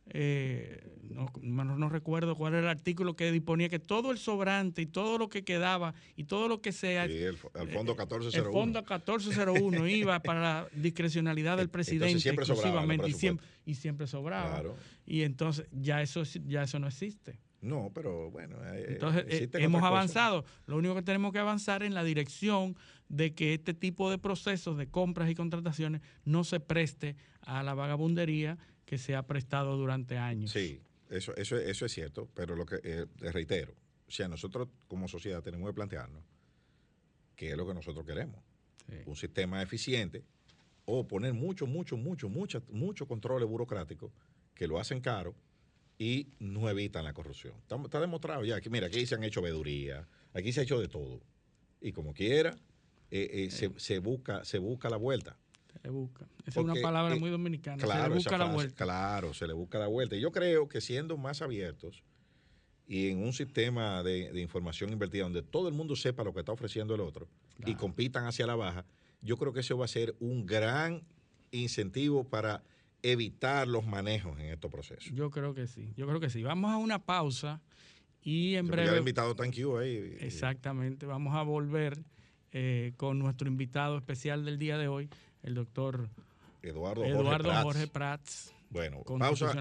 [0.08, 4.82] eh, no, no- no recuerdo cuál era el artículo que disponía que todo el sobrante
[4.82, 7.08] y todo lo que quedaba y todo lo que sea...
[7.08, 8.38] Sí, el, el fondo eh, 1401.
[8.48, 13.46] El fondo 1401 iba para la discrecionalidad del Entonces presidente siempre sobraba exclusivamente y siempre,
[13.46, 13.72] presupuesto.
[13.72, 14.50] y siempre sobraba.
[14.52, 14.76] Claro.
[15.06, 17.40] Y entonces ya eso, ya eso no existe.
[17.62, 18.58] No, pero bueno.
[18.64, 20.46] eh, Entonces, eh, hemos avanzado.
[20.68, 22.76] Lo único que tenemos que avanzar en la dirección
[23.10, 27.74] de que este tipo de procesos de compras y contrataciones no se preste a la
[27.74, 30.52] vagabundería que se ha prestado durante años.
[30.52, 33.74] Sí, eso, eso, eso es cierto, pero lo que eh, te reitero,
[34.08, 36.24] o sea, nosotros como sociedad tenemos que plantearnos
[37.36, 38.42] qué es lo que nosotros queremos.
[38.88, 38.98] Sí.
[39.06, 40.24] Un sistema eficiente
[40.86, 44.12] o poner mucho, mucho, mucho, mucho, mucho controles burocráticos
[44.54, 45.36] que lo hacen caro
[45.98, 47.56] y no evitan la corrupción.
[47.62, 50.80] Está, está demostrado ya que, mira, aquí se han hecho veduría, aquí se ha hecho
[50.80, 51.22] de todo.
[51.82, 52.56] Y como quiera,
[53.12, 55.38] eh, eh, se, se busca, se busca la vuelta.
[55.82, 56.26] Se le busca.
[56.46, 57.78] Esa es una palabra eh, muy dominicana.
[57.80, 58.84] se Claro, le esa busca la frase, vuelta.
[58.86, 60.16] Claro, se le busca la vuelta.
[60.16, 62.04] Y yo creo que siendo más abiertos
[62.88, 66.40] y en un sistema de, de información invertida donde todo el mundo sepa lo que
[66.40, 67.28] está ofreciendo el otro
[67.66, 68.86] y compitan hacia la baja,
[69.22, 71.04] yo creo que eso va a ser un gran
[71.52, 72.64] incentivo para
[73.02, 75.12] evitar los manejos en estos procesos.
[75.14, 75.94] Yo creo que sí.
[75.96, 76.42] Yo creo que sí.
[76.44, 77.62] Vamos a una pausa
[78.22, 78.98] y en Yo ya el breve.
[79.00, 80.18] invitado Thank you ahí.
[80.20, 81.06] Exactamente.
[81.06, 82.04] Vamos a volver
[82.52, 85.10] eh, con nuestro invitado especial del día de hoy,
[85.46, 86.10] el doctor
[86.64, 88.48] Eduardo, Eduardo Jorge Jorge Prats.
[88.48, 89.54] Prats, Bueno, pausa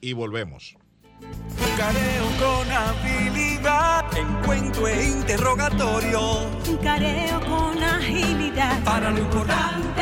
[0.00, 0.76] y volvemos.
[1.20, 6.20] Un careo con habilidad, encuentro e interrogatorio.
[6.68, 8.84] Un careo con agilidad.
[8.84, 10.01] Para lo importante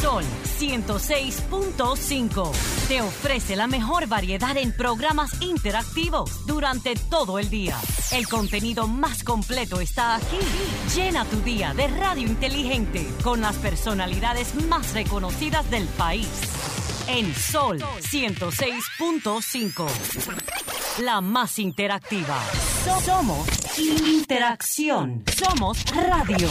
[0.00, 0.24] Sol
[0.58, 2.52] 106.5
[2.88, 7.76] te ofrece la mejor variedad en programas interactivos durante todo el día.
[8.12, 10.38] El contenido más completo está aquí.
[10.94, 16.28] Llena tu día de radio inteligente con las personalidades más reconocidas del país.
[17.08, 17.78] En Sol
[18.10, 19.86] 106.5.
[21.02, 22.38] La más interactiva.
[22.84, 23.48] So- Somos
[23.78, 25.22] interacción.
[25.36, 26.48] Somos radio.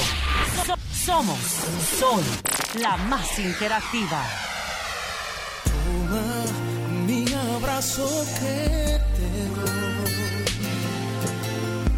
[0.66, 0.76] So-
[1.06, 1.40] somos
[2.00, 2.24] Sol,
[2.80, 4.24] la más interactiva.
[5.64, 6.46] Toma
[7.08, 7.26] mi
[7.56, 8.08] abrazo
[8.40, 10.46] que te doy.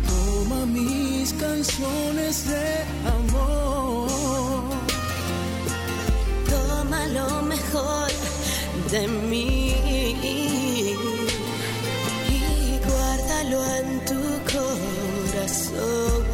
[0.07, 4.09] Toma mis canciones de amor.
[6.49, 8.07] Toma lo mejor
[8.91, 9.73] de mí
[10.23, 10.95] y
[12.87, 14.21] guárdalo en tu
[14.53, 16.25] corazón.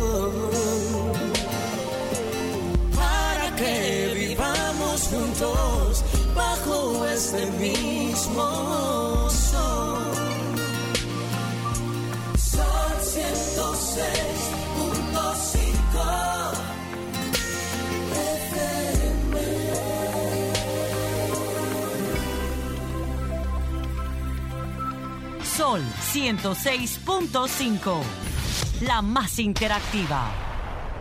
[2.96, 6.04] Para que vivamos juntos
[6.36, 10.12] bajo este mismo sol.
[12.38, 14.61] Sol 106.5
[25.62, 28.02] Sol 106.5.
[28.82, 30.32] La más interactiva.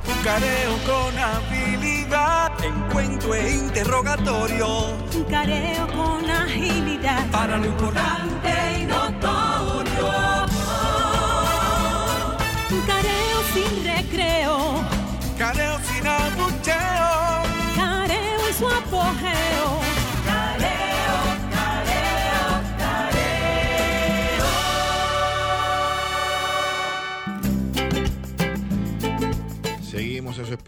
[0.06, 4.98] Un careo con habilidad, encuentro e interrogatorio.
[5.14, 7.26] Un careo con agilidad.
[7.30, 10.10] Para lo importante y notorio.
[12.70, 14.59] Un careo sin recreo.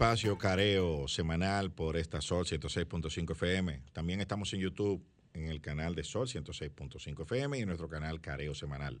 [0.03, 3.83] Espacio careo semanal por esta Sol 106.5 FM.
[3.93, 5.01] También estamos en YouTube
[5.33, 8.99] en el canal de Sol 106.5 FM y en nuestro canal Careo Semanal.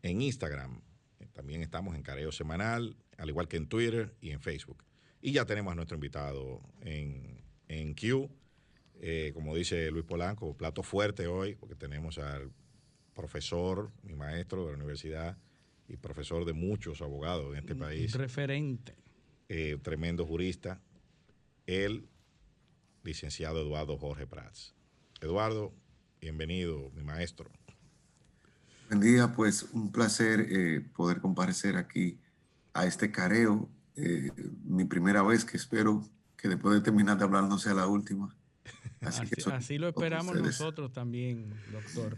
[0.00, 0.80] En Instagram
[1.18, 4.82] eh, también estamos en Careo Semanal, al igual que en Twitter y en Facebook.
[5.20, 8.30] Y ya tenemos a nuestro invitado en, en Q,
[8.98, 12.50] eh, como dice Luis Polanco, plato fuerte hoy, porque tenemos al
[13.12, 15.36] profesor, mi maestro de la universidad
[15.86, 18.99] y profesor de muchos abogados en este país Referente.
[19.50, 20.80] Eh, tremendo jurista,
[21.66, 22.08] el
[23.02, 24.74] licenciado Eduardo Jorge Prats.
[25.20, 25.74] Eduardo,
[26.20, 27.50] bienvenido, mi maestro.
[28.88, 32.18] Buen día, pues un placer eh, poder comparecer aquí
[32.72, 33.68] a este careo.
[33.96, 34.30] eh,
[34.64, 36.02] mi primera vez que espero
[36.36, 38.34] que después de terminar de hablar no sea la última.
[39.00, 42.16] Así, Así, que así lo esperamos nosotros también, doctor.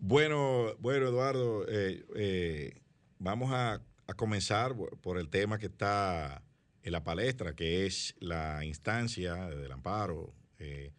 [0.00, 2.82] Bueno, bueno, Eduardo, eh, eh,
[3.18, 6.43] vamos a, a comenzar por el tema que está
[6.84, 10.92] en la palestra, que es la instancia del amparo eh,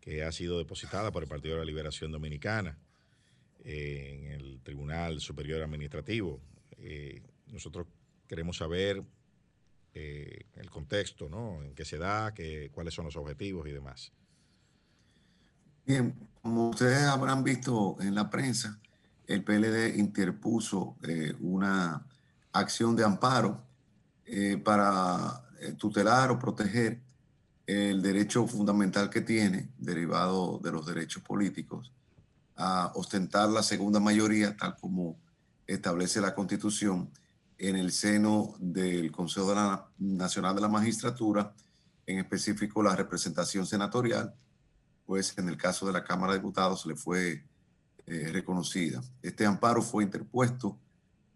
[0.00, 2.78] que ha sido depositada por el Partido de la Liberación Dominicana
[3.62, 6.40] eh, en el Tribunal Superior Administrativo.
[6.78, 7.22] Eh,
[7.52, 7.86] nosotros
[8.26, 9.04] queremos saber
[9.94, 11.60] el contexto, ¿no?
[11.64, 14.12] En qué se da, que, cuáles son los objetivos y demás.
[15.84, 18.78] Bien, como ustedes habrán visto en la prensa,
[19.26, 20.96] el PLD interpuso
[21.40, 22.06] una
[22.52, 23.67] acción de amparo
[24.30, 27.00] eh, para eh, tutelar o proteger
[27.66, 31.92] el derecho fundamental que tiene, derivado de los derechos políticos,
[32.56, 35.18] a ostentar la segunda mayoría, tal como
[35.66, 37.10] establece la Constitución,
[37.56, 39.54] en el seno del Consejo
[39.98, 41.54] Nacional de la Magistratura,
[42.06, 44.34] en específico la representación senatorial,
[45.06, 47.44] pues en el caso de la Cámara de Diputados le fue
[48.06, 49.02] eh, reconocida.
[49.22, 50.78] Este amparo fue interpuesto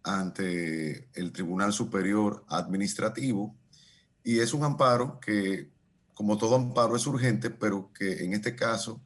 [0.03, 3.55] ante el Tribunal Superior Administrativo
[4.23, 5.71] Y es un amparo que,
[6.13, 9.01] como todo amparo, es urgente, pero que en este caso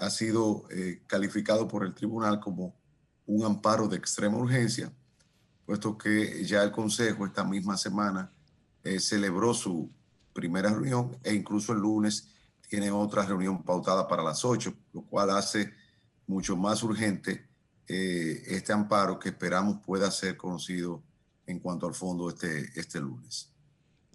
[0.00, 2.74] ha sido eh, calificado por el tribunal como
[3.26, 4.92] un amparo de extrema urgencia,
[5.66, 8.30] puesto que ya el Consejo esta misma semana
[8.84, 9.90] eh, celebró su
[10.32, 12.28] primera reunión e incluso el lunes
[12.68, 15.72] tiene otra reunión pautada para las 8, lo cual hace
[16.26, 17.47] mucho más urgente
[17.88, 21.02] eh, este amparo que esperamos pueda ser conocido
[21.46, 23.50] en cuanto al fondo este, este lunes.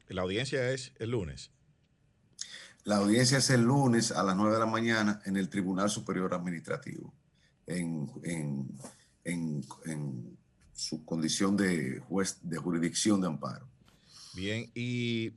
[0.07, 1.51] La audiencia es el lunes.
[2.83, 6.33] La audiencia es el lunes a las 9 de la mañana en el Tribunal Superior
[6.33, 7.13] Administrativo,
[7.65, 8.67] en, en,
[9.23, 10.37] en, en
[10.73, 13.67] su condición de juez de jurisdicción de amparo.
[14.35, 15.31] Bien, ¿y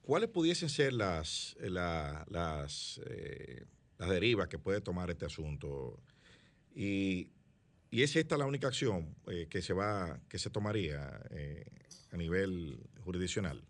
[0.00, 3.66] cuáles pudiesen ser las, la- las, eh,
[3.98, 6.00] las derivas que puede tomar este asunto?
[6.74, 7.28] Y,
[7.92, 11.66] y es esta la única acción eh, que se va, que se tomaría eh,
[12.10, 13.62] a nivel jurisdiccional.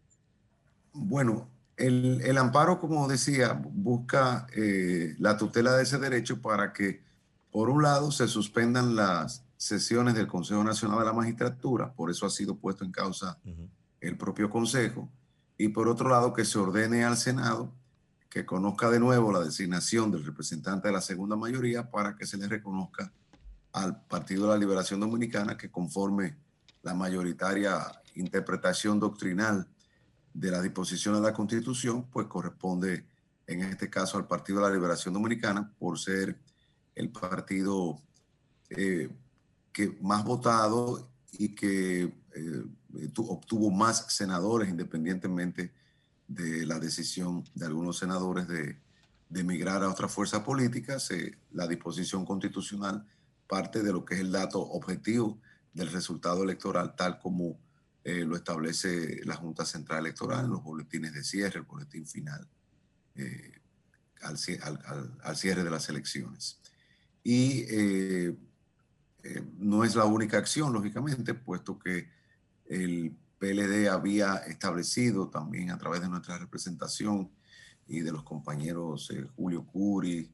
[0.92, 7.02] Bueno, el, el amparo, como decía, busca eh, la tutela de ese derecho para que,
[7.50, 12.24] por un lado, se suspendan las sesiones del Consejo Nacional de la Magistratura, por eso
[12.24, 13.40] ha sido puesto en causa
[14.00, 15.10] el propio Consejo,
[15.58, 17.74] y por otro lado, que se ordene al Senado
[18.30, 22.38] que conozca de nuevo la designación del representante de la segunda mayoría para que se
[22.38, 23.12] le reconozca
[23.72, 26.36] al Partido de la Liberación Dominicana que conforme
[26.82, 27.78] la mayoritaria
[28.14, 29.66] interpretación doctrinal
[30.34, 33.06] de las disposiciones de la Constitución, pues corresponde
[33.46, 36.38] en este caso al Partido de la Liberación Dominicana por ser
[36.94, 38.00] el partido
[38.70, 39.08] eh,
[39.72, 42.02] que más votado y que
[42.34, 42.64] eh,
[43.12, 45.72] tu- obtuvo más senadores independientemente
[46.28, 48.78] de la decisión de algunos senadores de,
[49.28, 50.98] de emigrar a otra fuerza política.
[50.98, 53.06] Se- la disposición constitucional
[53.52, 55.38] parte de lo que es el dato objetivo
[55.74, 57.58] del resultado electoral tal como
[58.02, 62.48] eh, lo establece la Junta Central Electoral en los boletines de cierre, el boletín final
[63.14, 63.52] eh,
[64.22, 66.58] al, cie- al- al- al cierre de las elecciones.
[67.22, 68.34] Y eh,
[69.58, 72.08] no es la única acción, lógicamente, puesto que
[72.66, 77.30] el PLD había establecido también a través de nuestra representación
[77.86, 80.32] y de los compañeros Julio Curi,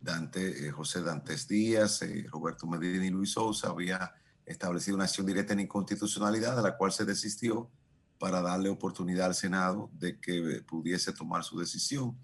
[0.00, 4.14] Dante, eh, José Dantes Díaz, eh, Roberto Medina y Luis Sousa, había
[4.46, 7.70] establecido una acción directa en inconstitucionalidad de la cual se desistió
[8.18, 12.18] para darle oportunidad al Senado de que pudiese tomar su decisión.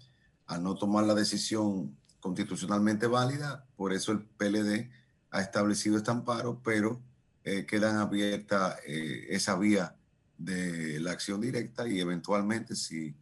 [0.45, 4.89] Al no tomar la decisión constitucionalmente válida, por eso el PLD
[5.31, 7.01] ha establecido este amparo, pero
[7.43, 9.95] eh, quedan abierta eh, esa vía
[10.37, 13.15] de la acción directa y eventualmente si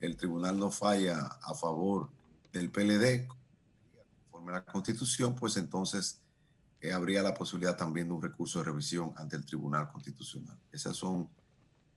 [0.00, 2.10] el tribunal no falla a favor
[2.52, 3.26] del PLD
[4.50, 6.20] conforme a la constitución, pues entonces
[6.80, 10.58] eh, habría la posibilidad también de un recurso de revisión ante el tribunal constitucional.
[10.72, 11.28] Esas son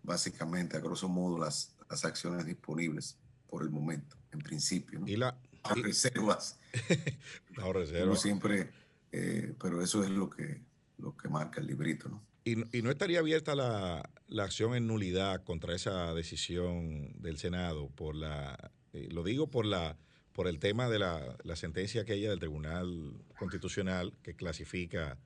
[0.03, 4.99] básicamente, a grosso modo, las, las acciones disponibles por el momento, en principio.
[4.99, 5.07] ¿no?
[5.07, 6.57] Y la Bajo reservas.
[7.55, 8.15] Bajo reserva.
[8.17, 8.69] Siempre,
[9.13, 10.61] eh, pero eso es lo que,
[10.97, 12.21] lo que marca el librito, ¿no?
[12.45, 17.37] ¿Y, no- y no estaría abierta la, la acción en nulidad contra esa decisión del
[17.37, 19.97] Senado por la, eh, lo digo por la,
[20.33, 25.17] por el tema de la, la sentencia aquella del Tribunal Constitucional que clasifica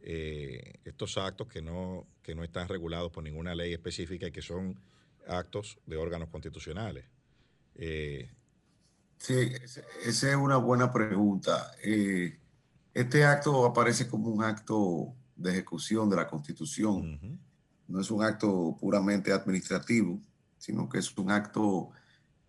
[0.00, 4.42] eh, estos actos que no, que no están regulados por ninguna ley específica y que
[4.42, 4.78] son
[5.28, 7.04] actos de órganos constitucionales.
[7.74, 8.30] Eh,
[9.18, 9.52] Sí,
[10.04, 11.72] esa es una buena pregunta.
[11.82, 12.38] Eh,
[12.94, 17.40] este acto aparece como un acto de ejecución de la Constitución.
[17.88, 20.20] No es un acto puramente administrativo,
[20.58, 21.90] sino que es un acto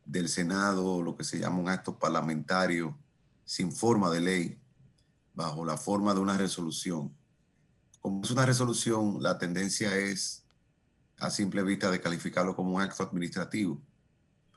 [0.08, 2.98] del Senado, lo que se llama un acto parlamentario
[3.46, 4.60] sin forma de ley,
[5.34, 7.14] bajo la forma de una resolución.
[8.02, 10.44] Como es una resolución, la tendencia es
[11.20, 13.82] a simple vista de calificarlo como un acto administrativo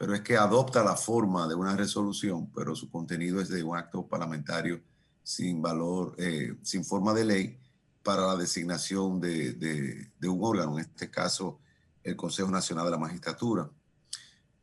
[0.01, 3.77] pero es que adopta la forma de una resolución, pero su contenido es de un
[3.77, 4.81] acto parlamentario
[5.23, 7.59] sin valor, eh, sin forma de ley
[8.03, 11.61] para la designación de, un órgano, en este caso
[12.03, 13.69] el Consejo Nacional de la Magistratura.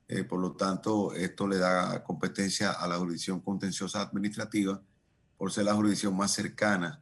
[0.08, 4.82] Eh, por lo tanto, esto le da competencia a la jurisdicción contenciosa administrativa
[5.38, 7.02] por ser la jurisdicción más cercana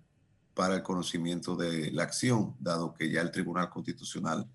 [0.56, 4.48] para el conocimiento de la acción, dado que ya el Tribunal Constitucional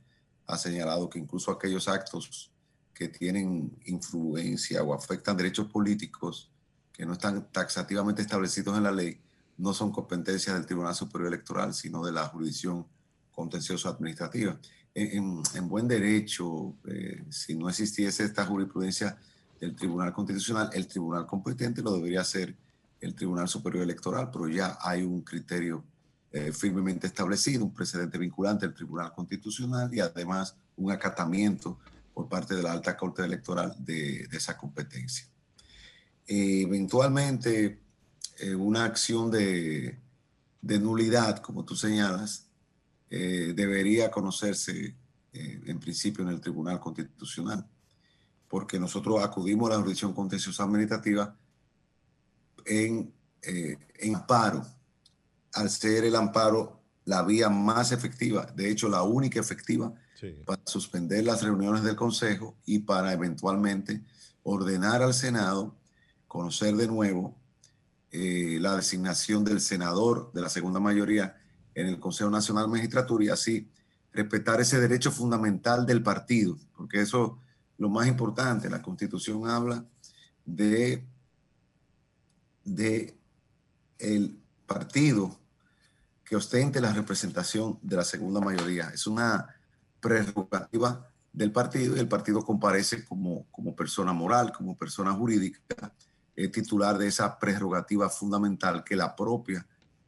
[0.47, 2.51] ha señalado que incluso aquellos actos
[2.93, 6.51] que tienen influencia o afectan derechos políticos
[6.93, 9.21] que no están taxativamente establecidos en la ley,
[9.57, 12.87] no son competencias del Tribunal Superior Electoral, sino de la jurisdicción
[13.31, 14.59] contenciosa administrativa.
[14.95, 19.17] En, en- en buen derecho, eh, si no existiese esta jurisprudencia
[19.61, 22.55] del Tribunal Constitucional, el tribunal competente lo debería hacer
[23.01, 25.85] el Tribunal Superior Electoral, pero ya hay un criterio
[26.33, 31.79] eh, firmemente establecido, un precedente vinculante del Tribunal Constitucional y además un acatamiento
[32.15, 35.27] por parte de la alta corte electoral de, esa competencia.
[36.27, 37.81] eventualmente,
[38.39, 39.99] eh, una acción de,
[40.63, 42.47] nulidad, como tú señalas,
[43.11, 44.97] eh, debería conocerse
[45.33, 47.67] eh, en principio en el Tribunal Constitucional,
[48.49, 51.37] porque nosotros acudimos a la jurisdicción contenciosa administrativa
[52.65, 53.13] en,
[53.43, 54.65] en amparo,
[55.55, 59.93] al ser el amparo la vía más efectiva, de hecho la única efectiva
[60.45, 64.03] para suspender las reuniones del Consejo y para eventualmente
[64.43, 65.77] ordenar al Senado
[66.27, 67.37] conocer de nuevo
[68.13, 71.40] eh, la designación del senador de la segunda mayoría
[71.75, 73.69] en el Consejo Nacional de Magistratura y así
[74.13, 77.39] respetar ese derecho fundamental del partido, porque eso
[77.75, 78.69] es lo más importante.
[78.69, 79.85] La Constitución habla
[80.45, 81.05] de,
[82.65, 83.17] de
[83.99, 85.39] el partido
[86.25, 88.91] que ostente la representación de la segunda mayoría.
[88.91, 89.47] Es una
[90.01, 95.93] prerrogativa del partido y el partido comparece como, como persona moral, como persona jurídica
[96.49, 99.67] titular de esa prerrogativa fundamental que la propia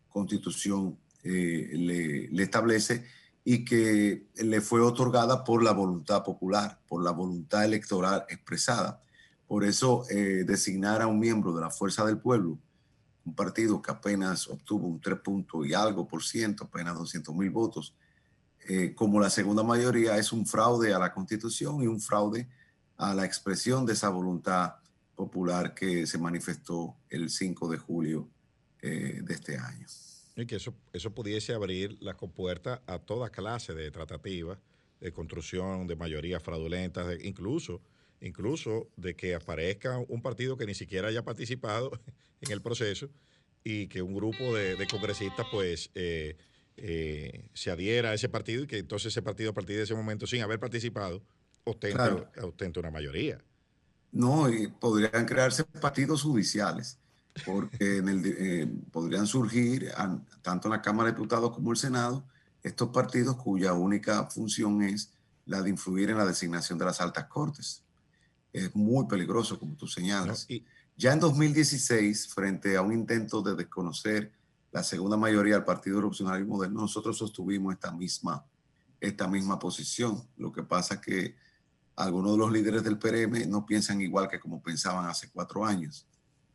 [0.09, 3.05] constitución eh, le, establece
[3.45, 9.03] y que le fue otorgada por la voluntad popular, por la voluntad electoral expresada.
[9.47, 12.59] Por eso eh, designar a un miembro de la Fuerza del Pueblo,
[13.25, 17.51] un partido que apenas obtuvo un 3 puntos y algo por ciento, apenas 200 mil
[17.51, 17.95] votos,
[18.69, 22.49] eh, como la segunda mayoría, es un fraude a la constitución y un fraude
[22.97, 24.75] a la expresión de esa voluntad
[25.17, 28.29] popular que se manifestó el 5 de julio
[28.81, 29.87] eh, de este año.
[30.37, 34.59] Y que eso, eso pudiese abrir la compuerta a toda clase de tratativas,
[35.01, 37.83] de construcción de mayorías fraudulentas, incluso,
[38.21, 41.91] incluso de que aparezca un partido que ni siquiera haya participado
[42.41, 43.11] en el proceso
[43.65, 46.37] y que un grupo de, congresistas pues eh,
[46.77, 49.95] eh, se adhiera a ese partido y que entonces ese partido a partir de ese
[49.95, 51.23] momento, sin haber participado,
[51.65, 53.43] ostente una mayoría.
[54.11, 56.99] No, y podrían crearse partidos judiciales,
[57.47, 59.91] porque en el, eh, podrían surgir,
[60.43, 62.25] tanto en la Cámara de Diputados como el Senado,
[62.63, 65.13] estos partidos cuya única función es
[65.47, 67.83] la de influir en la designación de las altas cortes.
[68.53, 70.47] Es muy peligroso, como tú señalas.
[70.97, 74.33] ya en 2016, frente a un intento de desconocer
[74.71, 78.45] la segunda mayoría del Partido Revolucionario Moderno, nosotros sostuvimos esta misma,
[79.01, 80.23] esta misma posición.
[80.37, 81.37] Lo que pasa es que
[81.97, 86.07] algunos de los líderes del PRM no piensan igual que como pensaban hace cuatro años.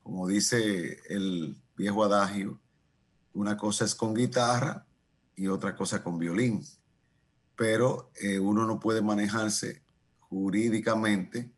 [0.07, 2.57] Como dice el viejo adagio,
[3.33, 4.87] una cosa es con guitarra
[5.35, 6.63] y otra cosa con violín,
[7.57, 9.81] pero eh, uno no puede manejarse
[10.19, 11.51] jurídicamente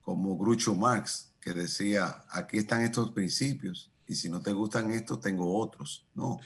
[0.00, 5.20] como Grucho Marx, que decía, aquí están estos principios y si no te gustan estos,
[5.20, 6.06] tengo otros.
[6.14, 6.40] No,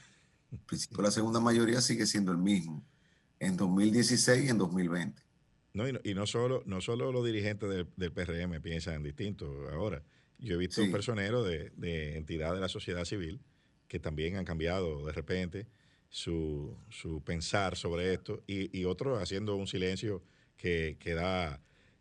[0.51, 2.85] el principio de la segunda mayoría sigue siendo el mismo
[3.39, 5.23] en 2016 y en 2020.
[5.75, 10.03] No, y, no, solo, no solo los dirigentes del, PRM piensan distinto ahora.
[10.45, 13.41] Yo he visto personeros de, entidades de la sociedad civil
[13.89, 15.67] que también han cambiado de repente
[16.09, 16.77] su,
[17.25, 20.23] pensar sobre esto y, otros haciendo un silencio
[20.57, 21.61] que, que da,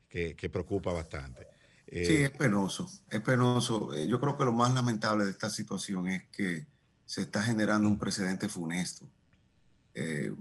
[0.10, 1.48] que, preocupa bastante.
[1.88, 3.94] sí, eh, es penoso, es penoso.
[3.94, 6.68] Eh, yo creo que lo más lamentable de esta situación es que
[7.06, 9.08] se está generando un precedente funesto.
[9.94, 10.34] Eh,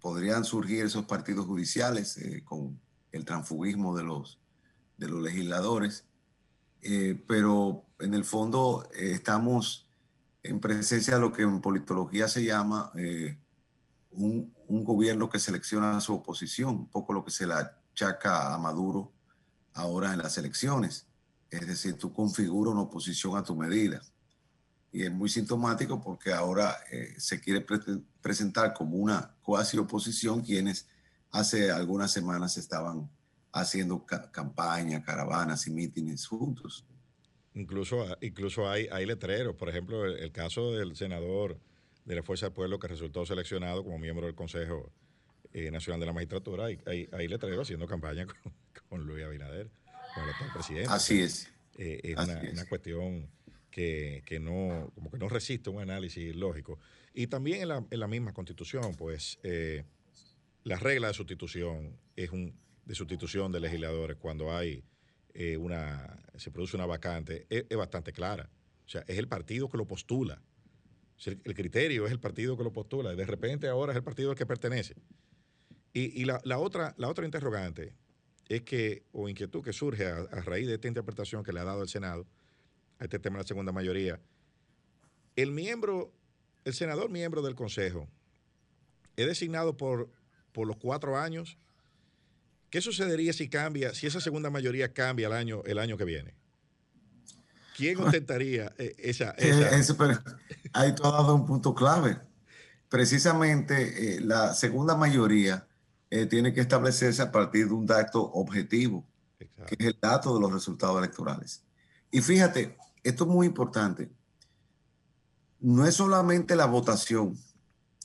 [0.00, 2.80] podrían surgir esos partidos judiciales eh, con
[3.12, 4.38] el transfugismo de los,
[4.96, 6.04] de los legisladores,
[6.82, 9.88] eh, pero en el fondo eh, estamos
[10.42, 12.92] en presencia de lo que en politología se llama
[14.12, 18.54] un, un, gobierno que selecciona a su oposición, un poco lo que se le achaca
[18.54, 19.12] a Maduro
[19.74, 21.06] ahora en las elecciones.
[21.50, 24.00] Es decir, tú configuras una oposición a tu medida.
[24.92, 26.76] Y es muy sintomático porque ahora
[27.18, 27.66] se quiere
[28.22, 30.86] presentar como una cuasi oposición quienes
[31.30, 33.10] hace algunas semanas estaban
[33.52, 36.84] haciendo campaña, caravanas y mítines juntos.
[37.54, 41.58] Incluso, incluso hay, hay letreros, por ejemplo, el, caso del senador
[42.04, 44.92] de la Fuerza del Pueblo que resultó seleccionado como miembro del Consejo
[45.52, 48.26] eh, Nacional de la Magistratura, hay, hay, letreros haciendo campaña
[48.88, 49.70] con, Luis Abinader,
[50.14, 50.88] con el actual presidente.
[50.90, 51.50] Así es.
[51.76, 53.28] Eh, es, una, cuestión
[53.70, 56.78] que, que, no, como que no resiste un análisis lógico.
[57.14, 59.84] Y también en la, en la misma constitución, pues eh,
[60.64, 62.54] la regla de sustitución es un
[62.88, 64.82] de sustitución de legisladores cuando hay
[65.34, 68.50] eh, una se produce una vacante es, bastante clara.
[68.86, 70.40] O sea, es el partido que lo postula.
[71.26, 73.14] el, criterio es el partido que lo postula.
[73.14, 74.96] De repente ahora es el partido al que pertenece.
[75.92, 77.92] Y, la, otra, la otra interrogante
[78.48, 81.64] es que, o inquietud que surge a, a, raíz de esta interpretación que le ha
[81.64, 82.26] dado el Senado
[82.98, 84.20] a este tema de la segunda mayoría,
[85.34, 86.12] el miembro
[86.64, 88.08] el senador miembro del Consejo
[89.16, 90.10] es designado por,
[90.52, 91.58] por los cuatro años
[92.70, 96.34] ¿Qué sucedería si cambia, si esa segunda mayoría cambia el año, el año que viene?
[97.76, 99.30] ¿Quién ostentaría eh, esa?
[99.32, 99.76] esa?
[99.76, 100.18] Eh, ese, pero
[100.72, 102.18] ahí tú has dado un punto clave.
[102.88, 105.66] Precisamente eh, la segunda mayoría
[106.10, 109.06] eh, tiene que establecerse a partir de un dato objetivo,
[109.38, 109.76] Exacto.
[109.76, 111.62] que es el dato de los resultados electorales.
[112.10, 114.10] Y fíjate, esto es muy importante.
[115.60, 117.36] No es solamente la votación,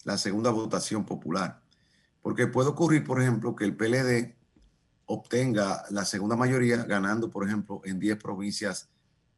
[0.04, 1.62] la segunda votación popular,
[2.22, 4.36] porque puede ocurrir, por ejemplo, que el PLD
[5.14, 8.90] obtenga la segunda mayoría ganando, por ejemplo, en 10 provincias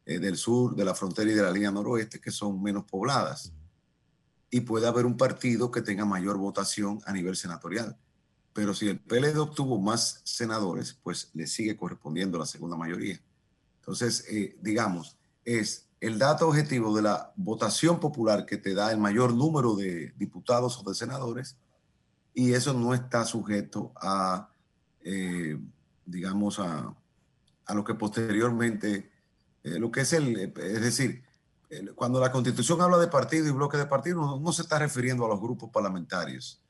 [0.05, 3.51] eh, del sur, de la frontera y de la línea noroeste, que son menos pobladas.
[4.49, 7.97] Y puede haber un partido que tenga mayor votación a nivel senatorial.
[8.53, 13.19] Pero si el PLD obtuvo más senadores, pues le sigue correspondiendo la segunda mayoría.
[13.79, 18.97] Entonces, eh, digamos, es el dato objetivo de la votación popular que te da el
[18.97, 21.57] mayor número de diputados o de senadores,
[22.33, 24.49] y eso no está sujeto a,
[25.05, 25.57] eh,
[26.05, 26.93] digamos, a,
[27.65, 29.11] a, lo que posteriormente,
[29.63, 31.23] eh, lo que es el, es decir,
[31.95, 35.25] cuando la constitución habla de partido y bloque de partido, no, no, se está refiriendo
[35.25, 36.61] a los grupos parlamentarios,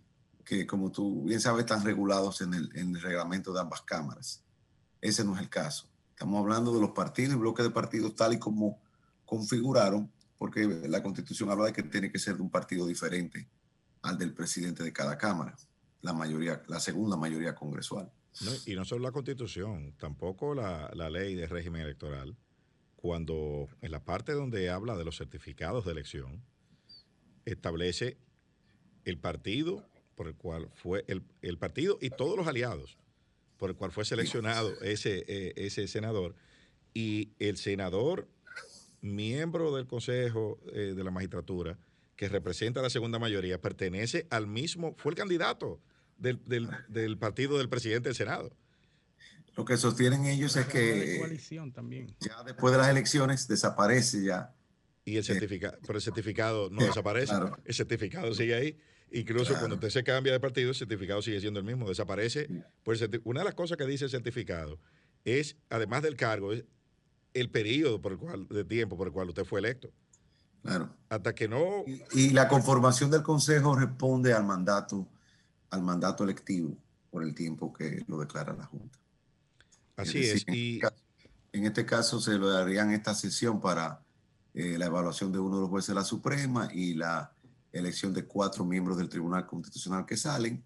[0.43, 4.43] que como tú bien sabes están regulados en el, en el reglamento de ambas cámaras.
[5.01, 5.87] Ese no es el caso.
[6.09, 8.79] Estamos hablando de los partidos y bloques de partidos tal y como
[9.25, 13.47] configuraron, porque la constitución habla de que tiene que ser de un partido diferente
[14.01, 15.55] al del presidente de cada cámara,
[16.01, 18.11] la mayoría, la segunda mayoría congresual.
[18.65, 22.35] Y no solo la constitución, tampoco la, la, ley de régimen electoral,
[22.95, 26.43] cuando en la parte donde habla de los certificados de elección,
[27.45, 28.17] establece
[29.05, 32.97] el partido por el cual fue el, el partido y todos los aliados
[33.57, 36.35] por el cual fue seleccionado ese, eh, ese senador.
[36.93, 38.27] Y el senador
[39.01, 41.77] miembro del Consejo eh, de la Magistratura
[42.15, 45.81] que representa la segunda mayoría pertenece al mismo, fue el candidato
[46.17, 48.51] del, del, del partido del presidente del Senado.
[49.55, 51.39] Lo que sostienen ellos es que
[51.73, 52.13] también.
[52.19, 54.53] ya después de las elecciones desaparece ya.
[55.05, 57.57] Y el certificado, pero el certificado no desaparece, claro.
[57.63, 58.77] el certificado sigue ahí.
[59.11, 59.59] Incluso claro.
[59.59, 62.49] cuando usted se cambia de partido, el certificado sigue siendo el mismo, desaparece.
[62.83, 64.79] Pues una de las cosas que dice el certificado
[65.23, 66.65] es, además del cargo, es
[67.33, 69.91] el periodo por el cual, de tiempo por el cual usted fue electo.
[70.63, 70.89] Claro.
[71.09, 71.83] Hasta que no.
[71.85, 75.07] Y, y, la conformación del consejo responde al mandato,
[75.75, 76.75] al mandato electivo
[77.11, 78.97] por el tiempo que lo declara la Junta.
[79.95, 80.25] Así es.
[80.25, 80.45] es.
[80.45, 80.73] Decir, y...
[80.73, 81.03] en, este caso,
[81.53, 84.01] en, este caso, se lo darían esta sesión para
[84.53, 87.31] eh, la evaluación de uno de los jueces de la Suprema y la
[87.71, 90.61] elección de cuatro miembros del Tribunal Constitucional que salen.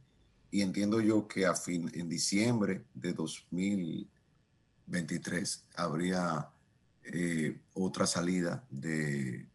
[0.51, 6.49] Y entiendo yo que a fin, en diciembre de 2023 habría
[7.03, 9.45] eh, otra salida de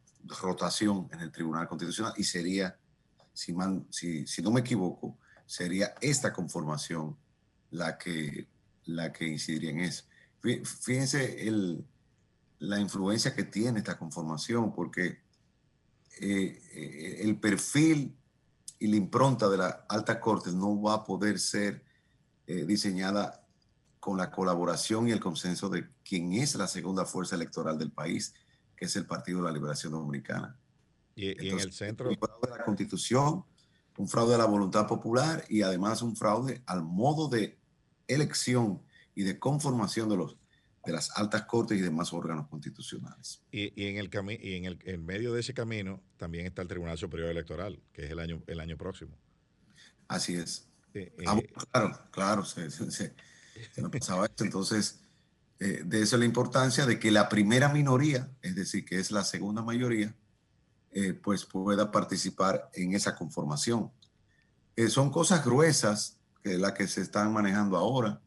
[0.40, 2.76] rotación en el Tribunal Constitucional y sería,
[3.32, 7.16] si, man, si, si no me equivoco, sería esta conformación
[7.70, 8.48] la que,
[8.84, 10.04] la que incidiría en eso.
[10.40, 11.84] Fíjense el,
[12.58, 15.20] la influencia que tiene esta conformación, porque
[16.20, 18.16] eh, el perfil
[18.78, 21.84] y la impronta de la alta corte no va a poder ser
[22.46, 23.44] eh, diseñada
[24.00, 28.34] con la colaboración y el consenso de quien es la segunda fuerza electoral del país,
[28.76, 30.58] que es el Partido de la Liberación Dominicana.
[31.16, 32.10] Y, Entonces, y en el centro...
[32.10, 32.18] De
[32.50, 33.44] la constitución,
[33.96, 37.58] un fraude a la voluntad popular y además un fraude al modo de
[38.08, 38.82] elección
[39.14, 40.36] y de conformación de los
[40.84, 43.40] de las altas cortes y demás órganos constitucionales.
[43.50, 46.60] Y, y en el cami y en el en medio de ese camino también está
[46.60, 49.16] el Tribunal Superior Electoral, que es el año el año próximo.
[50.08, 50.68] Así es.
[50.92, 51.40] Eh, eh, ah,
[51.72, 53.14] claro, claro, se, se, se,
[53.72, 54.44] se me pasaba esto.
[54.44, 55.00] Entonces,
[55.58, 59.24] eh, de eso la importancia de que la primera minoría, es decir, que es la
[59.24, 60.14] segunda mayoría,
[60.96, 63.90] eh, pues pueda participar en esa conformación.
[64.76, 68.20] Eh, son cosas gruesas que las que se están manejando ahora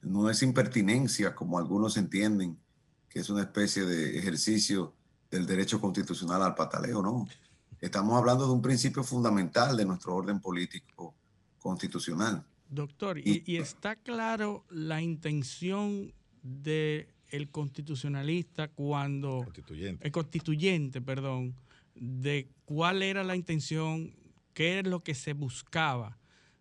[0.00, 2.58] no es impertinencia como algunos entienden,
[3.08, 4.92] que es una especie de ejercicio
[5.30, 7.28] del derecho constitucional al pataleo, no.
[7.80, 11.14] Estamos hablando de un principio fundamental de nuestro orden político
[11.60, 12.44] constitucional.
[12.68, 16.12] Doctor, y, y está claro la intención
[16.42, 19.42] del el constitucionalista cuando...
[19.44, 20.04] Constituyente.
[20.04, 21.54] El constituyente, perdón,
[21.94, 24.14] de cuál era la intención,
[24.54, 26.18] qué es lo que se buscaba.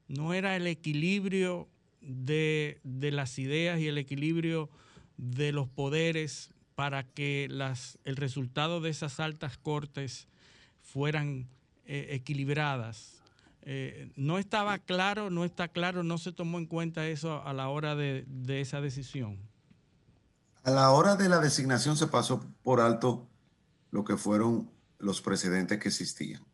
[0.07, 1.69] No era el equilibrio
[2.01, 4.69] de, de, las ideas y el equilibrio
[5.17, 10.27] de los poderes para que las, el resultado de esas altas cortes
[10.81, 11.47] fueran
[11.85, 13.21] eh, equilibradas.
[13.63, 17.69] Eh, no estaba claro, no está claro, no se tomó en cuenta eso a la
[17.69, 19.37] hora de, de, esa decisión.
[20.63, 23.27] A la hora de la designación se pasó por alto
[23.91, 24.69] lo que fueron
[25.01, 26.45] los precedentes que existían.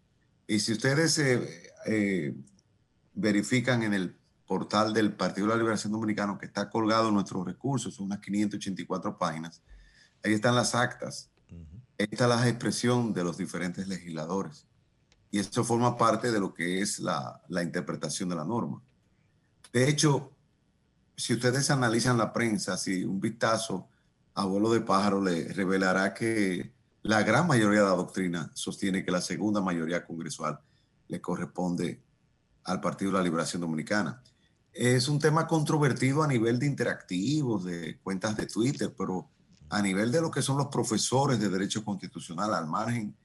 [0.48, 2.36] Y si ustedes eh,
[3.14, 7.46] verifican en el portal del Partido de la Liberación Dominicano, que está colgado en nuestros
[7.46, 9.62] recursos, son unas 584 páginas.
[10.24, 11.30] Ahí están las actas,
[12.00, 14.66] ahí está la expresión de los diferentes legisladores.
[15.30, 18.82] Y eso forma parte de lo que es la, la interpretación de la norma.
[19.74, 20.32] De hecho,
[21.18, 23.90] si ustedes analizan la prensa, si un vistazo
[24.34, 26.77] a vuelo de pájaro le revelará que
[27.08, 30.60] la gran mayoría de la doctrina sostiene que la segunda mayoría congresual
[31.08, 32.04] le corresponde
[32.66, 34.22] al Partido de la Liberación Dominicana.
[34.74, 39.30] Es un tema controvertido a nivel de interactivos, de cuentas de Twitter, pero
[39.70, 43.16] a nivel de lo que son los profesores de derecho constitucional, al margen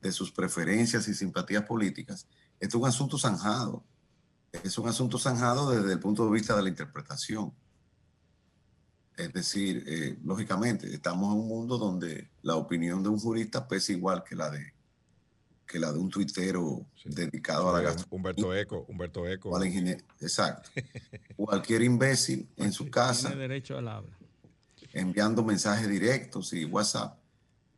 [0.00, 2.28] de sus preferencias y simpatías políticas,
[2.60, 3.84] es un asunto zanjado.
[4.52, 7.52] Es un asunto zanjado desde el punto de vista de la interpretación.
[9.16, 13.92] Es decir, eh, lógicamente, estamos en un mundo donde la opinión de un jurista pesa
[13.92, 14.72] igual que la de,
[15.66, 18.16] que la de un tuitero dedicado a la gastronomía.
[18.16, 19.56] Humberto Eco, Humberto Eco.
[19.56, 19.66] Al.
[19.66, 20.70] Exacto.
[21.36, 23.28] Cualquier imbécil en su casa.
[23.28, 24.16] Tiene derecho al habla.
[24.94, 27.18] Enviando mensajes directos y WhatsApp,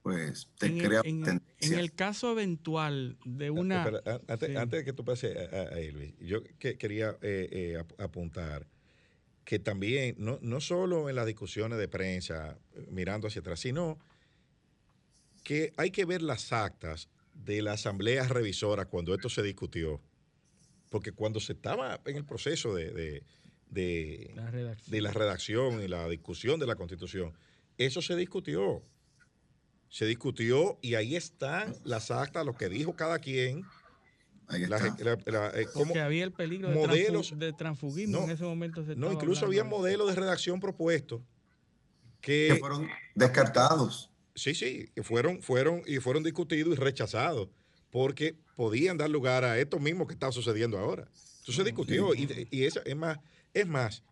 [0.02, 1.44] pues te en crea el, en, tendencia.
[1.60, 3.84] en el caso eventual de una...
[3.84, 4.56] Espera, antes, Sí.
[4.56, 8.66] antes de que tú pases a, a- Luis, yo que- quería eh, eh, ap- apuntar
[9.44, 13.98] que también, no, no solo en las discusiones de prensa, eh, mirando hacia atrás, sino
[15.42, 20.00] que hay que ver las actas de la asamblea revisora cuando esto se discutió.
[20.88, 23.22] Porque cuando se estaba en el proceso de, de-
[23.68, 24.90] de- La redacción.
[24.92, 27.34] de la redacción y la discusión de la constitución,
[27.76, 28.82] eso se discutió.
[29.88, 33.64] Se discutió y ahí están las actas, lo que dijo cada quien.
[34.48, 34.96] Ahí la- está.
[35.04, 38.84] la- la- eh, Porque había el peligro de, modelos- de transfugismo No, en ese momento.
[38.84, 41.22] Se no, incluso hablando había de- modelos de redacción propuestos
[42.20, 44.10] que, que fueron descartados.
[44.34, 47.48] sí, sí, que fueron, fueron y fueron discutidos y rechazados
[47.90, 51.08] porque podían dar lugar a esto mismo que está sucediendo ahora.
[51.42, 53.18] Eso se discutió y, y esa, es más,
[53.52, 54.02] es más,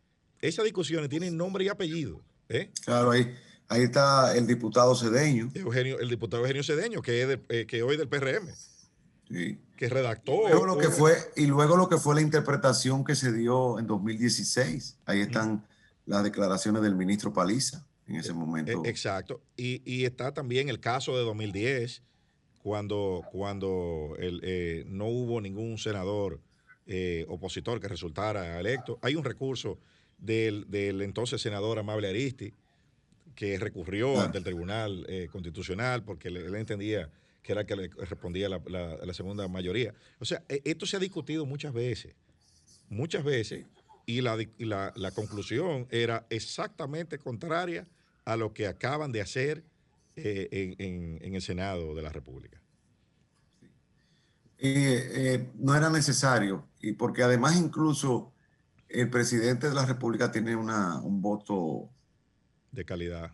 [0.40, 2.20] esas discusiones tienen nombre y apellido.
[2.48, 2.70] ¿eh?
[2.84, 3.34] Claro, ahí,
[3.68, 5.50] ahí está el diputado Cedeño.
[5.54, 8.48] Eugenio, el diputado Eugenio Cedeño, que es del- eh, que hoy del PRM,
[9.32, 9.59] Sí.
[9.76, 10.48] que redactó.
[10.48, 13.86] Luego lo que fue, y luego lo que fue la interpretación que se dio en
[13.86, 14.98] 2016.
[15.06, 15.64] Ahí están
[16.06, 18.70] las declaraciones del ministro Paliza en ese momento.
[18.84, 19.40] Eh, exacto.
[19.56, 22.02] Y, y está también el caso de 2010,
[22.62, 26.40] cuando, cuando el, eh, no hubo ningún senador
[26.86, 28.98] eh, opositor que resultara electo.
[29.02, 29.78] Hay un recurso
[30.18, 32.54] del, del entonces senador Amable Aristi,
[33.34, 34.24] que recurrió Ah.
[34.24, 37.09] ante el Tribunal eh, Constitucional porque él entendía
[37.43, 39.94] que era que le respondía la, la- la segunda mayoría.
[40.20, 42.14] O sea, e- esto se ha discutido muchas veces,
[42.89, 43.66] muchas veces,
[44.06, 47.86] y la, la, la conclusión era exactamente contraria
[48.24, 49.64] a lo que acaban de hacer
[50.16, 52.60] eh, en, en- en el Senado de la República.
[54.59, 58.32] Y, eh, no era necesario, y porque además incluso
[58.89, 61.90] el presidente de la República tiene una, un voto
[62.70, 63.31] De calidad.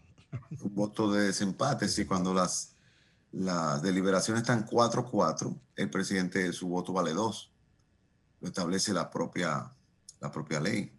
[0.63, 1.89] un voto de desempate.
[1.89, 2.77] Si cuando las,
[3.33, 7.53] las deliberaciones están 4-4, el presidente su voto vale 2.
[8.41, 9.71] Lo establece la propia,
[10.21, 10.93] la propia ley.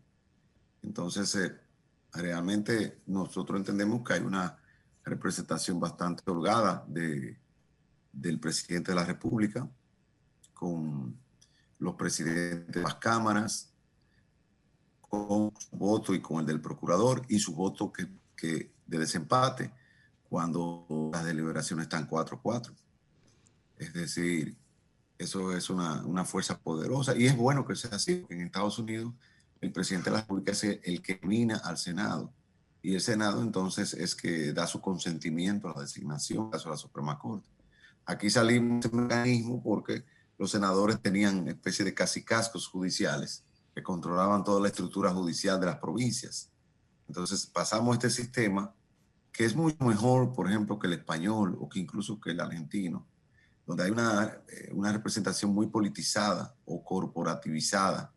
[0.84, 1.58] Entonces, eh,
[2.14, 4.58] realmente nosotros entendemos que hay una
[5.04, 7.40] representación bastante holgada de,
[8.12, 9.68] del presidente de la República
[10.54, 11.18] con
[11.80, 13.74] los presidentes de las cámaras,
[15.02, 19.79] con su voto y con el del procurador y su voto que, que de desempate
[20.30, 22.74] cuando las deliberaciones están 4-4.
[23.78, 24.58] Es decir,
[25.18, 28.80] eso es una, una fuerza poderosa y es bueno que sea así, porque en Estados
[28.80, 29.14] Unidos
[29.62, 32.32] el presidente de la República es el que nomina al Senado
[32.82, 36.78] y el Senado entonces es que da su consentimiento a la designación, caso de la
[36.78, 37.50] Suprema Corte.
[38.06, 40.06] Aquí salimos de ese mecanismo porque
[40.38, 43.44] los senadores tenían especie de casi cascos judiciales
[43.76, 46.50] que controlaban toda la estructura judicial de las provincias.
[47.08, 48.74] Entonces pasamos este sistema
[49.32, 53.08] que es mucho mejor, por ejemplo, que el español o que incluso que el argentino,
[53.66, 58.12] donde hay una, eh, una representación muy politizada o corporativizada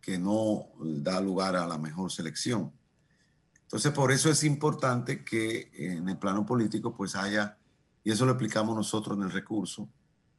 [0.00, 2.72] que no da lugar a la mejor selección.
[3.62, 7.58] Entonces, por eso es importante que en el plano político pues haya,
[8.02, 9.88] y eso lo explicamos nosotros en el recurso,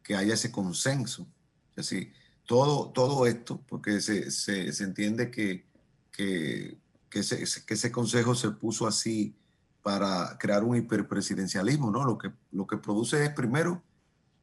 [0.01, 1.27] que haya ese consenso.
[1.69, 2.11] Es decir,
[2.45, 5.67] todo, todo esto, porque se, se, se entiende que,
[6.11, 6.79] que,
[7.09, 9.35] que, ese, que ese consejo se puso así
[9.81, 12.03] para crear un hiperpresidencialismo, ¿no?
[12.05, 13.81] Lo que, lo que produce es primero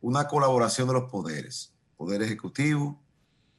[0.01, 3.01] una colaboración de los poderes, poder ejecutivo,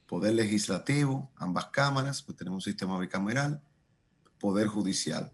[0.08, 3.62] poder legislativo, ambas cámaras, pues tenemos un sistema bicameral,
[4.40, 5.32] poder judicial.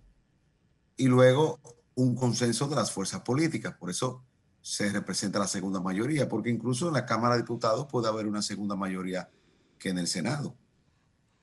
[0.97, 1.59] Y luego
[1.95, 4.23] un consenso de las fuerzas políticas, por eso
[4.61, 8.41] se representa la segunda mayoría, porque incluso en la Cámara de Diputados puede haber una
[8.41, 9.29] segunda mayoría
[9.77, 10.55] que en el Senado.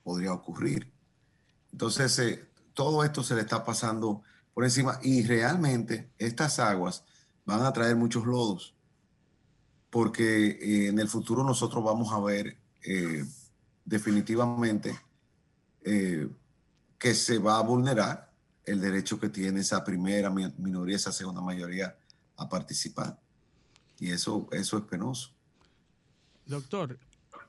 [0.02, 0.90] podría ocurrir.
[1.72, 4.22] Entonces, eh, todo esto se le está pasando
[4.54, 7.04] por encima y realmente estas aguas
[7.44, 8.74] van a traer muchos lodos
[9.90, 13.24] porque eh, en el futuro nosotros vamos a ver eh,
[13.84, 14.98] definitivamente
[15.82, 18.30] que se va a vulnerar
[18.64, 21.96] el derecho que tiene esa primera minoría, esa segunda mayoría
[22.36, 23.18] a participar.
[23.98, 25.32] Y eso, eso es penoso.
[26.46, 26.98] Doctor,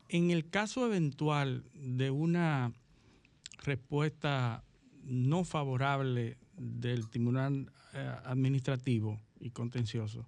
[0.10, 2.74] en el caso eventual de una
[3.64, 4.64] respuesta
[5.04, 10.26] no favorable del Tribunal eh, Administrativo y Contencioso,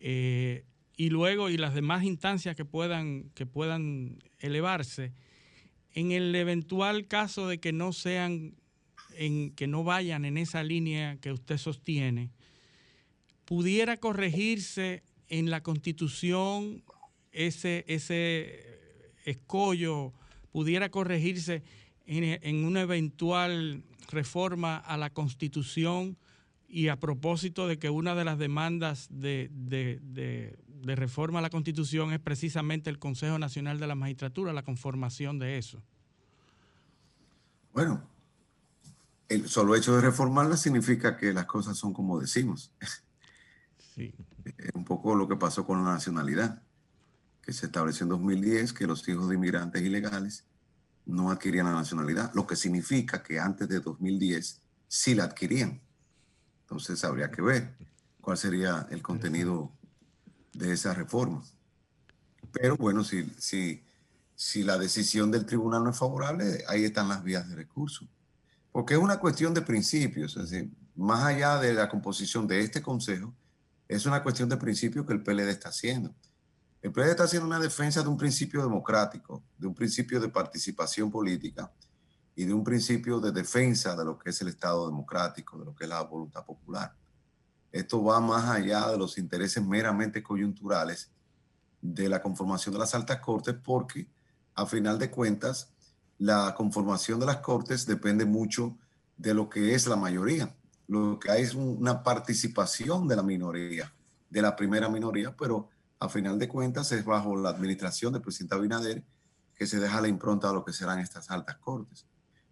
[0.00, 0.64] eh,
[0.96, 5.12] y luego y las demás instancias que puedan, que puedan elevarse,
[5.94, 8.54] en el eventual caso de que no sean,
[9.16, 12.30] en, que no vayan en esa línea que usted sostiene,
[13.44, 16.82] pudiera corregirse en la constitución
[17.32, 18.68] ese, ese
[19.24, 20.12] escollo,
[20.52, 21.62] pudiera corregirse
[22.06, 26.16] en, una eventual reforma a la constitución
[26.66, 29.50] y a propósito de que una de las demandas de,
[30.84, 35.58] reforma a la constitución es precisamente el Consejo Nacional de la Magistratura, la conformación de
[35.58, 35.82] eso.
[37.72, 38.02] Bueno,
[39.28, 42.72] el solo hecho de reformarla significa que las cosas son como decimos.
[43.94, 44.14] Sí.
[44.44, 46.62] Es un poco lo que pasó con la nacionalidad,
[47.42, 50.47] que se estableció en 2010 que los hijos de inmigrantes ilegales
[51.08, 55.80] no adquirían la nacionalidad, lo que significa que antes de 2010 sí la adquirían.
[56.60, 57.74] Entonces habría que ver
[58.20, 59.72] cuál sería el contenido
[60.52, 61.42] de esa reforma.
[62.52, 63.82] Pero bueno, si, si,
[64.34, 68.06] si la decisión del tribunal no es favorable, ahí están las vías de recurso.
[68.70, 72.82] Porque es una cuestión de principios, es decir, más allá de la composición de este
[72.82, 73.34] consejo,
[73.88, 76.14] es una cuestión de principio que el PLD está haciendo.
[76.80, 81.10] El PLD está haciendo una defensa de un principio democrático, de un principio de participación
[81.10, 81.72] política
[82.34, 85.74] y de un principio de defensa de lo que es el Estado democrático, de lo
[85.74, 86.94] que es la voluntad popular.
[87.72, 91.10] Esto va más allá de los intereses meramente coyunturales
[91.80, 94.08] de la conformación de las altas cortes porque
[94.54, 95.72] a final de cuentas
[96.18, 98.76] la conformación de las cortes depende mucho
[99.16, 100.54] de lo que es la mayoría
[100.88, 103.92] lo que hay es una participación de la minoría,
[104.28, 105.68] de la primera minoría, pero
[106.00, 109.04] a final de cuentas es bajo la administración del presidente Abinader
[109.54, 112.06] que se deja la impronta de lo que serán estas altas cortes.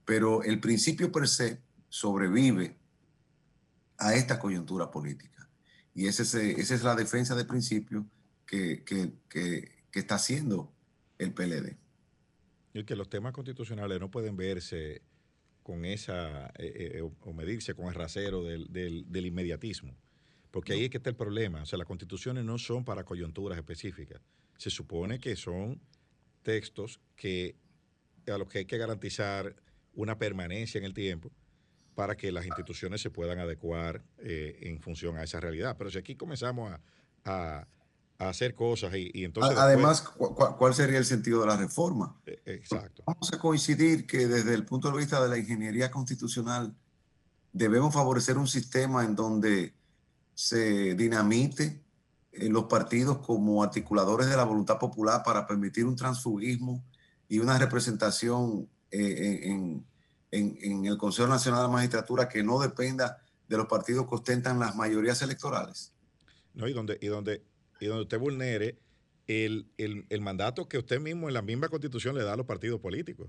[0.05, 2.77] Pero el principio per se sobrevive
[3.99, 5.49] a esta coyuntura política.
[5.95, 8.07] Y esa es la defensa de principio
[8.45, 8.85] que,
[9.93, 10.73] está haciendo
[11.19, 11.77] el PLD.
[12.75, 15.03] Y que los temas constitucionales no pueden verse
[15.63, 19.97] con esa, eh, eh, o medirse con el rasero del, inmediatismo.
[20.57, 21.61] Porque ahí es que está el problema.
[21.61, 24.23] O sea, las constituciones no son para coyunturas específicas.
[24.57, 25.79] Se supone que son
[26.43, 27.57] textos que
[28.27, 29.55] a los que hay que garantizar
[29.93, 31.31] una permanencia en el tiempo
[31.95, 35.77] para que las instituciones se puedan adecuar eh, en función a esa realidad.
[35.77, 36.73] Pero si aquí comenzamos
[37.25, 37.67] a
[38.19, 39.59] a hacer cosas y, entonces...
[39.59, 42.19] Además, ¿cuál sería el sentido de la reforma?
[42.25, 43.03] E, exacto.
[43.07, 46.75] Vamos a coincidir que desde el punto de vista de la ingeniería constitucional
[47.53, 49.76] debemos favorecer un sistema en donde
[50.37, 51.83] se dinamite
[52.31, 56.85] eh, los partidos como articuladores de la voluntad popular para permitir un transfugismo
[57.29, 59.85] y una representación eh, en,
[60.31, 63.19] en el Consejo Nacional de la Magistratura que no dependa
[63.49, 65.93] de los partidos que ostentan las mayorías electorales.
[66.55, 67.43] No, y donde, y donde
[67.81, 68.79] y donde usted vulnere
[69.27, 69.67] el,
[70.21, 73.29] mandato que usted mismo en la misma constitución le da a los partidos políticos,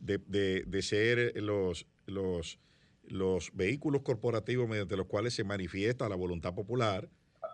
[0.00, 2.58] de, ser los, los,
[3.08, 7.08] los vehículos corporativos mediante los cuales se manifiesta la voluntad popular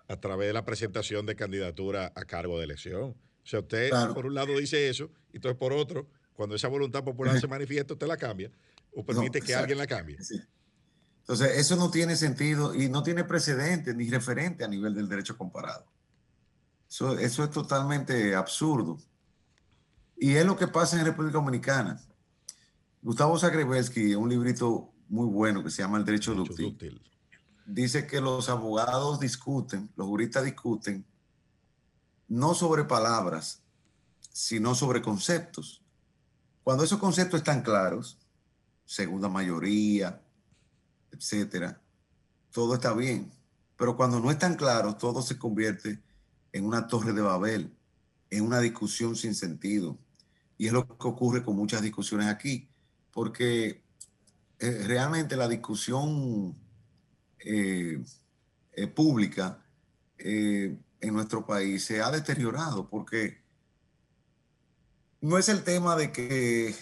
[0.08, 3.10] a través de la presentación de candidatura a cargo de elección.
[3.10, 3.16] O
[3.46, 7.38] sea, usted por un lado dice eso, y entonces por otro, cuando esa voluntad popular
[7.40, 8.50] se manifiesta, usted la cambia
[8.94, 10.18] o permite que alguien la cambie.
[11.20, 15.38] Entonces, eso no tiene sentido y no tiene precedente ni referente a nivel del derecho
[15.38, 15.86] comparado.
[16.88, 18.98] Eso, es totalmente absurdo.
[20.16, 22.00] Y es lo que pasa en República Dominicana.
[23.00, 26.98] Gustavo Zagrebelsky, un librito muy bueno que se llama El Derecho, Dúctil,
[27.66, 31.04] dice que los abogados discuten, los juristas discuten,
[32.28, 33.62] no sobre palabras,
[34.32, 35.82] sino sobre conceptos.
[36.64, 38.18] Cuando esos conceptos están claros,
[38.86, 40.18] segunda mayoría,
[41.10, 41.78] etcétera,
[42.50, 43.30] todo está bien.
[43.76, 46.02] Pero cuando no están claros, todo se convierte
[46.52, 47.76] en una torre de Babel,
[48.30, 49.98] en una discusión sin sentido.
[50.56, 52.70] Y es lo que ocurre con muchas discusiones aquí,
[53.12, 53.82] porque
[54.62, 56.56] eh, realmente la discusión
[57.40, 58.00] eh,
[58.72, 59.58] eh, pública
[60.18, 63.42] en nuestro país se ha deteriorado, porque
[65.20, 66.76] no es el tema de que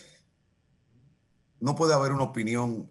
[1.59, 2.91] no puede haber una opinión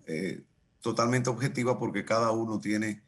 [0.82, 3.04] totalmente objetiva porque cada uno tiene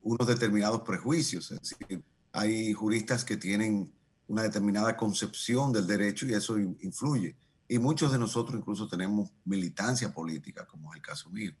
[0.00, 1.50] unos determinados prejuicios.
[1.50, 2.02] Es decir,
[2.32, 3.92] hay juristas que tienen
[4.28, 7.36] una determinada concepción del derecho y eso influye.
[7.68, 11.52] Y muchos de nosotros incluso tenemos militancia política, como es el caso mío.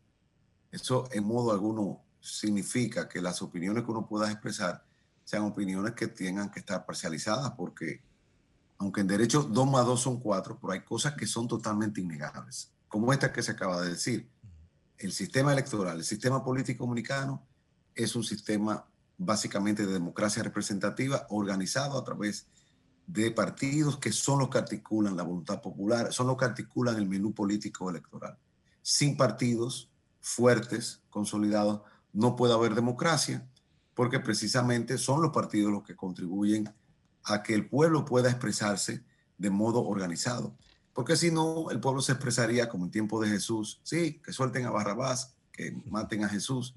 [0.70, 4.84] Eso en modo alguno significa que las opiniones que uno pueda expresar
[5.24, 8.02] sean opiniones que tengan que estar parcializadas, porque
[8.78, 12.72] aunque en derecho 2 más 2 son 4, pero hay cosas que son totalmente innegables,
[12.88, 14.28] como esta que se acaba de decir.
[14.98, 17.42] El sistema electoral, el sistema político dominicano
[17.94, 18.84] es un sistema
[19.18, 22.46] básicamente de democracia representativa organizado a través
[23.12, 27.06] de partidos que son los que articulan la voluntad popular, son los que articulan el
[27.06, 28.38] menú político electoral.
[28.80, 29.90] Sin partidos
[30.20, 31.82] fuertes, consolidados,
[32.12, 33.46] no puede haber democracia,
[33.94, 36.72] porque precisamente son los partidos los que contribuyen
[37.24, 39.04] a que el pueblo pueda expresarse
[39.36, 40.56] de modo organizado.
[40.94, 44.64] Porque si no, el pueblo se expresaría como en tiempo de Jesús, sí, que suelten
[44.64, 46.74] a Barrabás, que maten a Jesús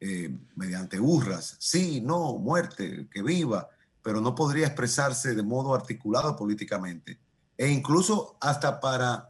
[0.00, 3.68] eh, mediante hurras, sí, no, muerte, que viva,
[4.02, 7.18] pero no podría expresarse de modo articulado políticamente.
[7.56, 9.28] E incluso hasta para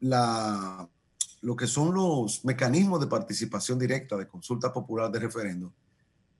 [0.00, 0.88] la,
[1.42, 5.72] lo que son los mecanismos de participación directa, de consulta popular, de referendo,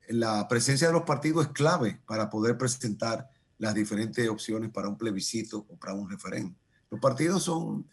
[0.08, 4.96] la presencia de los partidos es clave para poder presentar las diferentes opciones para un
[4.96, 6.58] plebiscito o para un referendo.
[6.90, 7.86] Los partidos son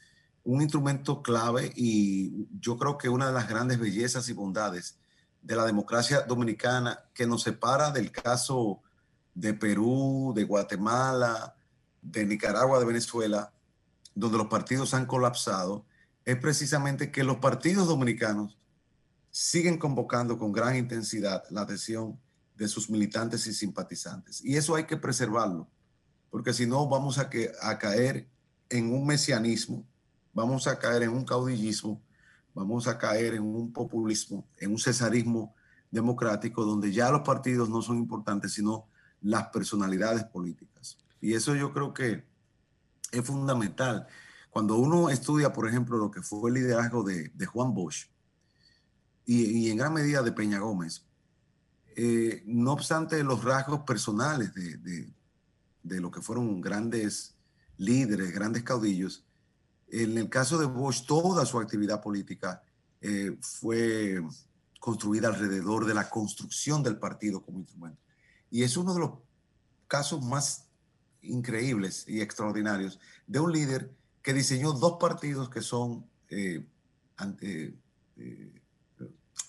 [0.44, 4.98] un instrumento clave y yo creo que una de las grandes bellezas y bondades
[5.42, 8.82] de la democracia dominicana que nos separa del caso
[9.38, 11.56] de Perú, de Guatemala,
[12.02, 13.54] de Nicaragua, de Venezuela,
[14.16, 15.86] donde los partidos han colapsado,
[16.26, 18.58] es precisamente que los partidos dominicanos
[19.30, 22.20] siguen convocando con gran intensidad la adhesión
[22.56, 24.44] de sus militantes y simpatizantes.
[24.44, 25.70] Y eso hay que preservarlo,
[26.32, 28.28] porque si no vamos a, que, a caer
[28.70, 29.86] en un mesianismo,
[30.34, 32.02] vamos a caer en un caudillismo,
[32.56, 35.54] vamos a caer en un populismo, en un cesarismo
[35.92, 38.88] democrático, donde ya los partidos no son importantes, sino
[39.22, 40.98] las personalidades políticas.
[41.20, 42.24] Y eso yo creo que
[43.12, 44.08] es fundamental.
[44.50, 48.08] Cuando uno estudia, por ejemplo, lo que fue el liderazgo de, Juan Bosch
[49.26, 51.06] y, en gran medida de Peña Gómez,
[51.96, 55.14] eh, no obstante los rasgos personales de,
[55.84, 57.36] lo que fueron grandes
[57.78, 59.26] líderes, grandes caudillos,
[59.90, 62.62] en el caso de Bosch, toda su actividad política
[63.00, 64.22] eh, fue
[64.80, 68.02] construida alrededor de la construcción del partido como instrumento.
[68.50, 69.12] Y es uno de los
[69.88, 70.68] casos más
[71.22, 73.92] increíbles y extraordinarios de un líder
[74.22, 76.66] que diseñó dos partidos que son eh,
[77.18, 77.78] ante,
[78.18, 78.62] eh,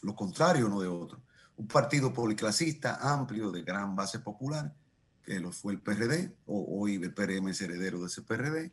[0.02, 1.20] lo contrario uno de otro.
[1.56, 4.74] Un partido policlasista, amplio, de gran base popular,
[5.24, 8.72] que lo fue el PRD, o hoy el PRM es heredero de ese PRD,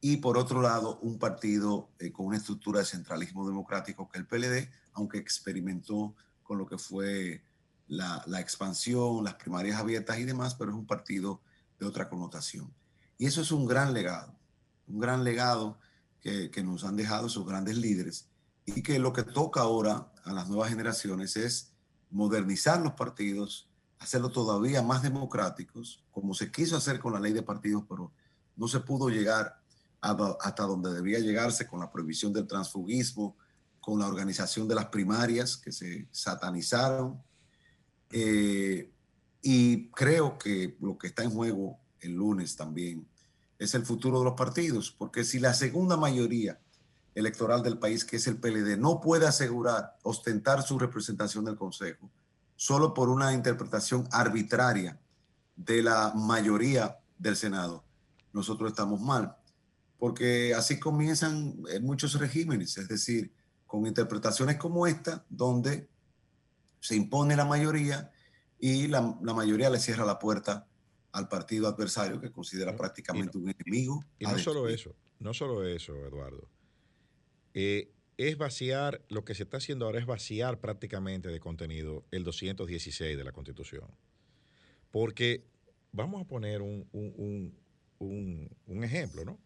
[0.00, 4.26] y por otro lado, un partido eh, con una estructura de centralismo democrático que el
[4.26, 7.44] PLD, aunque experimentó con lo que fue
[7.92, 11.42] la, expansión, las primarias abiertas y demás, pero es un partido
[11.78, 12.72] de otra connotación.
[13.18, 14.34] Y eso es un gran legado,
[14.88, 15.78] un gran legado
[16.20, 18.28] que, nos han dejado esos grandes líderes
[18.64, 21.72] y que lo que toca ahora a las nuevas generaciones es
[22.10, 27.42] modernizar los partidos, hacerlo todavía más democráticos, como se quiso hacer con la ley de
[27.42, 28.10] partidos, pero
[28.56, 29.60] no se pudo llegar
[30.00, 33.36] hasta donde debía llegarse con la prohibición del transfugismo,
[33.80, 37.22] con la organización de las primarias que se satanizaron,
[38.12, 38.92] eh,
[39.40, 43.08] y creo que lo que está en juego el lunes también
[43.58, 46.60] es el futuro de los partidos, porque si la segunda mayoría
[47.14, 52.10] electoral del país, que es el PLD, no puede asegurar, ostentar su representación del Consejo,
[52.56, 55.00] solo por una interpretación arbitraria
[55.56, 57.84] de la mayoría del Senado,
[58.32, 59.36] nosotros estamos mal,
[59.98, 63.32] porque así comienzan muchos regímenes, es decir,
[63.66, 65.88] con interpretaciones como esta, donde
[66.82, 68.10] se impone la mayoría
[68.58, 70.66] y la, mayoría le cierra la puerta
[71.12, 74.04] al partido adversario que considera prácticamente un enemigo.
[74.18, 76.48] Y no solo eso, no solo eso, Eduardo.
[77.54, 82.24] Eh, es vaciar, lo que se está haciendo ahora es vaciar prácticamente de contenido el
[82.24, 83.88] 216 de la Constitución.
[84.90, 85.44] Porque
[85.92, 86.88] vamos a poner un,
[87.98, 89.38] un, ejemplo, ¿no?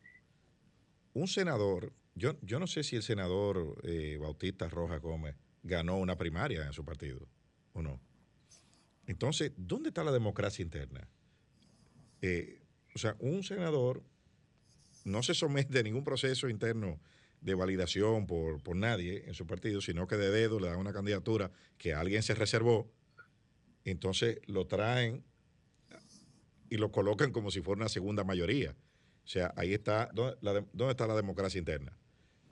[1.12, 5.36] Un senador, yo, yo no sé si el senador eh, Bautista Rojas Gómez
[5.66, 7.28] ganó una primaria en su partido
[7.72, 8.01] o no.
[9.06, 11.09] Entonces, ¿dónde está la democracia interna?
[12.22, 12.62] Eh,
[12.94, 14.02] o sea, un senador
[15.05, 16.98] no se somete a ningún proceso interno
[17.40, 20.93] de validación por, por, nadie en su partido, sino que de dedo le dan una
[20.93, 22.90] candidatura que alguien se reservó,
[23.84, 25.22] entonces lo traen
[26.68, 28.74] y lo colocan como si fuera una segunda mayoría.
[29.24, 31.97] O sea, ahí está, ¿dónde, está la democracia interna?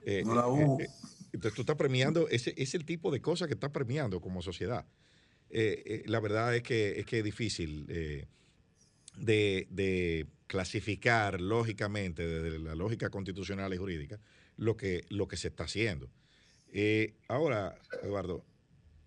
[0.01, 0.79] Eh, No la hubo.
[0.79, 0.87] eh,
[1.35, 4.85] entonces tú estás premiando, ese es el tipo de cosas que estás premiando como sociedad.
[5.49, 8.27] Eh, eh, la verdad es que es, que es difícil eh,
[9.17, 14.19] de, clasificar lógicamente, desde la lógica constitucional y jurídica,
[14.57, 16.09] lo que, lo que se está haciendo.
[17.27, 18.45] Ahora, Eduardo,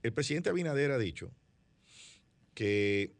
[0.02, 1.30] el presidente Abinader ha dicho
[2.55, 3.14] que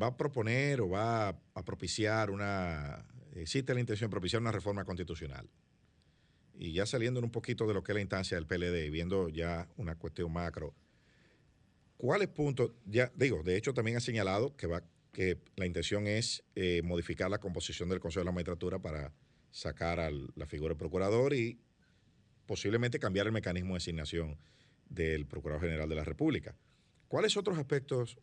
[0.00, 3.04] va a proponer o va a propiciar una,
[3.34, 5.48] existe la intención de propiciar una reforma constitucional.
[6.58, 9.28] Y ya saliendo un poquito de lo que es la instancia del PLD y viendo
[9.28, 10.74] ya una cuestión macro,
[11.96, 12.72] ¿cuáles puntos?
[12.86, 14.82] Ya digo, de hecho también ha señalado que va
[15.16, 19.14] que la intención es eh, modificar la composición del Consejo de la Magistratura para
[19.50, 21.58] sacar a la figura del procurador y
[22.44, 24.36] posiblemente cambiar el mecanismo de asignación
[24.90, 26.54] del Procurador General de la República.
[27.08, 28.18] ¿Cuáles otros aspectos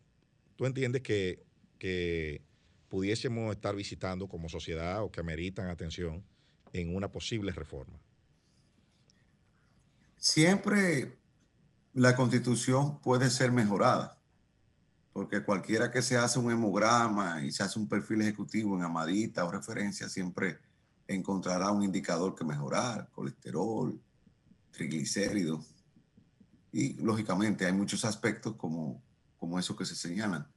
[0.55, 1.43] tú entiendes que,
[1.79, 2.43] que
[2.89, 6.23] pudiésemos estar visitando como sociedad o que ameritan atención
[6.73, 7.99] en una posible reforma?
[10.23, 11.19] Siempre
[11.91, 14.17] la constitución puede ser mejorada,
[15.11, 19.43] porque cualquiera que se hace un hemograma y se hace un perfil ejecutivo en Amadita
[19.43, 20.59] o referencia, siempre
[21.09, 23.99] encontrará un indicador que mejorar, colesterol,
[24.71, 25.65] triglicéridos.
[26.71, 29.03] Y lógicamente hay muchos aspectos como,
[29.37, 30.47] como eso que se señalan.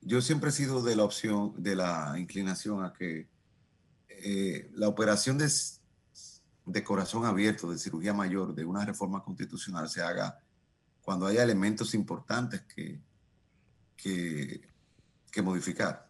[0.00, 3.28] Yo siempre he sido de la opción, de la inclinación a que
[4.08, 5.48] eh, la operación de,
[6.72, 10.38] de corazón abierto, de cirugía mayor, de una reforma constitucional se haga
[11.02, 13.00] cuando haya elementos importantes que,
[13.96, 14.68] que,
[15.30, 16.08] que modificar.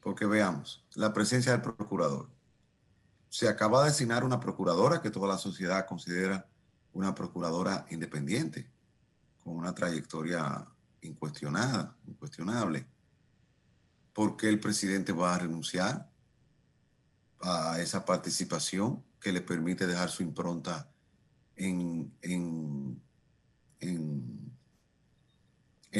[0.00, 2.30] Porque veamos, la presencia del procurador.
[3.28, 6.46] Se acaba de designar una procuradora que toda la sociedad considera
[6.92, 8.70] una procuradora independiente,
[9.42, 10.64] con una trayectoria
[11.02, 12.86] incuestionada, incuestionable.
[14.12, 16.08] ¿Por qué el presidente va a renunciar
[17.40, 20.88] a esa participación que le permite dejar su impronta
[21.56, 23.02] en, en,
[23.80, 24.52] en,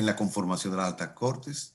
[0.07, 1.75] la conformación de las altas cortes?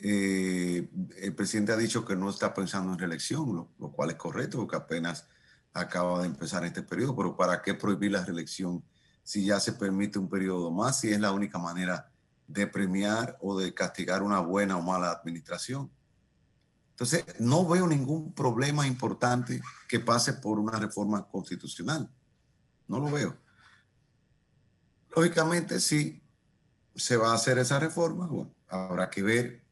[0.00, 4.16] Eh, el presidente ha dicho que no está pensando en reelección, lo, lo, cual es
[4.16, 5.26] correcto porque apenas
[5.72, 8.84] acaba de empezar este periodo, pero ¿para qué prohibir la reelección
[9.24, 12.12] si ya se permite un periodo más, si es la única manera
[12.46, 15.90] de premiar o de castigar una buena o mala administración?
[16.96, 22.10] Entonces, no veo ningún problema importante que pase por una reforma constitucional.
[22.88, 23.36] No lo veo.
[25.14, 26.22] Lógicamente, si
[26.94, 29.62] se va a hacer esa reforma, bueno, habrá que ver,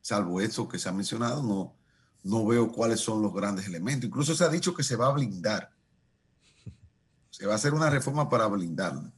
[0.00, 1.76] salvo eso que se ha mencionado, no,
[2.22, 4.08] no veo cuáles son los grandes elementos.
[4.08, 5.70] Incluso se ha dicho que se va a blindar.
[7.28, 9.12] Se va a hacer una reforma para blindarla.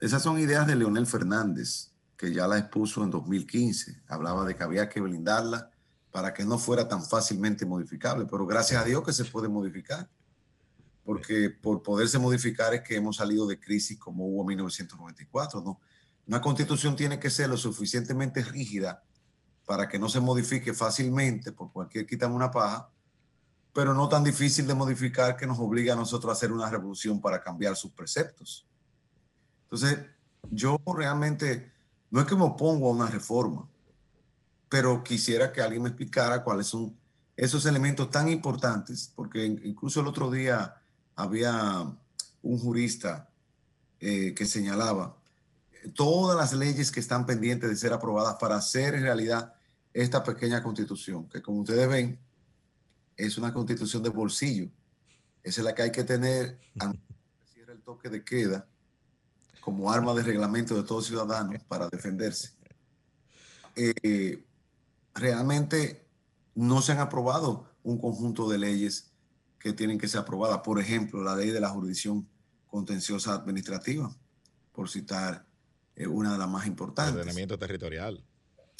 [0.00, 4.02] Esas son ideas de Leonel Fernández, que ya la expuso en 2015.
[4.08, 5.70] Hablaba de que había que blindarla
[6.14, 8.24] para que no fuera tan fácilmente modificable.
[8.30, 10.08] Pero gracias a Dios que se puede modificar.
[11.02, 15.60] Porque por poderse modificar es que hemos salido de crisis como hubo en 1994.
[15.60, 15.80] ¿no?
[16.28, 19.02] Una constitución tiene que ser lo suficientemente rígida
[19.66, 22.88] para que no se modifique fácilmente por cualquier quitame una paja,
[23.72, 27.20] pero no tan difícil de modificar que nos obliga a nosotros a hacer una revolución
[27.20, 28.68] para cambiar sus preceptos.
[29.64, 29.98] Entonces,
[30.48, 31.72] yo realmente
[32.12, 33.68] no es que me opongo a una reforma,
[34.74, 36.98] pero quisiera que alguien me explicara cuáles son
[37.36, 40.82] esos elementos tan importantes, porque incluso el otro día
[41.14, 41.88] había
[42.42, 43.30] un jurista
[44.00, 45.16] eh, que señalaba
[45.94, 49.54] todas las leyes que están pendientes de ser aprobadas para hacer en realidad
[49.92, 52.18] esta pequeña constitución, que como ustedes ven,
[53.16, 54.68] es una constitución de bolsillo.
[55.44, 56.58] Esa es la que hay que tener
[57.68, 58.66] el toque de queda
[59.60, 62.54] como arma de reglamento de todos ciudadanos para defenderse.
[63.76, 64.44] Eh,
[65.14, 66.06] realmente
[66.54, 69.12] no se han aprobado un conjunto de leyes
[69.58, 70.58] que tienen que ser aprobadas.
[70.58, 72.28] Por ejemplo, la ley de la jurisdicción
[72.66, 74.14] contenciosa administrativa,
[74.72, 75.46] por citar
[75.96, 77.14] eh, una de las más importantes.
[77.14, 78.24] Ordenamiento territorial.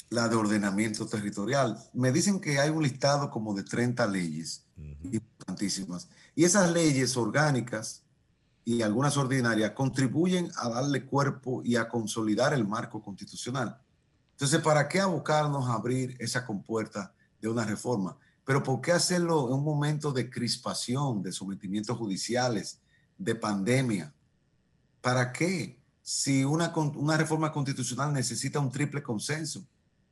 [0.09, 1.77] La de ordenamiento territorial.
[1.93, 5.13] Me dicen que hay un listado como de 30 leyes uh -huh.
[5.15, 6.09] importantísimas.
[6.35, 8.03] Y esas leyes orgánicas
[8.65, 13.79] y algunas ordinarias contribuyen a darle cuerpo y a consolidar el marco constitucional.
[14.35, 18.17] Entonces, ¿para qué abocarnos a abrir esa compuerta de una reforma?
[18.43, 22.81] Pero ¿por qué hacerlo en un momento de crispación, de sometimientos judiciales,
[23.17, 24.13] de pandemia?
[24.99, 25.79] ¿Para qué?
[26.01, 29.65] Si una, una reforma constitucional necesita un triple consenso,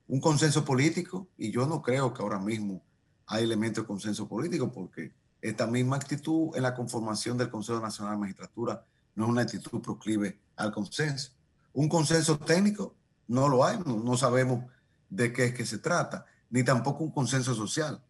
[0.07, 2.81] un consenso político, y yo no creo que ahora mismo
[3.27, 8.13] hay elementos de consenso político, porque esta misma actitud en la conformación del Consejo Nacional
[8.13, 8.85] de Magistratura
[9.15, 11.33] no es una actitud proclive al consenso.
[11.73, 12.95] Un consenso técnico
[13.27, 14.65] no lo hay, no, sabemos
[15.09, 18.03] de qué es que se trata, ni tampoco un consenso social.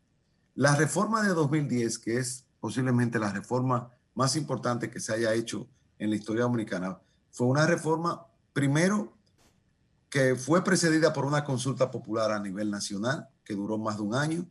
[0.55, 5.67] La reforma de 2010, que es posiblemente la reforma más importante que se haya hecho
[5.99, 6.99] en la historia dominicana.
[7.31, 9.13] Fue una reforma, primero,
[10.09, 14.13] que fue precedida por una consulta popular a nivel nacional, que duró más de un
[14.13, 14.45] año,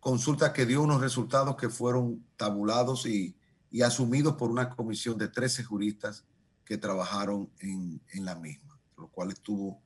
[0.00, 3.36] consulta que dio unos resultados que fueron tabulados y,
[3.84, 6.24] asumidos por una comisión de 13 juristas
[6.64, 8.69] que trabajaron en la misma,
[9.00, 9.80] lo cual estuvo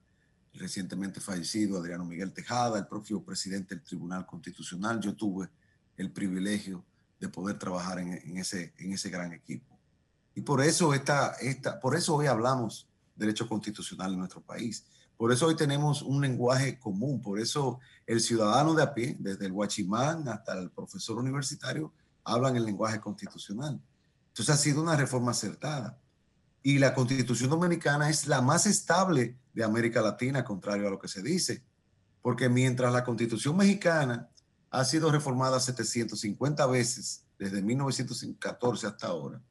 [0.52, 5.00] recientemente fallecido Adriano Miguel Tejada, el propio presidente del Tribunal Constitucional.
[5.00, 5.48] Yo tuve
[5.96, 6.84] el privilegio
[7.18, 9.78] de poder trabajar en, en ese, en ese gran equipo.
[10.34, 14.84] Y por eso, esta, esta, por eso hoy hablamos derecho constitucional en nuestro país.
[15.16, 19.46] Por eso hoy tenemos un lenguaje común, por eso el ciudadano de a pie, desde
[19.46, 21.92] el guachimán hasta el profesor universitario,
[22.24, 23.80] hablan el lenguaje constitucional.
[24.28, 25.96] Entonces ha sido una reforma acertada.
[26.66, 31.08] Y la constitución dominicana es la más estable de América Latina, contrario a lo que
[31.08, 31.62] se dice.
[32.22, 34.30] Porque mientras la constitución mexicana
[34.70, 39.42] ha sido reformada 750 veces desde 1914 hasta ahora,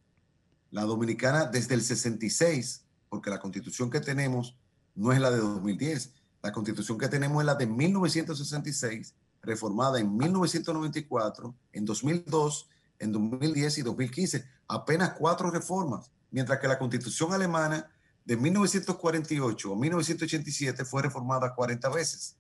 [0.72, 4.58] la dominicana desde el 66, porque la constitución que tenemos
[4.96, 6.16] no es la de 2010.
[6.42, 9.14] La constitución que tenemos es la de 1966,
[9.44, 14.46] reformada en 1994, en 2002, en 2010 y 2015.
[14.68, 17.90] Apenas cuatro reformas, mientras que la constitución alemana
[18.26, 22.36] de 1948 o 1987 fue reformada 40 veces.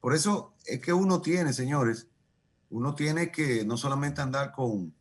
[0.00, 2.08] Por eso es que uno tiene, señores,
[2.70, 4.92] uno tiene que no solamente andar con,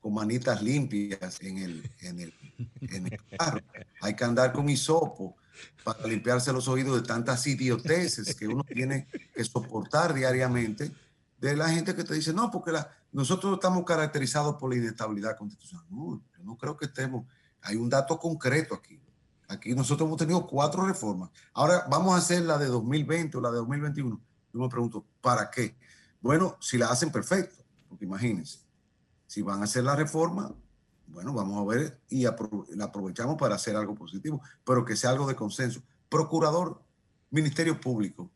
[0.00, 2.34] con manitas limpias en el, en, el,
[2.80, 3.60] en el carro,
[4.00, 5.36] hay que andar con hisopo,
[5.84, 10.90] para limpiarse los oídos de tantas idioteces que uno tiene que soportar diariamente
[11.38, 15.36] de la gente que te dice, no, porque la, nosotros estamos caracterizados por la inestabilidad
[15.36, 15.86] constitucional.
[15.90, 17.26] No, yo no creo que estemos.
[17.62, 19.00] Hay un dato concreto aquí.
[19.48, 21.30] Aquí nosotros hemos tenido cuatro reformas.
[21.52, 24.20] Ahora vamos a hacer la de 2020 o la de 2021.
[24.52, 25.76] Yo me pregunto, ¿para qué?
[26.20, 27.56] Bueno, si la hacen perfecto,
[27.88, 28.60] porque imagínense,
[29.26, 30.54] si van a hacer la reforma,
[31.08, 35.26] bueno, vamos a ver y la aprovechamos para hacer algo positivo, pero que sea algo
[35.26, 35.82] de consenso.
[36.08, 36.80] Procurador,
[37.30, 38.30] Ministerio Público.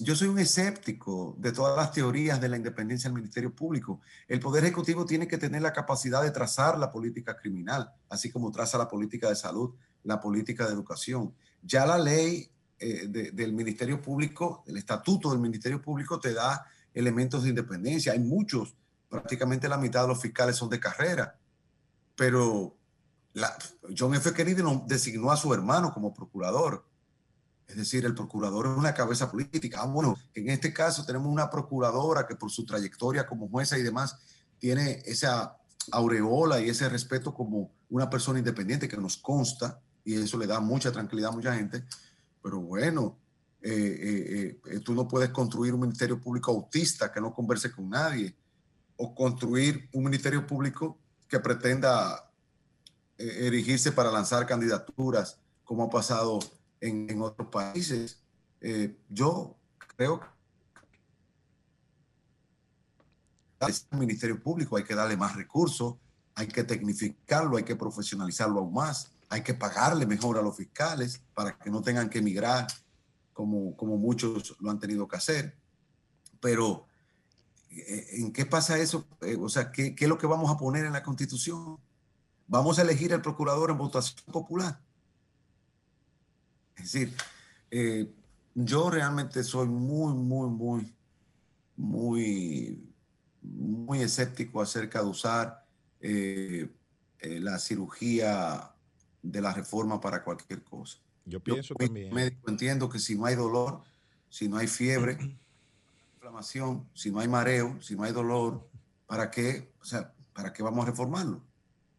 [0.00, 4.00] Yo soy un escéptico de todas las teorías de la independencia del Ministerio Público.
[4.26, 8.50] El Poder Ejecutivo tiene que tener la capacidad de trazar la política criminal, así como
[8.50, 11.32] traza la política de salud, la política de educación.
[11.62, 17.44] Ya la ley eh, del Ministerio Público, el estatuto del Ministerio Público te da elementos
[17.44, 18.12] de independencia.
[18.12, 18.74] Hay muchos,
[19.08, 21.38] prácticamente la mitad de los fiscales son de carrera
[22.16, 22.76] pero
[23.96, 24.32] John F.
[24.32, 26.86] Kennedy designó a su hermano como procurador.
[27.66, 29.80] Es decir, el procurador es una cabeza política.
[29.82, 33.82] Ah, bueno, en este caso tenemos una procuradora que por su trayectoria como jueza y
[33.82, 34.18] demás
[34.58, 35.56] tiene esa
[35.92, 40.60] aureola y ese respeto como una persona independiente que nos consta y eso le da
[40.60, 41.84] mucha tranquilidad a mucha gente.
[42.42, 43.18] Pero bueno,
[43.62, 47.88] eh, eh, eh, tú no puedes construir un ministerio público autista que no converse con
[47.88, 48.36] nadie
[48.96, 52.30] o construir un ministerio público que pretenda
[53.16, 56.40] erigirse para lanzar candidaturas, como ha pasado
[56.88, 58.22] en, otros países.
[58.60, 59.56] Eh, yo
[59.96, 60.26] creo que
[63.66, 65.96] al Ministerio Público hay que darle más recursos,
[66.34, 71.22] hay que tecnificarlo, hay que profesionalizarlo aún más, hay que pagarle mejor a los fiscales
[71.34, 72.66] para que no tengan que emigrar
[73.32, 75.56] como, como muchos lo han tenido que hacer.
[76.40, 76.86] Pero
[77.76, 79.06] eh, ¿En qué pasa eso?
[79.22, 81.78] Eh, o sea, ¿qué, es lo que vamos a poner en la Constitución?
[82.46, 84.80] ¿Vamos a elegir al procurador en votación popular?
[86.76, 87.14] Es decir,
[87.70, 88.12] eh,
[88.54, 90.94] yo realmente soy muy, muy, muy,
[91.76, 92.94] muy,
[93.42, 95.64] muy escéptico acerca de usar
[97.20, 98.74] la cirugía
[99.24, 100.98] de la reforma para cualquier cosa.
[101.24, 102.14] Yo pienso yo, también.
[102.14, 103.82] Médico, entiendo que si no hay dolor,
[104.28, 105.18] si no hay fiebre,
[106.14, 108.68] inflamación, si no hay mareo, si no hay dolor,
[109.06, 109.72] ¿para qué?
[109.80, 111.42] O sea, ¿para qué vamos a reformarlo?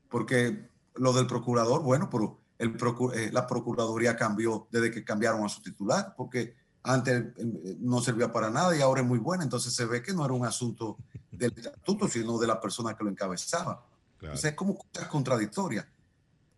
[0.09, 2.75] Porque lo del procurador, bueno, pero el
[3.13, 8.31] eh, la Procuraduría cambió desde que cambiaron a su titular, porque antes eh, no servía
[8.31, 10.97] para nada y ahora es muy buena, entonces se ve que no era un asunto
[11.31, 13.85] del estatuto, sino de la persona que lo encabezaba.
[14.21, 15.85] Entonces es como cosas contradictorias.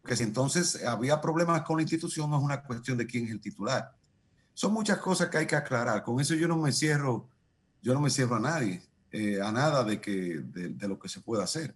[0.01, 3.31] Porque si entonces había problemas con la institución, no es una cuestión de quién es
[3.31, 3.93] el titular.
[4.53, 6.03] Son muchas cosas que hay que aclarar.
[6.03, 7.27] Con eso yo no me cierro
[7.81, 11.21] yo no me cierro a nadie, eh, a nada de, que, de, lo que se
[11.21, 11.73] pueda hacer.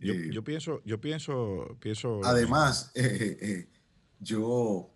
[0.00, 2.20] Yo, eh, yo, pienso, yo pienso, pienso.
[2.24, 3.68] Además, eh,
[4.20, 4.90] yo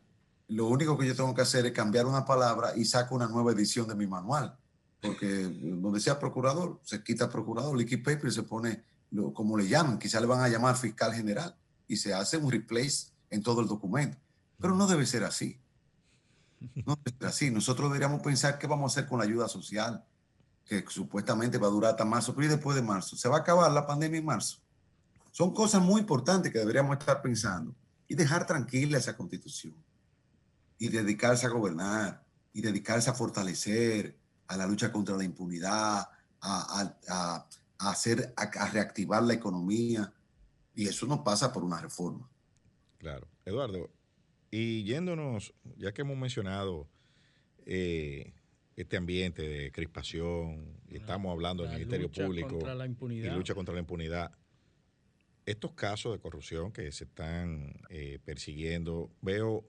[0.49, 3.53] lo único que yo tengo que hacer es cambiar una palabra y saco una nueva
[3.53, 4.57] edición de mi manual.
[5.01, 9.69] Porque donde sea procurador, se quita procurador, liquid paper y se pone lo, como le
[9.69, 11.57] llaman, quizá le van a llamar fiscal general
[11.87, 14.19] y se hace un replace en todo el documento.
[14.61, 15.61] Pero no debe ser así.
[16.85, 17.51] No debe ser así.
[17.51, 20.05] Nosotros deberíamos pensar qué vamos a hacer con la ayuda social
[20.69, 23.41] que supuestamente va a durar hasta marzo, pero y después de marzo, se va a
[23.41, 24.59] acabar la pandemia en marzo.
[25.39, 27.73] Son cosas muy importantes que deberíamos estar pensando
[28.09, 29.77] y dejar tranquila esa constitución
[30.81, 34.17] y dedicarse a gobernar y dedicarse a fortalecer
[34.49, 36.09] a la lucha contra la impunidad,
[36.41, 37.47] a, a,
[37.79, 40.13] a hacer, a, reactivar la economía.
[40.75, 42.29] Y eso no pasa por una reforma.
[42.99, 43.29] Claro.
[43.45, 43.91] Eduardo,
[44.51, 46.89] y yéndonos, ya que hemos mencionado
[47.65, 48.35] eh,
[48.75, 52.59] este ambiente de crispación, y estamos hablando del Ministerio Público
[53.09, 54.33] y lucha contra la impunidad,
[55.51, 59.65] estos casos de corrupción que se están eh, persiguiendo, veo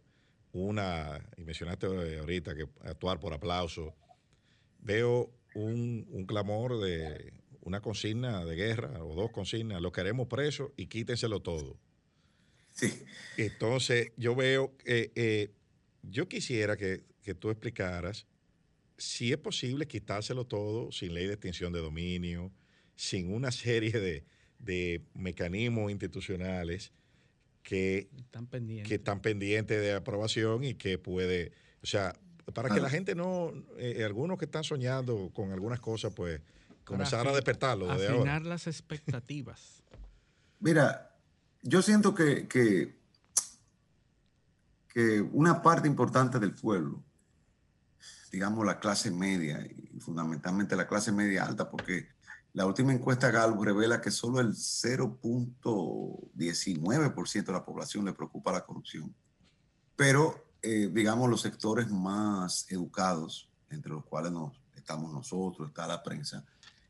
[0.52, 1.88] una, y mencionaste
[2.20, 3.96] ahorita que actuar por aplauso,
[4.80, 10.74] veo un, un clamor de una consigna de guerra o dos consignas, lo queremos preso
[10.76, 11.80] y quítenselo todo.
[12.74, 13.04] Sí.
[13.38, 15.52] Entonces, yo veo, eh, eh,
[16.04, 18.28] yo quisiera que, que, tú explicaras
[18.98, 22.52] si es posible quitárselo todo sin ley de extinción de dominio,
[22.96, 24.26] sin una serie de,
[24.60, 26.92] de mecanismos institucionales
[27.64, 28.88] que están, pendientes.
[28.88, 32.14] que están pendientes de aprobación y que puede, o sea,
[32.54, 36.42] para que la gente no, eh, algunos que están soñando con algunas cosas, pues
[36.84, 37.96] comenzar a despertarlo.
[37.96, 39.84] De afinar las expectativas.
[40.60, 41.16] Mira,
[41.62, 42.98] yo siento que, que,
[44.92, 47.04] que una parte importante del pueblo,
[48.32, 52.08] digamos la clase media y fundamentalmente la clase media alta, porque
[52.54, 58.66] la última encuesta Gallup revela que solo el 0.19% de la población le preocupa la
[58.66, 59.14] corrupción.
[59.96, 66.02] Pero, eh, digamos, los sectores más educados, entre los cuales nos, estamos nosotros, está la
[66.02, 66.44] prensa,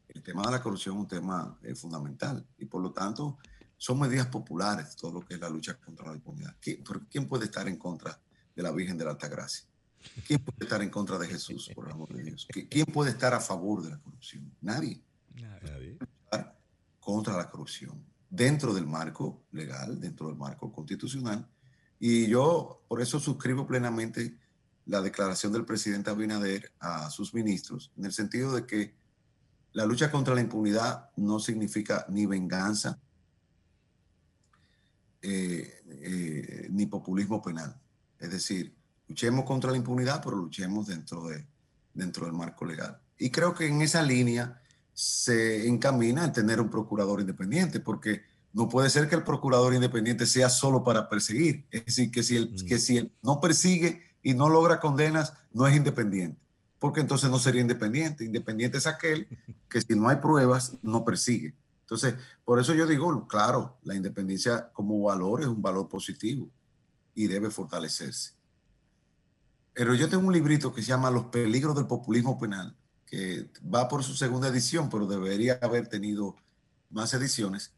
[0.07, 3.37] el tema de la corrupción es un tema eh, fundamental y por lo tanto
[3.77, 6.55] son medidas populares todo lo que es la lucha contra la impunidad.
[6.59, 8.19] ¿Quién, ¿Quién, puede estar en contra
[8.55, 9.67] de la Virgen de la Altagracia?
[10.25, 12.47] ¿Quién puede estar en contra de Jesús, por el amor de Dios?
[12.69, 14.51] ¿Quién puede estar a favor de la corrupción?
[14.61, 15.01] Nadie.
[15.41, 15.97] Nadie.
[16.99, 21.47] Contra la corrupción, dentro del marco legal, dentro del marco constitucional.
[21.99, 24.37] Y yo por eso suscribo plenamente
[24.85, 28.95] la declaración del presidente Abinader a sus ministros, en el sentido de que
[29.73, 32.99] la lucha contra la impunidad no significa ni venganza,
[35.21, 37.79] eh, eh, ni populismo penal.
[38.17, 38.75] Es decir,
[39.07, 41.45] luchemos contra la impunidad, pero luchemos dentro, de,
[41.93, 42.99] dentro del marco legal.
[43.17, 44.61] Y creo que en esa línea
[44.99, 48.23] se encamina a tener un procurador independiente, porque
[48.53, 51.65] no puede ser que el procurador independiente sea solo para perseguir.
[51.71, 52.65] Es decir, que si él, mm.
[52.65, 56.49] que si él no persigue y no logra condenas, no es independiente
[56.79, 58.23] porque entonces no sería independiente.
[58.23, 59.27] Independiente es aquel
[59.69, 61.53] que si no hay pruebas no persigue.
[61.81, 62.15] Entonces,
[62.45, 66.49] por eso yo digo, claro, la independencia como valor es un valor positivo
[67.13, 68.33] y debe fortalecerse.
[69.73, 72.75] Pero yo tengo un librito que se llama Los peligros del populismo penal,
[73.09, 76.35] que va por su segunda edición, pero debería haber tenido
[76.89, 77.73] más ediciones,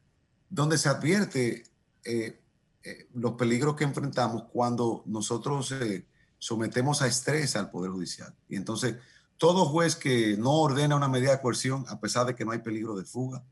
[0.49, 1.63] donde se advierte
[2.03, 2.39] eh,
[2.83, 6.05] eh, los peligros que enfrentamos cuando nosotros eh,
[6.37, 8.33] sometemos a estrés al Poder Judicial.
[8.49, 8.97] Y entonces,
[9.37, 12.59] todo juez que no ordena una medida de coerción, a pesar de que no hay
[12.59, 13.43] peligro de fuga,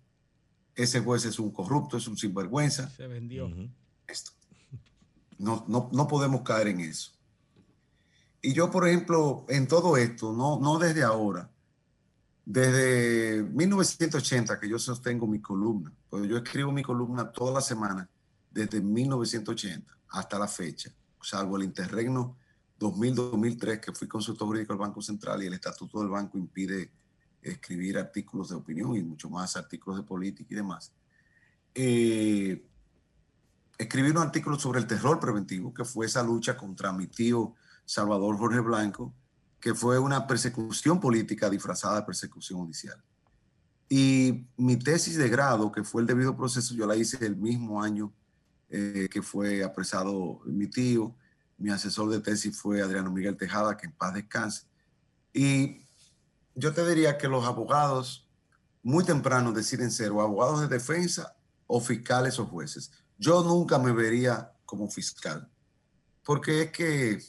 [0.76, 2.90] ese juez es un corrupto, es un sinvergüenza.
[2.90, 3.50] Se vendió.
[4.08, 4.32] Esto.
[5.38, 7.12] No, no, no, podemos caer en eso.
[8.42, 11.50] Y yo, por ejemplo, en todo esto, no, no desde ahora,
[12.52, 18.10] desde 1980 que yo sostengo mi columna, pues yo escribo mi columna toda la semana,
[18.50, 22.38] desde 1980 hasta la fecha, salvo el interregno
[22.80, 26.90] 2000-2003 que fui consultor jurídico del Banco Central y el estatuto del banco impide
[27.44, 30.92] escribir artículos de opinión y mucho más artículos de política y demás.
[31.76, 32.66] Eh,
[33.78, 37.54] escribí un artículo sobre el terror preventivo, que fue esa lucha contra mi tío
[37.86, 39.14] Salvador Jorge Blanco,
[39.60, 43.02] que fue una persecución política disfrazada de persecución judicial.
[43.90, 47.82] Y mi tesis de grado, que fue el debido proceso, yo la hice el mismo
[47.82, 48.14] año
[48.70, 51.16] eh, que fue apresado mi tío
[51.60, 54.64] mi asesor de tesis fue Adriano Miguel Tejada, que en paz descanse.
[55.34, 55.86] Y
[56.56, 58.28] yo te diría que los abogados
[58.82, 61.36] muy temprano deciden ser o abogados de defensa
[61.68, 62.92] o fiscales o jueces.
[63.18, 65.52] Yo nunca me vería como fiscal,
[66.24, 67.22] porque es que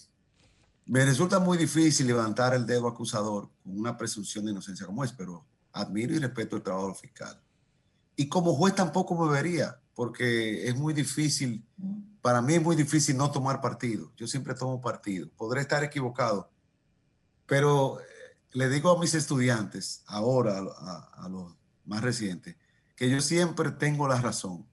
[0.91, 5.13] me resulta muy difícil levantar el dedo acusador con una presunción de inocencia como es,
[5.13, 7.41] pero admiro y respeto el trabajo fiscal.
[8.17, 11.65] Y como juez tampoco me vería, porque es muy difícil
[12.23, 14.13] para mí es muy difícil no tomar partido.
[14.17, 15.29] Yo siempre tomo partido.
[15.37, 16.51] Podré estar equivocado,
[17.47, 18.05] pero eh,
[18.53, 21.55] le digo a mis estudiantes, ahora a, los
[21.85, 22.57] más recientes,
[22.95, 24.67] que yo siempre tengo la razón.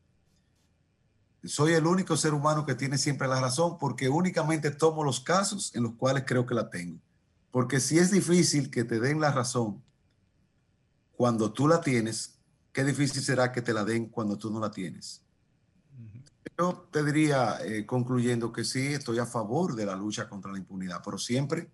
[1.48, 5.74] Soy el único ser humano que tiene siempre la razón porque únicamente tomo los casos
[5.76, 7.00] en los cuales creo que la tengo.
[7.52, 9.82] Porque si es difícil que te den la razón
[11.16, 12.40] cuando tú la tienes,
[12.72, 15.24] qué difícil será que te la den cuando tú no la tienes.
[16.58, 20.58] Yo te diría, eh, concluyendo, que sí, estoy a favor de la lucha contra la
[20.58, 21.70] impunidad, pero siempre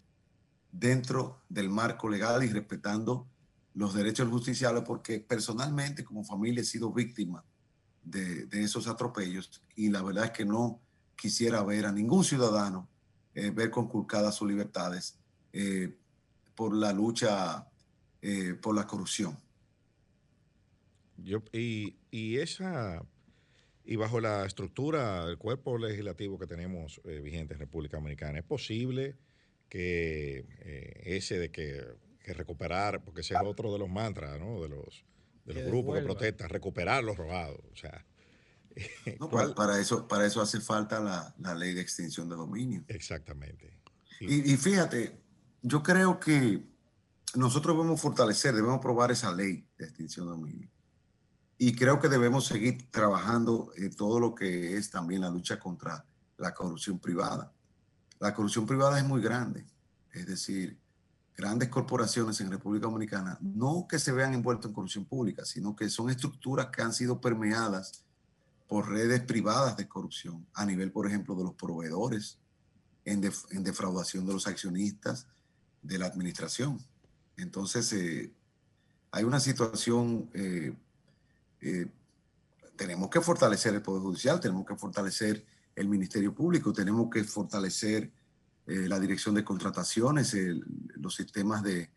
[0.72, 3.28] dentro del marco legal y respetando
[3.74, 7.44] los derechos justiciales, porque personalmente como familia he sido víctima
[8.04, 10.80] de, esos atropellos y la verdad es que no
[11.16, 12.88] quisiera ver a ningún ciudadano
[13.34, 15.18] eh, ver conculcadas sus libertades
[15.54, 15.96] eh,
[16.56, 17.68] por la lucha
[18.22, 19.38] eh, por la corrupción.
[21.18, 23.06] Yo, y, y esa
[23.86, 29.18] y bajo la estructura del cuerpo legislativo que tenemos vigente en República Dominicana, ¿es posible
[29.68, 30.46] que
[31.04, 31.84] ese de que,
[32.24, 34.62] que recuperar, porque ese es otro de los mantras, ¿no?
[34.62, 35.04] De los,
[35.46, 37.60] de los Que grupos que protestan, recuperar los robados.
[37.72, 38.06] O sea,
[39.20, 42.36] No, ¿cuál- para, para eso, para eso hace falta la, la ley de extinción de
[42.36, 42.84] dominio.
[42.88, 43.80] Exactamente.
[44.20, 45.20] Y, y fíjate,
[45.62, 46.64] yo creo que
[47.36, 50.70] nosotros debemos fortalecer, debemos probar esa ley de extinción de dominio.
[51.58, 56.06] Y creo que debemos seguir trabajando en todo lo que es también la lucha contra
[56.38, 57.54] la corrupción privada.
[58.20, 59.66] La corrupción privada es muy grande,
[60.12, 60.80] es decir,
[61.36, 65.90] grandes corporaciones en República Dominicana, no que se vean envueltas en corrupción pública, sino que
[65.90, 68.04] son estructuras que han sido permeadas
[68.68, 72.38] por redes privadas de corrupción, a nivel, por ejemplo, de los proveedores,
[73.06, 75.28] en, def- en defraudación de los accionistas
[75.82, 76.80] de la administración.
[77.36, 78.32] Entonces, eh,
[79.12, 80.74] hay una situación, eh,
[81.62, 81.88] eh,
[82.76, 85.46] tenemos que fortalecer el Poder Judicial, tenemos que fortalecer
[85.76, 88.12] el Ministerio Público, tenemos que fortalecer
[88.66, 90.36] eh, la dirección de contrataciones,
[90.96, 91.90] los sistemas de,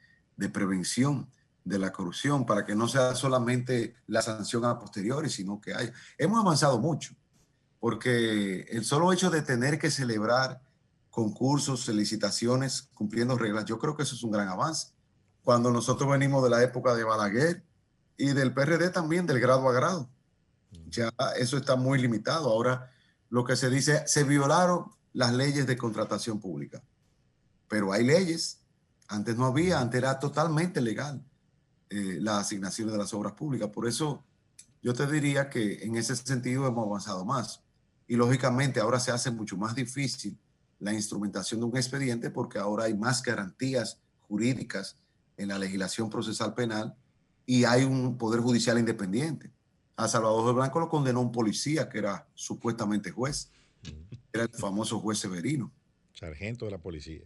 [0.52, 1.28] prevención
[1.64, 5.92] de la corrupción, para que no sea solamente la sanción a posteriori, sino que haya.
[6.18, 7.14] Hemos avanzado mucho,
[7.78, 10.60] porque el solo hecho de tener que celebrar
[11.10, 14.88] concursos, licitaciones, cumpliendo reglas, yo creo que eso es un gran avance.
[15.42, 17.64] Cuando nosotros venimos de la época de Balaguer
[18.16, 20.10] y del PRD también, del grado a grado,
[20.88, 22.50] ya eso está muy limitado.
[22.50, 22.90] Ahora
[23.30, 26.82] lo que se dice, se violaron las leyes de contratación pública,
[27.68, 28.60] pero hay leyes.
[29.08, 31.24] Antes no había, antes era totalmente legal
[31.88, 33.70] eh, las asignaciones de las obras públicas.
[33.70, 34.22] Por eso
[34.82, 37.62] yo te diría que en ese sentido hemos avanzado más.
[38.06, 40.38] Y lógicamente ahora se hace mucho más difícil
[40.80, 43.98] la instrumentación de un expediente porque ahora hay más garantías
[44.28, 44.98] jurídicas
[45.38, 46.94] en la legislación procesal penal
[47.46, 49.50] y hay un poder judicial independiente.
[49.96, 53.50] A Salvador Blanco lo condenó un policía que era supuestamente juez.
[54.36, 55.72] Era el famoso juez Severino,
[56.12, 57.22] sargento de la policía.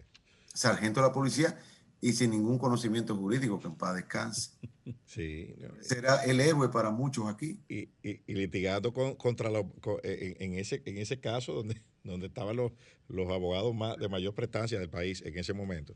[0.55, 1.59] sargento de la policía
[2.01, 4.51] y sin ningún conocimiento jurídico, que en paz descanse.
[5.07, 5.55] Sí.
[5.61, 7.61] no, Será el héroe para muchos aquí.
[7.69, 11.81] y, y- y litigando con- contra los, con- en, en ese, en ese caso donde,
[12.05, 12.73] donde estaban los,
[13.09, 15.95] los abogados más, de mayor prestancia del país en ese momento.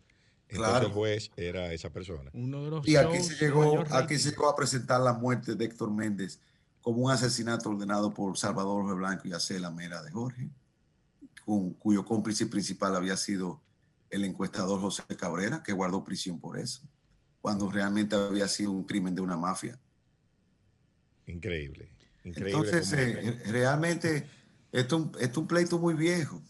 [0.48, 0.86] Entonces Claro.
[0.88, 2.30] el juez era esa persona.
[2.34, 5.64] Uno de los Y aquí se llegó, aquí se llegó a presentar la muerte de
[5.64, 6.38] Héctor Méndez
[6.82, 10.50] como un asesinato ordenado por Salvador de Blanco y Acela Mera de Jorge,
[11.44, 13.60] con- cuyo cómplice principal había sido
[14.10, 16.82] el encuestador José Cabrera, que guardó prisión por eso,
[17.40, 19.78] cuando realmente había sido un crimen de una mafia.
[21.26, 21.90] Increíble.
[22.24, 22.50] Increíble.
[22.52, 24.26] Entonces, eh, realmente,
[24.72, 26.42] esto, es un- esto es un pleito muy viejo.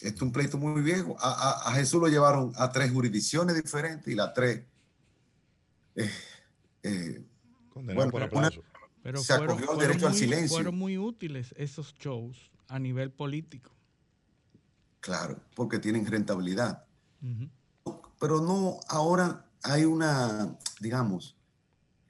[0.00, 1.16] Esto es un pleito muy viejo.
[1.18, 4.62] A, a- a Jesús lo llevaron a tres jurisdicciones diferentes y las tres.
[5.96, 6.10] eh,
[6.84, 7.24] eh,
[7.74, 8.50] bueno, por una-.
[9.02, 10.48] Pero se fueron, acogió al derecho al muy, silencio.
[10.56, 13.72] fueron muy útiles esos shows a nivel político.
[15.00, 16.84] Claro, porque tienen rentabilidad.
[18.20, 21.36] Pero no, ahora hay una, digamos,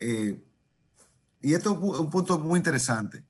[0.00, 0.42] eh,
[1.40, 3.24] y esto es un un punto muy interesante.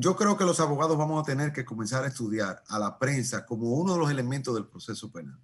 [0.00, 3.44] Yo creo que los abogados vamos a tener que comenzar a estudiar a la prensa
[3.44, 5.40] como uno de los elementos del proceso penal.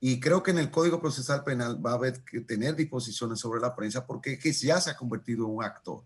[0.00, 3.60] Y creo que en el Código Procesal Penal va a haber que tener disposiciones sobre
[3.60, 6.02] la prensa porque es que ya se ha convertido en un actor,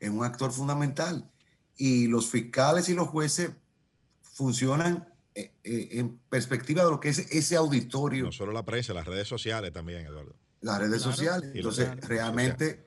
[0.00, 1.30] en un actor fundamental.
[1.76, 3.50] Y los fiscales y los jueces
[4.32, 8.92] funcionan eh, eh, en perspectiva de lo que es ese auditorio, No solo la prensa,
[8.92, 10.34] las redes sociales también, Eduardo.
[10.60, 11.16] las redes Claro.
[11.16, 11.50] sociales.
[11.54, 12.86] Entonces, realmente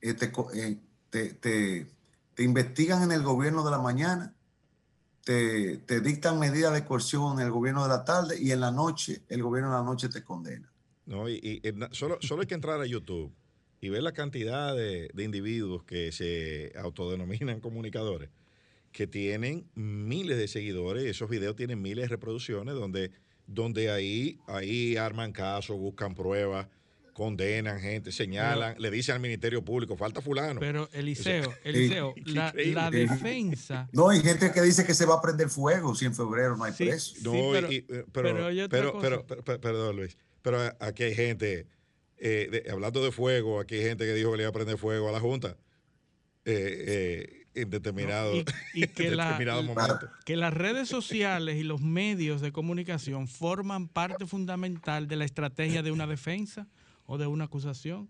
[0.00, 0.78] eh, te, eh,
[1.10, 1.86] te- te-
[2.34, 4.34] te investigan en el gobierno de la mañana,
[5.24, 8.70] te, te dictan medidas de coerción en el gobierno de la tarde y en la
[8.70, 10.72] noche, el gobierno de la noche te condena.
[11.06, 11.28] ¿no?
[11.28, 13.32] Y, y- y solo, solo hay que entrar a YouTube
[13.80, 18.30] y ver la cantidad de, de individuos que se autodenominan comunicadores,
[18.92, 23.10] que tienen miles de seguidores, y esos videos tienen miles de reproducciones, donde,
[23.46, 26.68] donde ahí, ahí arman casos, buscan pruebas,
[27.14, 30.60] condenan gente, señalan, le dicen al Ministerio Público, falta fulano.
[30.60, 33.88] Pero Eliseo, O sea, Eliseo, la, defensa.
[33.92, 36.64] No, hay gente que dice que se va a prender fuego si en febrero no
[36.64, 37.14] hay Sí, preso.
[37.22, 39.02] No, Sí, pero- y- y- pero, pero pero, cosa.
[39.02, 41.66] pero, pero- pero- perdón, Luis, pero aquí hay gente
[42.24, 45.08] eh, hablando de fuego, aquí hay gente que dijo que le iba a prender fuego
[45.08, 45.56] a la Junta.
[46.44, 48.44] Eh, en determinado, y,
[48.88, 50.08] que, momento.
[50.24, 55.82] que las redes sociales y los medios de comunicación forman parte fundamental de la estrategia
[55.82, 56.66] de una defensa
[57.06, 58.08] o de una acusación.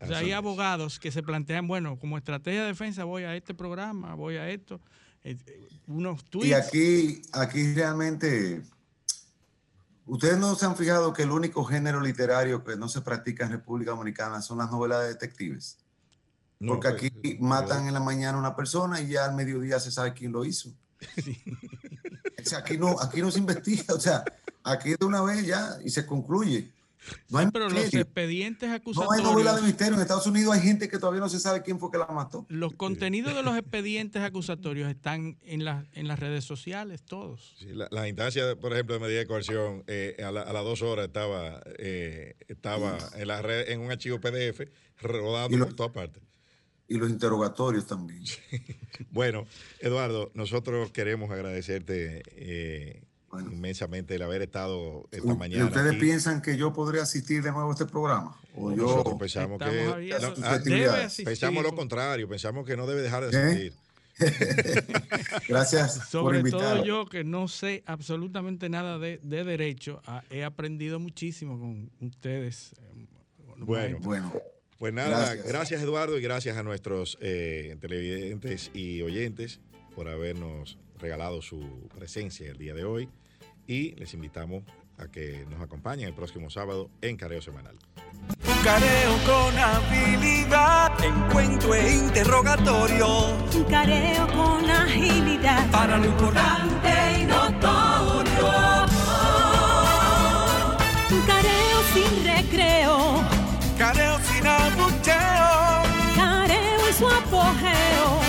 [0.00, 3.52] O sea, hay abogados que se plantean, bueno, como estrategia de defensa voy a este
[3.52, 4.80] programa, voy a esto,
[5.22, 5.36] eh,
[5.86, 6.48] unos tweets.
[6.48, 8.62] Y aquí, aquí realmente,
[10.06, 13.52] ustedes no se han fijado que el único género literario que no se practica en
[13.52, 15.76] República Dominicana son las novelas de detectives.
[16.66, 19.90] Porque pues, aquí matan en la mañana a una persona y ya al mediodía se
[19.90, 20.70] sabe quién lo hizo.
[21.00, 24.24] O sea, aquí no, aquí no se investiga, o sea,
[24.64, 26.70] aquí de una vez ya y se concluye.
[27.30, 29.22] No hay pero los expedientes acusatorios.
[29.22, 29.94] No hay novela de misterio.
[29.94, 32.44] En Estados Unidos hay gente que todavía no se sabe quién fue que la mató.
[32.48, 37.56] Los contenidos de los expedientes acusatorios están en, en las redes sociales, todos.
[37.58, 41.62] Sí, la, instancia, por ejemplo, de medida de coerción, eh, a, las dos horas estaba,
[41.78, 44.60] eh, estaba en, la red, en un archivo PDF
[45.00, 46.22] rodando por todas partes.
[46.90, 48.24] Y los interrogatorios también.
[49.12, 49.46] bueno,
[49.78, 52.22] Eduardo, nosotros queremos agradecerte.
[52.26, 53.02] Eh,
[53.48, 55.62] inmensamente el haber estado esta mañana.
[55.62, 58.36] ¿Y ustedes piensan que yo podría asistir de nuevo a este programa?
[58.56, 60.12] ¿O Nosotros pensamos que
[60.42, 63.44] ah, pensamos lo contrario, pensamos que no debe dejar de ¿Eh?
[63.44, 63.72] asistir.
[65.48, 66.08] Gracias.
[66.08, 71.88] Sobre todo yo que no sé absolutamente nada de, derecho, ah, he aprendido muchísimo con
[72.00, 72.72] ustedes.
[72.72, 73.06] Eh,
[73.58, 74.32] bueno, bueno.
[74.80, 79.60] Pues nada, gracias, gracias Eduardo y gracias a nuestros eh, televidentes y oyentes
[79.94, 83.10] por habernos regalado su presencia el día de hoy
[83.66, 84.64] y les invitamos
[84.96, 87.76] a que nos acompañen el próximo sábado en Careo Semanal.
[88.42, 93.36] Tu careo con habilidad, encuentro e interrogatorio.
[93.52, 98.86] Tu careo con agilidad, para lo importante y notorio.
[101.10, 103.39] Tu careo sin recreo
[103.92, 105.14] Careu, sinal do teu.
[106.14, 108.19] Careu, sua porra,